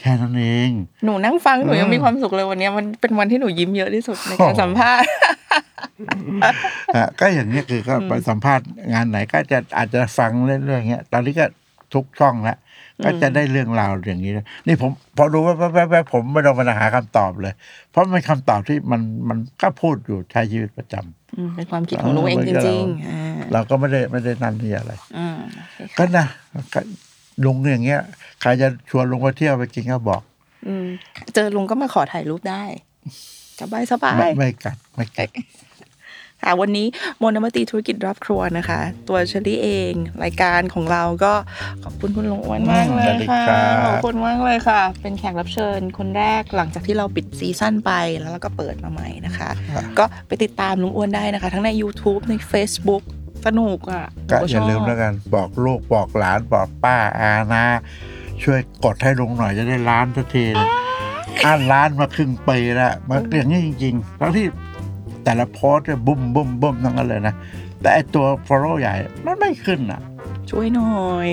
[0.00, 0.70] แค่นั้นเอง
[1.04, 5.08] หนูนั่งฟังหนูยังอืมมีความสุขเลยวันเนี้ยมันเป็นวันที่หนูยิ้มเยอะที่สุดในการสัมภาษณ์
[6.96, 11.46] อะก็อย่างนี้ยคือก็ไปสัมภาษณ์งานไหนก็จะอาจจะฟังเรื่อยๆอย่างเงี้ยตอนนี้ก็
[11.94, 12.58] ทุกช่องแล้ว
[13.04, 15.54] ก็จะได้เรื่องราวอย่างนี้นะนี่ผมพอรู้ว่า
[15.90, 17.54] แวบๆผมไม่ต้องมาหาคำตอบเลย
[17.90, 25.36] เพราะมันเป็นคำตอบที่มันมันก็พูดอยู่ใช้ชีวิตประจำอืมเป็นความคิดของลุงเองจริงๆอ่าเราก็ไม่ได้ไม่ได้นั่นนี่อะไรอืม
[25.78, 26.26] โอเคก็ค่ะนะ
[26.74, 26.80] ก็
[27.44, 28.00] ลุงอย่างเงี้ย
[28.40, 30.22] ใครจะชวนลุงไปเที่ยวไปกินก็บอก
[30.66, 30.86] อืม
[31.34, 32.64] เจอลุงก็มาขอถ่ายรูปได้
[33.60, 35.28] สบายสบาไม่ยไม่กัดไม่กัด
[36.42, 36.86] ค่ะวันนี้
[37.18, 39.92] โมนมัตตีธุรกิจรอบครัวนะคะ ตัวเชอรี่เอง
[40.24, 41.32] รายการของเราก็
[41.84, 49.50] ขอบคุณคุณลุงอ้วนมากเลยสวัสดีค่ะครับขอบคุณมากเลยค่ะ เป็นแขกรับเชิญคนแรกหลังจากที่เราปิดซีซั่นไปแล้วเราก็เปิดมาใหม่นะคะ
[49.98, 53.02] ก็ไปติดตามลุงอ้วนได้นะคะ ทั้งใน YouTube ใน Facebook
[53.46, 57.64] สนุกอะก็หนูอย่าลืมชบแล้วกัน บอกลูกบอกหลานบอกป้าอานา
[58.44, 60.68] ช่วยกดให้ลุงหน่อยจะได้ล้านสักทีนะ
[61.44, 64.46] อ่านล้านมาครึ่งปีแล้วมันอย่างนี้จริงๆทั้งที่
[65.24, 67.34] แต่ละโพสต์เนี่ยบุ้มบุ้มบุ้มทั้งนั้นเลยนะ
[67.80, 68.94] แต่ไอตัว follow ใหญ่
[69.26, 70.00] มันไม่ขึ้นอะ
[70.50, 71.28] ช่วยหน่อย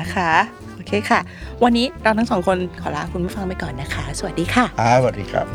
[0.00, 0.32] นะคะ
[0.74, 1.20] โอเคค่ะ
[1.64, 5.46] วันนี้เราทั้งสองคนขอลาคุณผู้ฟังไปก่อนนะคะ สวัสดีค่ะอ่าสวัสดีครับ